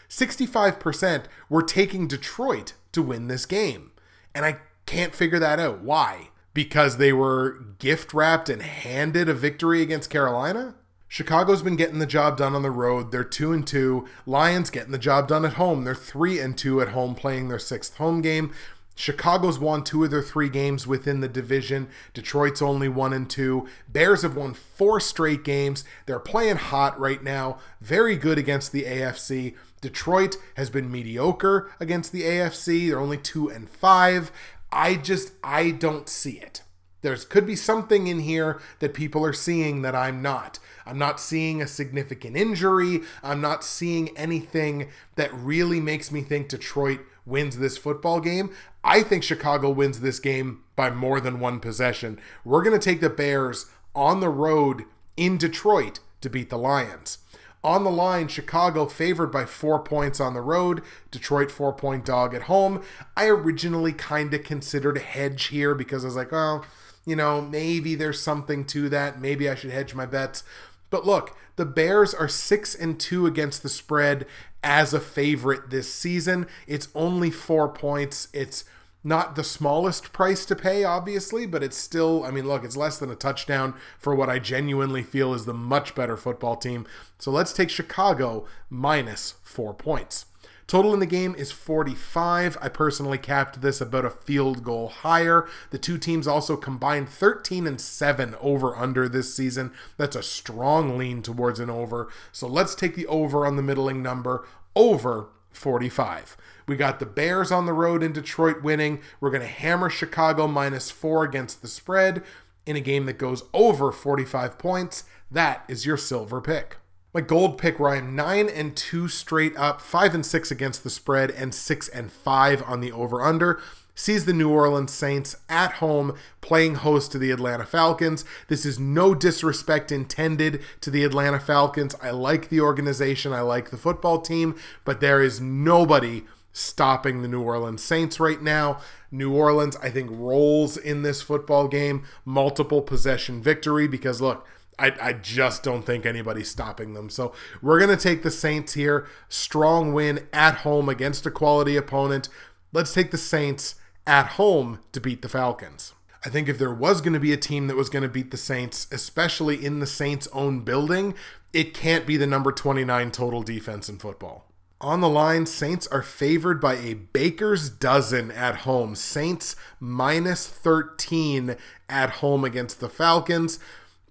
65% 0.09 1.24
were 1.48 1.61
taking 1.61 2.07
Detroit 2.07 2.74
to 2.92 3.02
win 3.02 3.26
this 3.26 3.46
game. 3.46 3.90
And 4.32 4.44
I 4.44 4.59
can't 4.86 5.12
figure 5.12 5.40
that 5.40 5.59
out. 5.59 5.80
Why? 5.80 6.28
Because 6.57 6.96
they 6.96 7.12
were 7.12 7.61
gift 7.78 8.14
wrapped 8.14 8.48
and 8.48 8.62
handed 8.62 9.28
a 9.28 9.34
victory 9.34 9.82
against 9.82 10.09
Carolina? 10.09 10.74
Chicago's 11.07 11.62
been 11.62 11.76
getting 11.76 11.98
the 11.98 12.07
job 12.07 12.38
done 12.38 12.54
on 12.54 12.62
the 12.62 12.70
road. 12.70 13.12
They're 13.12 13.24
2 13.24 13.52
and 13.52 13.66
2. 13.66 14.09
Lions 14.24 14.70
getting 14.70 14.90
the 14.90 14.98
job 14.98 15.28
done 15.28 15.44
at 15.44 15.52
home. 15.52 15.84
They're 15.84 15.94
3 15.94 16.40
and 16.40 16.57
2 16.57 16.80
at 16.80 16.88
home 16.88 17.14
playing 17.14 17.48
their 17.48 17.59
6th 17.59 17.96
home 17.96 18.22
game. 18.22 18.54
Chicago's 18.98 19.59
won 19.59 19.84
two 19.84 20.04
of 20.04 20.11
their 20.11 20.22
three 20.22 20.48
games 20.48 20.86
within 20.86 21.20
the 21.20 21.28
division. 21.28 21.88
Detroit's 22.14 22.62
only 22.62 22.88
one 22.88 23.12
and 23.12 23.28
two. 23.28 23.68
Bears 23.86 24.22
have 24.22 24.34
won 24.34 24.54
four 24.54 25.00
straight 25.00 25.44
games. 25.44 25.84
They're 26.07 26.18
playing 26.18 26.57
hot 26.57 26.98
right 26.98 27.22
now. 27.22 27.59
Very 27.82 28.16
good 28.16 28.38
against 28.38 28.72
the 28.72 28.84
AFC. 28.84 29.54
Detroit 29.82 30.36
has 30.57 30.70
been 30.70 30.90
mediocre 30.90 31.70
against 31.78 32.11
the 32.11 32.22
AFC. 32.22 32.88
They're 32.88 32.98
only 32.98 33.18
two 33.18 33.50
and 33.50 33.68
five. 33.68 34.32
I 34.72 34.96
just 34.96 35.32
I 35.42 35.70
don't 35.70 36.08
see 36.08 36.38
it. 36.38 36.62
There's 37.02 37.24
could 37.24 37.46
be 37.46 37.56
something 37.56 38.06
in 38.08 38.20
here 38.20 38.60
that 38.80 38.94
people 38.94 39.24
are 39.24 39.32
seeing 39.32 39.82
that 39.82 39.94
I'm 39.94 40.22
not. 40.22 40.58
I'm 40.84 40.98
not 40.98 41.20
seeing 41.20 41.62
a 41.62 41.66
significant 41.66 42.36
injury. 42.36 43.02
I'm 43.22 43.40
not 43.40 43.62
seeing 43.62 44.16
anything 44.16 44.88
that 45.14 45.32
really 45.32 45.80
makes 45.80 46.10
me 46.10 46.22
think 46.22 46.48
Detroit 46.48 47.00
wins 47.24 47.58
this 47.58 47.76
football 47.76 48.20
game. 48.20 48.54
I 48.82 49.02
think 49.02 49.22
Chicago 49.22 49.70
wins 49.70 50.00
this 50.00 50.20
game 50.20 50.62
by 50.74 50.90
more 50.90 51.20
than 51.20 51.40
one 51.40 51.60
possession. 51.60 52.18
We're 52.44 52.62
going 52.62 52.78
to 52.78 52.84
take 52.84 53.00
the 53.00 53.10
Bears 53.10 53.66
on 53.94 54.20
the 54.20 54.28
road 54.28 54.84
in 55.16 55.36
Detroit 55.36 56.00
to 56.20 56.30
beat 56.30 56.50
the 56.50 56.58
Lions. 56.58 57.18
On 57.66 57.82
the 57.82 57.90
line, 57.90 58.28
Chicago 58.28 58.86
favored 58.86 59.32
by 59.32 59.44
four 59.44 59.80
points 59.80 60.20
on 60.20 60.34
the 60.34 60.40
road, 60.40 60.82
Detroit 61.10 61.50
four 61.50 61.72
point 61.72 62.04
dog 62.04 62.32
at 62.32 62.42
home. 62.42 62.80
I 63.16 63.26
originally 63.26 63.92
kind 63.92 64.32
of 64.32 64.44
considered 64.44 64.96
a 64.96 65.00
hedge 65.00 65.46
here 65.46 65.74
because 65.74 66.04
I 66.04 66.06
was 66.06 66.14
like, 66.14 66.32
oh, 66.32 66.62
you 67.04 67.16
know, 67.16 67.40
maybe 67.40 67.96
there's 67.96 68.20
something 68.20 68.64
to 68.66 68.88
that. 68.90 69.20
Maybe 69.20 69.50
I 69.50 69.56
should 69.56 69.72
hedge 69.72 69.96
my 69.96 70.06
bets. 70.06 70.44
But 70.90 71.06
look, 71.06 71.36
the 71.56 71.64
Bears 71.64 72.14
are 72.14 72.28
6 72.28 72.76
and 72.76 73.00
2 73.00 73.26
against 73.26 73.64
the 73.64 73.68
spread 73.68 74.26
as 74.62 74.94
a 74.94 75.00
favorite 75.00 75.70
this 75.70 75.92
season. 75.92 76.46
It's 76.68 76.86
only 76.94 77.32
4 77.32 77.68
points. 77.70 78.28
It's 78.32 78.62
Not 79.07 79.36
the 79.36 79.44
smallest 79.44 80.12
price 80.12 80.44
to 80.46 80.57
pay, 80.57 80.82
obviously, 80.82 81.46
but 81.46 81.62
it's 81.62 81.76
still, 81.76 82.24
I 82.24 82.32
mean, 82.32 82.48
look, 82.48 82.64
it's 82.64 82.76
less 82.76 82.98
than 82.98 83.09
a 83.09 83.14
touchdown 83.14 83.74
for 84.00 84.16
what 84.16 84.28
I 84.28 84.40
genuinely 84.40 85.04
feel 85.04 85.32
is 85.32 85.44
the 85.44 85.54
much 85.54 85.94
better 85.94 86.16
football 86.16 86.57
team. 86.57 86.88
So 87.20 87.30
let's 87.30 87.52
take 87.52 87.70
Chicago 87.70 88.46
minus 88.68 89.34
four 89.44 89.74
points. 89.74 90.26
Total 90.66 90.92
in 90.92 90.98
the 90.98 91.07
game 91.07 91.36
is 91.38 91.52
45. 91.52 92.59
I 92.61 92.68
personally 92.68 93.16
capped 93.16 93.62
this 93.62 93.80
about 93.80 94.04
a 94.04 94.11
field 94.11 94.64
goal 94.64 94.88
higher. 94.88 95.46
The 95.70 95.78
two 95.78 95.98
teams 95.98 96.26
also 96.26 96.57
combined 96.57 97.09
13 97.09 97.64
and 97.64 97.80
7 97.80 98.34
over 98.40 98.74
under 98.74 99.09
this 99.09 99.32
season. 99.32 99.72
That's 99.96 100.16
a 100.16 100.22
strong 100.24 100.98
lean 100.98 101.22
towards 101.22 101.61
an 101.61 101.70
over. 101.70 102.09
So 102.32 102.48
let's 102.48 102.74
take 102.74 102.96
the 102.96 103.07
over 103.07 103.46
on 103.46 103.54
the 103.54 103.62
middling 103.62 104.02
number 104.02 104.44
over 104.74 105.28
45. 105.52 106.36
We 106.66 106.74
got 106.76 106.98
the 106.98 107.06
Bears 107.06 107.52
on 107.52 107.66
the 107.66 107.72
road 107.72 108.02
in 108.02 108.12
Detroit 108.12 108.62
winning. 108.62 109.00
We're 109.20 109.30
going 109.30 109.42
to 109.42 109.46
hammer 109.46 109.88
Chicago 109.88 110.48
minus 110.48 110.90
4 110.90 111.22
against 111.22 111.62
the 111.62 111.68
spread 111.68 112.24
in 112.66 112.74
a 112.74 112.80
game 112.80 113.06
that 113.06 113.18
goes 113.18 113.44
over 113.54 113.92
45 113.92 114.58
points. 114.58 115.04
That 115.30 115.64
is 115.68 115.86
your 115.86 115.96
silver 115.96 116.40
pick. 116.40 116.78
My 117.14 117.20
gold 117.20 117.56
pick, 117.56 117.78
Ryan, 117.78 118.14
nine 118.14 118.48
and 118.48 118.76
two 118.76 119.08
straight 119.08 119.56
up, 119.56 119.80
five 119.80 120.14
and 120.14 120.26
six 120.26 120.50
against 120.50 120.84
the 120.84 120.90
spread, 120.90 121.30
and 121.30 121.54
six 121.54 121.88
and 121.88 122.12
five 122.12 122.62
on 122.66 122.80
the 122.80 122.92
over 122.92 123.22
under. 123.22 123.58
Sees 123.94 124.26
the 124.26 124.34
New 124.34 124.50
Orleans 124.50 124.92
Saints 124.92 125.36
at 125.48 125.74
home 125.74 126.14
playing 126.42 126.74
host 126.74 127.12
to 127.12 127.18
the 127.18 127.30
Atlanta 127.30 127.64
Falcons. 127.64 128.26
This 128.48 128.66
is 128.66 128.78
no 128.78 129.14
disrespect 129.14 129.90
intended 129.90 130.60
to 130.82 130.90
the 130.90 131.04
Atlanta 131.04 131.40
Falcons. 131.40 131.94
I 132.02 132.10
like 132.10 132.50
the 132.50 132.60
organization, 132.60 133.32
I 133.32 133.40
like 133.40 133.70
the 133.70 133.78
football 133.78 134.20
team, 134.20 134.54
but 134.84 135.00
there 135.00 135.22
is 135.22 135.40
nobody 135.40 136.24
stopping 136.57 137.20
the 137.20 137.28
New 137.28 137.42
Orleans 137.42 137.82
Saints 137.82 138.18
right 138.18 138.40
now. 138.40 138.80
New 139.11 139.34
Orleans, 139.34 139.76
I 139.76 139.90
think, 139.90 140.11
rolls 140.11 140.78
in 140.78 141.02
this 141.02 141.20
football 141.20 141.68
game, 141.68 142.04
multiple 142.24 142.80
possession 142.80 143.42
victory 143.42 143.86
because 143.86 144.22
look, 144.22 144.46
I, 144.78 144.94
I 145.00 145.12
just 145.12 145.62
don't 145.62 145.82
think 145.82 146.07
anybody's 146.07 146.50
stopping 146.50 146.94
them. 146.94 147.11
So 147.11 147.32
we're 147.61 147.78
going 147.78 147.94
to 147.96 148.02
take 148.02 148.22
the 148.22 148.30
Saints 148.30 148.72
here. 148.72 149.07
Strong 149.28 149.92
win 149.92 150.26
at 150.32 150.57
home 150.57 150.88
against 150.88 151.26
a 151.26 151.30
quality 151.30 151.76
opponent. 151.76 152.30
Let's 152.72 152.94
take 152.94 153.11
the 153.11 153.18
Saints 153.18 153.74
at 154.07 154.26
home 154.32 154.80
to 154.92 155.00
beat 155.00 155.20
the 155.20 155.28
Falcons. 155.28 155.92
I 156.24 156.30
think 156.30 156.48
if 156.48 156.59
there 156.59 156.74
was 156.74 157.02
going 157.02 157.12
to 157.12 157.20
be 157.20 157.32
a 157.32 157.38
team 157.38 157.66
that 157.66 157.76
was 157.76 157.90
going 157.90 158.02
to 158.02 158.09
beat 158.09 158.30
the 158.30 158.36
Saints, 158.36 158.86
especially 158.90 159.62
in 159.64 159.80
the 159.80 159.86
Saints' 159.86 160.28
own 160.32 160.61
building, 160.61 161.14
it 161.52 161.74
can't 161.74 162.07
be 162.07 162.16
the 162.16 162.26
number 162.26 162.50
29 162.50 163.11
total 163.11 163.42
defense 163.42 163.88
in 163.88 163.98
football. 163.98 164.45
On 164.81 165.01
the 165.01 165.09
line, 165.09 165.47
Saints 165.47 165.87
are 165.89 166.03
favored 166.03 166.61
by 166.61 166.74
a 166.74 166.95
baker's 166.95 167.70
dozen 167.70 168.31
at 168.31 168.59
home. 168.59 168.95
Saints 168.95 169.57
minus 169.81 170.47
13 170.47 171.57
at 171.89 172.11
home 172.11 172.45
against 172.45 172.81
the 172.81 172.89
Falcons 172.89 173.59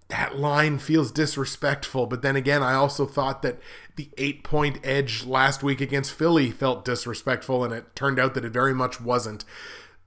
that 0.09 0.37
line 0.37 0.77
feels 0.77 1.11
disrespectful. 1.11 2.05
But 2.05 2.21
then 2.21 2.35
again, 2.35 2.61
I 2.61 2.73
also 2.73 3.05
thought 3.05 3.41
that 3.41 3.59
the 3.95 4.09
eight 4.17 4.43
point 4.43 4.79
edge 4.83 5.25
last 5.25 5.63
week 5.63 5.81
against 5.81 6.13
Philly 6.13 6.51
felt 6.51 6.85
disrespectful, 6.85 7.63
and 7.63 7.73
it 7.73 7.95
turned 7.95 8.19
out 8.19 8.33
that 8.35 8.45
it 8.45 8.51
very 8.51 8.73
much 8.73 9.01
wasn't. 9.01 9.45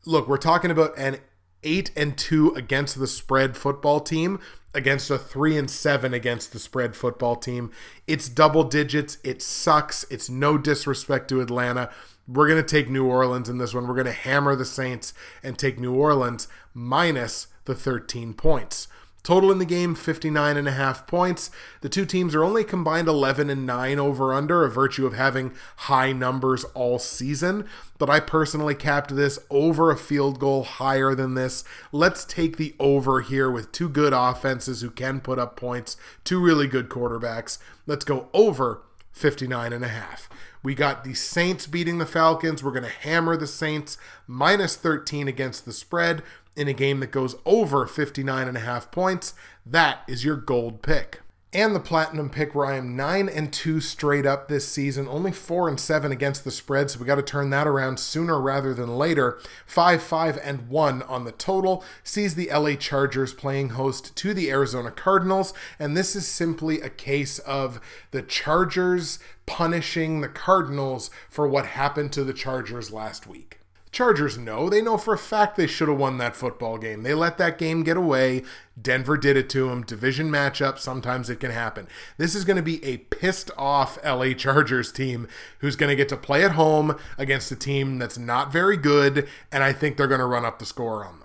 Look, 0.04 0.28
we're 0.28 0.36
talking 0.36 0.70
about 0.70 0.96
an 0.96 1.18
eight 1.64 1.90
and 1.96 2.16
two 2.16 2.54
against 2.54 2.98
the 2.98 3.08
spread 3.08 3.56
football 3.56 3.98
team 3.98 4.38
against 4.74 5.10
a 5.10 5.18
three 5.18 5.56
and 5.56 5.70
seven 5.70 6.12
against 6.12 6.52
the 6.52 6.58
spread 6.58 6.94
football 6.94 7.36
team. 7.36 7.70
It's 8.06 8.28
double 8.28 8.64
digits. 8.64 9.18
It 9.24 9.42
sucks. 9.42 10.04
It's 10.10 10.28
no 10.28 10.58
disrespect 10.58 11.28
to 11.28 11.40
Atlanta. 11.40 11.90
We're 12.26 12.48
going 12.48 12.62
to 12.62 12.68
take 12.68 12.90
New 12.90 13.06
Orleans 13.06 13.48
in 13.48 13.58
this 13.58 13.72
one. 13.72 13.86
We're 13.86 13.94
going 13.94 14.06
to 14.06 14.12
hammer 14.12 14.54
the 14.54 14.66
Saints 14.66 15.14
and 15.42 15.58
take 15.58 15.78
New 15.78 15.94
Orleans 15.94 16.46
minus 16.74 17.46
the 17.64 17.74
13 17.74 18.34
points. 18.34 18.88
Total 19.22 19.52
in 19.52 19.58
the 19.58 19.66
game 19.66 19.94
59 19.94 20.56
and 20.56 20.68
a 20.68 20.72
half 20.72 21.06
points. 21.06 21.50
The 21.80 21.88
two 21.88 22.06
teams 22.06 22.34
are 22.34 22.44
only 22.44 22.64
combined 22.64 23.08
11 23.08 23.50
and 23.50 23.66
9 23.66 23.98
over 23.98 24.32
under, 24.32 24.64
a 24.64 24.70
virtue 24.70 25.06
of 25.06 25.14
having 25.14 25.52
high 25.76 26.12
numbers 26.12 26.64
all 26.74 26.98
season. 26.98 27.66
But 27.98 28.08
I 28.08 28.20
personally 28.20 28.74
capped 28.74 29.14
this 29.14 29.38
over 29.50 29.90
a 29.90 29.96
field 29.96 30.38
goal 30.38 30.64
higher 30.64 31.14
than 31.14 31.34
this. 31.34 31.64
Let's 31.92 32.24
take 32.24 32.56
the 32.56 32.74
over 32.78 33.20
here 33.20 33.50
with 33.50 33.72
two 33.72 33.88
good 33.88 34.12
offenses 34.14 34.80
who 34.80 34.90
can 34.90 35.20
put 35.20 35.38
up 35.38 35.56
points, 35.56 35.96
two 36.24 36.40
really 36.40 36.66
good 36.66 36.88
quarterbacks. 36.88 37.58
Let's 37.86 38.04
go 38.04 38.28
over 38.32 38.82
59 39.12 39.72
and 39.72 39.84
a 39.84 39.88
half. 39.88 40.28
We 40.62 40.74
got 40.74 41.04
the 41.04 41.14
Saints 41.14 41.66
beating 41.66 41.98
the 41.98 42.06
Falcons. 42.06 42.62
We're 42.62 42.72
going 42.72 42.82
to 42.84 42.88
hammer 42.88 43.36
the 43.36 43.46
Saints 43.46 43.98
minus 44.26 44.76
13 44.76 45.28
against 45.28 45.64
the 45.64 45.72
spread 45.72 46.22
in 46.58 46.66
a 46.68 46.72
game 46.72 46.98
that 47.00 47.12
goes 47.12 47.36
over 47.46 47.86
59 47.86 48.48
and 48.48 48.56
a 48.56 48.60
half 48.60 48.90
points, 48.90 49.32
that 49.64 50.00
is 50.08 50.24
your 50.24 50.36
gold 50.36 50.82
pick. 50.82 51.20
And 51.50 51.74
the 51.74 51.80
platinum 51.80 52.28
pick, 52.28 52.54
where 52.54 52.66
I 52.66 52.76
am 52.76 52.94
9 52.94 53.26
and 53.26 53.50
2 53.50 53.80
straight 53.80 54.26
up 54.26 54.48
this 54.48 54.68
season, 54.68 55.08
only 55.08 55.32
4 55.32 55.66
and 55.66 55.80
7 55.80 56.12
against 56.12 56.44
the 56.44 56.50
spread, 56.50 56.90
so 56.90 56.98
we 56.98 57.06
got 57.06 57.14
to 57.14 57.22
turn 57.22 57.48
that 57.50 57.66
around 57.66 57.98
sooner 57.98 58.38
rather 58.38 58.74
than 58.74 58.98
later. 58.98 59.40
5 59.64 60.02
5 60.02 60.38
and 60.42 60.68
1 60.68 61.02
on 61.04 61.24
the 61.24 61.32
total 61.32 61.82
sees 62.02 62.34
the 62.34 62.50
LA 62.52 62.74
Chargers 62.74 63.32
playing 63.32 63.70
host 63.70 64.14
to 64.16 64.34
the 64.34 64.50
Arizona 64.50 64.90
Cardinals, 64.90 65.54
and 65.78 65.96
this 65.96 66.14
is 66.14 66.26
simply 66.26 66.82
a 66.82 66.90
case 66.90 67.38
of 67.38 67.80
the 68.10 68.20
Chargers 68.20 69.18
punishing 69.46 70.20
the 70.20 70.28
Cardinals 70.28 71.10
for 71.30 71.48
what 71.48 71.64
happened 71.64 72.12
to 72.12 72.24
the 72.24 72.34
Chargers 72.34 72.92
last 72.92 73.26
week. 73.26 73.57
Chargers 73.90 74.36
know. 74.36 74.68
They 74.68 74.82
know 74.82 74.98
for 74.98 75.14
a 75.14 75.18
fact 75.18 75.56
they 75.56 75.66
should 75.66 75.88
have 75.88 75.98
won 75.98 76.18
that 76.18 76.36
football 76.36 76.78
game. 76.78 77.02
They 77.02 77.14
let 77.14 77.38
that 77.38 77.58
game 77.58 77.82
get 77.82 77.96
away. 77.96 78.42
Denver 78.80 79.16
did 79.16 79.36
it 79.36 79.48
to 79.50 79.68
them. 79.68 79.82
Division 79.82 80.30
matchup, 80.30 80.78
sometimes 80.78 81.30
it 81.30 81.40
can 81.40 81.50
happen. 81.50 81.88
This 82.16 82.34
is 82.34 82.44
going 82.44 82.56
to 82.56 82.62
be 82.62 82.84
a 82.84 82.98
pissed 82.98 83.50
off 83.56 83.98
LA 84.04 84.32
Chargers 84.34 84.92
team 84.92 85.26
who's 85.58 85.76
going 85.76 85.90
to 85.90 85.96
get 85.96 86.08
to 86.10 86.16
play 86.16 86.44
at 86.44 86.52
home 86.52 86.96
against 87.16 87.50
a 87.50 87.56
team 87.56 87.98
that's 87.98 88.18
not 88.18 88.52
very 88.52 88.76
good, 88.76 89.26
and 89.50 89.64
I 89.64 89.72
think 89.72 89.96
they're 89.96 90.06
going 90.06 90.20
to 90.20 90.26
run 90.26 90.44
up 90.44 90.58
the 90.58 90.66
score 90.66 91.04
on. 91.04 91.17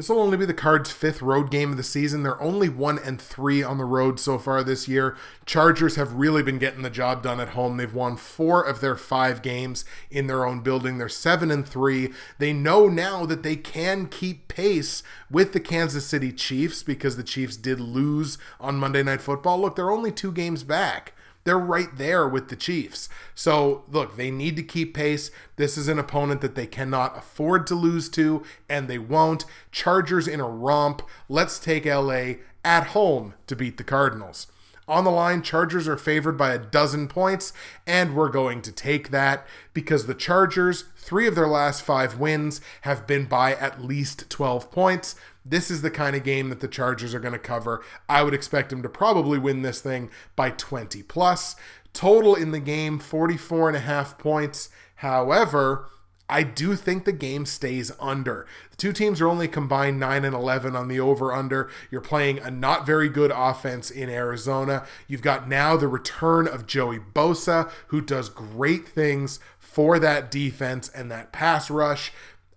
This 0.00 0.08
will 0.08 0.22
only 0.22 0.38
be 0.38 0.46
the 0.46 0.54
Cards' 0.54 0.90
fifth 0.90 1.20
road 1.20 1.50
game 1.50 1.72
of 1.72 1.76
the 1.76 1.82
season. 1.82 2.22
They're 2.22 2.40
only 2.40 2.70
one 2.70 2.98
and 2.98 3.20
three 3.20 3.62
on 3.62 3.76
the 3.76 3.84
road 3.84 4.18
so 4.18 4.38
far 4.38 4.64
this 4.64 4.88
year. 4.88 5.14
Chargers 5.44 5.96
have 5.96 6.14
really 6.14 6.42
been 6.42 6.56
getting 6.56 6.80
the 6.80 6.88
job 6.88 7.22
done 7.22 7.38
at 7.38 7.50
home. 7.50 7.76
They've 7.76 7.92
won 7.92 8.16
four 8.16 8.62
of 8.62 8.80
their 8.80 8.96
five 8.96 9.42
games 9.42 9.84
in 10.10 10.26
their 10.26 10.46
own 10.46 10.60
building. 10.60 10.96
They're 10.96 11.10
seven 11.10 11.50
and 11.50 11.68
three. 11.68 12.14
They 12.38 12.54
know 12.54 12.88
now 12.88 13.26
that 13.26 13.42
they 13.42 13.56
can 13.56 14.06
keep 14.06 14.48
pace 14.48 15.02
with 15.30 15.52
the 15.52 15.60
Kansas 15.60 16.06
City 16.06 16.32
Chiefs 16.32 16.82
because 16.82 17.18
the 17.18 17.22
Chiefs 17.22 17.58
did 17.58 17.78
lose 17.78 18.38
on 18.58 18.76
Monday 18.76 19.02
Night 19.02 19.20
Football. 19.20 19.60
Look, 19.60 19.76
they're 19.76 19.90
only 19.90 20.12
two 20.12 20.32
games 20.32 20.64
back. 20.64 21.12
They're 21.44 21.58
right 21.58 21.88
there 21.96 22.28
with 22.28 22.48
the 22.48 22.56
Chiefs. 22.56 23.08
So, 23.34 23.84
look, 23.90 24.16
they 24.16 24.30
need 24.30 24.56
to 24.56 24.62
keep 24.62 24.94
pace. 24.94 25.30
This 25.56 25.78
is 25.78 25.88
an 25.88 25.98
opponent 25.98 26.40
that 26.42 26.54
they 26.54 26.66
cannot 26.66 27.16
afford 27.16 27.66
to 27.68 27.74
lose 27.74 28.08
to, 28.10 28.42
and 28.68 28.88
they 28.88 28.98
won't. 28.98 29.44
Chargers 29.72 30.28
in 30.28 30.40
a 30.40 30.48
romp. 30.48 31.02
Let's 31.28 31.58
take 31.58 31.86
LA 31.86 32.34
at 32.64 32.88
home 32.88 33.34
to 33.46 33.56
beat 33.56 33.78
the 33.78 33.84
Cardinals. 33.84 34.46
On 34.90 35.04
the 35.04 35.10
line, 35.10 35.40
Chargers 35.42 35.86
are 35.86 35.96
favored 35.96 36.36
by 36.36 36.52
a 36.52 36.58
dozen 36.58 37.06
points, 37.06 37.52
and 37.86 38.16
we're 38.16 38.28
going 38.28 38.60
to 38.62 38.72
take 38.72 39.10
that 39.10 39.46
because 39.72 40.06
the 40.06 40.14
Chargers, 40.14 40.86
three 40.96 41.28
of 41.28 41.36
their 41.36 41.46
last 41.46 41.82
five 41.82 42.18
wins, 42.18 42.60
have 42.80 43.06
been 43.06 43.26
by 43.26 43.54
at 43.54 43.84
least 43.84 44.28
12 44.28 44.72
points. 44.72 45.14
This 45.44 45.70
is 45.70 45.82
the 45.82 45.90
kind 45.90 46.14
of 46.14 46.24
game 46.24 46.48
that 46.50 46.60
the 46.60 46.68
Chargers 46.68 47.14
are 47.14 47.20
going 47.20 47.32
to 47.32 47.38
cover. 47.38 47.82
I 48.08 48.22
would 48.22 48.34
expect 48.34 48.70
them 48.70 48.82
to 48.82 48.88
probably 48.88 49.38
win 49.38 49.62
this 49.62 49.80
thing 49.80 50.10
by 50.36 50.50
20 50.50 51.02
plus. 51.04 51.56
Total 51.92 52.34
in 52.34 52.52
the 52.52 52.60
game 52.60 52.98
44 52.98 53.68
and 53.68 53.76
a 53.76 53.80
half 53.80 54.18
points. 54.18 54.68
However, 54.96 55.88
I 56.30 56.44
do 56.44 56.76
think 56.76 57.04
the 57.04 57.12
game 57.12 57.44
stays 57.44 57.90
under. 57.98 58.46
The 58.70 58.76
two 58.76 58.92
teams 58.92 59.20
are 59.20 59.26
only 59.26 59.48
combined 59.48 59.98
9 59.98 60.24
and 60.24 60.34
11 60.34 60.76
on 60.76 60.86
the 60.86 61.00
over 61.00 61.32
under. 61.32 61.68
You're 61.90 62.00
playing 62.00 62.38
a 62.38 62.50
not 62.50 62.86
very 62.86 63.08
good 63.08 63.32
offense 63.34 63.90
in 63.90 64.08
Arizona. 64.08 64.86
You've 65.08 65.22
got 65.22 65.48
now 65.48 65.76
the 65.76 65.88
return 65.88 66.46
of 66.46 66.68
Joey 66.68 67.00
Bosa, 67.00 67.68
who 67.88 68.00
does 68.00 68.28
great 68.28 68.88
things 68.88 69.40
for 69.58 69.98
that 69.98 70.30
defense 70.30 70.88
and 70.88 71.10
that 71.10 71.32
pass 71.32 71.68
rush. 71.68 72.12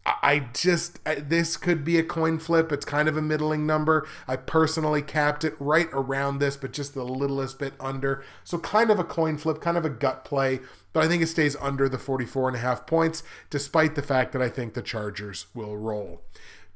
I 0.05 0.47
just 0.53 0.99
this 1.05 1.55
could 1.55 1.85
be 1.85 1.97
a 1.97 2.03
coin 2.03 2.37
flip. 2.37 2.71
It's 2.71 2.83
kind 2.83 3.07
of 3.07 3.15
a 3.15 3.21
middling 3.21 3.65
number. 3.65 4.05
I 4.27 4.35
personally 4.35 5.01
capped 5.01 5.45
it 5.45 5.55
right 5.59 5.87
around 5.93 6.39
this, 6.39 6.57
but 6.57 6.73
just 6.73 6.93
the 6.93 7.05
littlest 7.05 7.57
bit 7.57 7.73
under. 7.79 8.23
So 8.43 8.57
kind 8.57 8.91
of 8.91 8.99
a 8.99 9.05
coin 9.05 9.37
flip, 9.37 9.61
kind 9.61 9.77
of 9.77 9.85
a 9.85 9.89
gut 9.89 10.25
play. 10.25 10.59
But 10.91 11.05
I 11.05 11.07
think 11.07 11.23
it 11.23 11.27
stays 11.27 11.55
under 11.55 11.87
the 11.87 11.97
44 11.97 12.49
and 12.49 12.57
a 12.57 12.59
half 12.59 12.85
points, 12.85 13.23
despite 13.49 13.95
the 13.95 14.01
fact 14.01 14.33
that 14.33 14.41
I 14.41 14.49
think 14.49 14.73
the 14.73 14.81
Chargers 14.81 15.47
will 15.53 15.77
roll. 15.77 16.21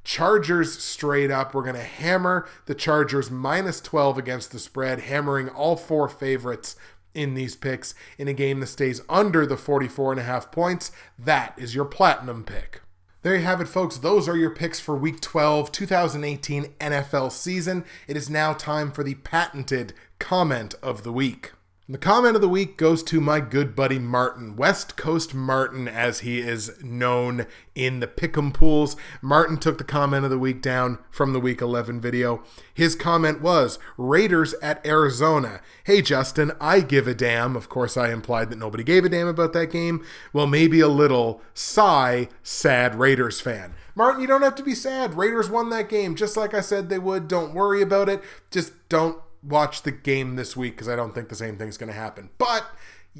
Chargers 0.05 0.81
straight 0.81 1.29
up. 1.29 1.53
We're 1.53 1.63
going 1.63 1.75
to 1.75 1.83
hammer 1.83 2.47
the 2.65 2.75
Chargers 2.75 3.29
minus 3.29 3.81
12 3.81 4.17
against 4.17 4.53
the 4.53 4.59
spread, 4.59 5.01
hammering 5.01 5.49
all 5.49 5.75
four 5.75 6.07
favorites 6.07 6.77
in 7.13 7.33
these 7.33 7.57
picks 7.57 7.93
in 8.17 8.29
a 8.29 8.33
game 8.33 8.61
that 8.61 8.67
stays 8.67 9.01
under 9.09 9.45
the 9.45 9.57
44 9.57 10.13
and 10.13 10.21
a 10.21 10.23
half 10.23 10.49
points. 10.49 10.91
That 11.19 11.53
is 11.57 11.75
your 11.75 11.85
platinum 11.85 12.45
pick. 12.45 12.81
There 13.27 13.35
you 13.35 13.43
have 13.43 13.59
it, 13.59 13.67
folks. 13.67 13.97
Those 13.97 14.29
are 14.29 14.37
your 14.37 14.51
picks 14.51 14.79
for 14.79 14.95
Week 14.95 15.19
12, 15.19 15.69
2018 15.73 16.63
NFL 16.79 17.33
season. 17.33 17.83
It 18.07 18.15
is 18.15 18.29
now 18.29 18.53
time 18.53 18.89
for 18.89 19.03
the 19.03 19.15
patented 19.15 19.91
comment 20.17 20.75
of 20.81 21.03
the 21.03 21.11
week. 21.11 21.51
And 21.87 21.93
the 21.93 21.99
comment 21.99 22.35
of 22.35 22.41
the 22.41 22.49
week 22.49 22.75
goes 22.75 23.01
to 23.03 23.21
my 23.21 23.39
good 23.39 23.73
buddy 23.73 23.97
Martin, 23.97 24.57
West 24.57 24.97
Coast 24.97 25.33
Martin, 25.33 25.87
as 25.87 26.19
he 26.19 26.39
is 26.39 26.83
known 26.83 27.45
in 27.75 28.01
the 28.01 28.07
Pick'em 28.07 28.53
pools. 28.53 28.97
Martin 29.21 29.55
took 29.55 29.77
the 29.77 29.85
comment 29.85 30.25
of 30.25 30.29
the 30.29 30.37
week 30.37 30.61
down 30.61 30.99
from 31.09 31.31
the 31.31 31.39
Week 31.39 31.61
11 31.61 32.01
video. 32.01 32.43
His 32.73 32.93
comment 32.93 33.41
was 33.41 33.79
Raiders 33.95 34.53
at 34.55 34.85
Arizona. 34.85 35.61
Hey, 35.85 36.01
Justin, 36.01 36.51
I 36.59 36.81
give 36.81 37.07
a 37.07 37.13
damn. 37.13 37.55
Of 37.55 37.69
course, 37.69 37.95
I 37.95 38.11
implied 38.11 38.49
that 38.49 38.59
nobody 38.59 38.83
gave 38.83 39.05
a 39.05 39.09
damn 39.09 39.27
about 39.27 39.53
that 39.53 39.71
game. 39.71 40.05
Well, 40.33 40.45
maybe 40.45 40.81
a 40.81 40.89
little. 40.89 41.41
Sigh, 41.53 42.27
sad 42.43 42.95
Raiders 42.95 43.39
fan. 43.39 43.75
Martin, 43.95 44.19
you 44.19 44.27
don't 44.27 44.41
have 44.41 44.55
to 44.55 44.63
be 44.63 44.75
sad. 44.75 45.13
Raiders 45.13 45.49
won 45.49 45.69
that 45.69 45.87
game 45.87 46.17
just 46.17 46.35
like 46.35 46.53
I 46.53 46.59
said 46.59 46.89
they 46.89 46.99
would. 46.99 47.29
Don't 47.29 47.53
worry 47.53 47.81
about 47.81 48.09
it. 48.09 48.21
Just 48.51 48.73
don't 48.89 49.21
watch 49.43 49.83
the 49.83 49.91
game 49.91 50.35
this 50.35 50.55
week 50.55 50.75
because 50.75 50.89
I 50.89 50.95
don't 50.95 51.13
think 51.13 51.29
the 51.29 51.35
same 51.35 51.57
thing's 51.57 51.77
going 51.77 51.91
to 51.91 51.99
happen. 51.99 52.29
But 52.37 52.65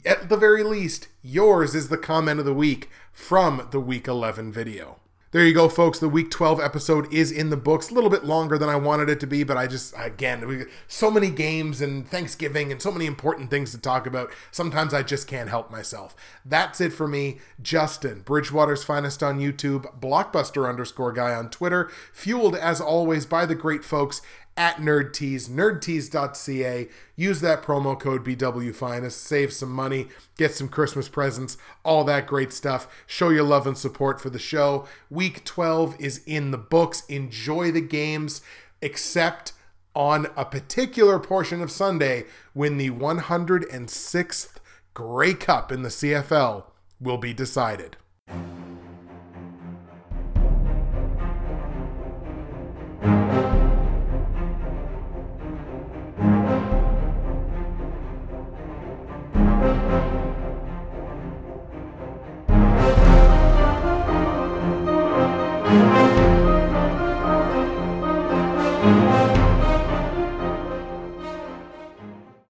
at 0.05 0.29
the 0.29 0.37
very 0.37 0.63
least, 0.63 1.07
yours 1.21 1.75
is 1.75 1.89
the 1.89 1.97
comment 1.97 2.39
of 2.39 2.45
the 2.45 2.53
week 2.53 2.89
from 3.11 3.67
the 3.71 3.79
Week 3.79 4.07
11 4.07 4.51
video. 4.51 4.99
There 5.31 5.45
you 5.45 5.53
go, 5.53 5.67
folks. 5.67 5.99
The 5.99 6.07
Week 6.07 6.31
12 6.31 6.61
episode 6.61 7.13
is 7.13 7.33
in 7.33 7.49
the 7.49 7.57
books. 7.57 7.89
A 7.89 7.93
little 7.93 8.09
bit 8.09 8.23
longer 8.23 8.57
than 8.57 8.69
I 8.69 8.77
wanted 8.77 9.09
it 9.09 9.19
to 9.19 9.27
be, 9.27 9.43
but 9.43 9.57
I 9.57 9.67
just, 9.67 9.93
again, 9.97 10.47
we, 10.47 10.63
so 10.87 11.11
many 11.11 11.29
games 11.29 11.81
and 11.81 12.07
Thanksgiving 12.07 12.71
and 12.71 12.81
so 12.81 12.93
many 12.93 13.05
important 13.05 13.49
things 13.49 13.71
to 13.71 13.77
talk 13.77 14.07
about. 14.07 14.31
Sometimes 14.51 14.93
I 14.93 15.03
just 15.03 15.27
can't 15.27 15.49
help 15.49 15.69
myself. 15.69 16.15
That's 16.45 16.79
it 16.79 16.93
for 16.93 17.09
me. 17.09 17.39
Justin, 17.61 18.21
Bridgewater's 18.21 18.85
Finest 18.85 19.21
on 19.21 19.39
YouTube, 19.39 19.99
Blockbuster 19.99 20.67
underscore 20.67 21.11
guy 21.11 21.35
on 21.35 21.49
Twitter, 21.49 21.91
fueled 22.13 22.55
as 22.55 22.79
always 22.79 23.25
by 23.25 23.45
the 23.45 23.53
great 23.53 23.83
folks 23.83 24.21
at 24.57 24.77
NerdTees, 24.77 25.49
nerdteas.ca. 25.49 26.89
Use 27.15 27.41
that 27.41 27.61
promo 27.61 27.97
code 27.97 28.25
BWFinest, 28.25 29.11
save 29.11 29.53
some 29.53 29.71
money, 29.71 30.07
get 30.37 30.53
some 30.53 30.67
Christmas 30.67 31.07
presents, 31.07 31.57
all 31.85 32.03
that 32.05 32.27
great 32.27 32.51
stuff. 32.51 32.87
Show 33.05 33.29
your 33.29 33.43
love 33.43 33.67
and 33.67 33.77
support 33.77 34.19
for 34.19 34.29
the 34.31 34.39
show. 34.39 34.87
Week 35.09 35.45
12 35.45 35.95
is 35.99 36.21
in 36.25 36.51
the 36.51 36.57
books. 36.57 37.03
Enjoy 37.07 37.71
the 37.71 37.81
games, 37.81 38.41
except 38.81 39.53
on 39.95 40.27
a 40.35 40.45
particular 40.45 41.19
portion 41.19 41.61
of 41.61 41.71
Sunday 41.71 42.25
when 42.53 42.77
the 42.77 42.89
106th 42.89 44.49
Grey 44.93 45.33
Cup 45.33 45.71
in 45.71 45.83
the 45.83 45.89
CFL 45.89 46.63
will 46.99 47.17
be 47.17 47.33
decided. 47.33 47.97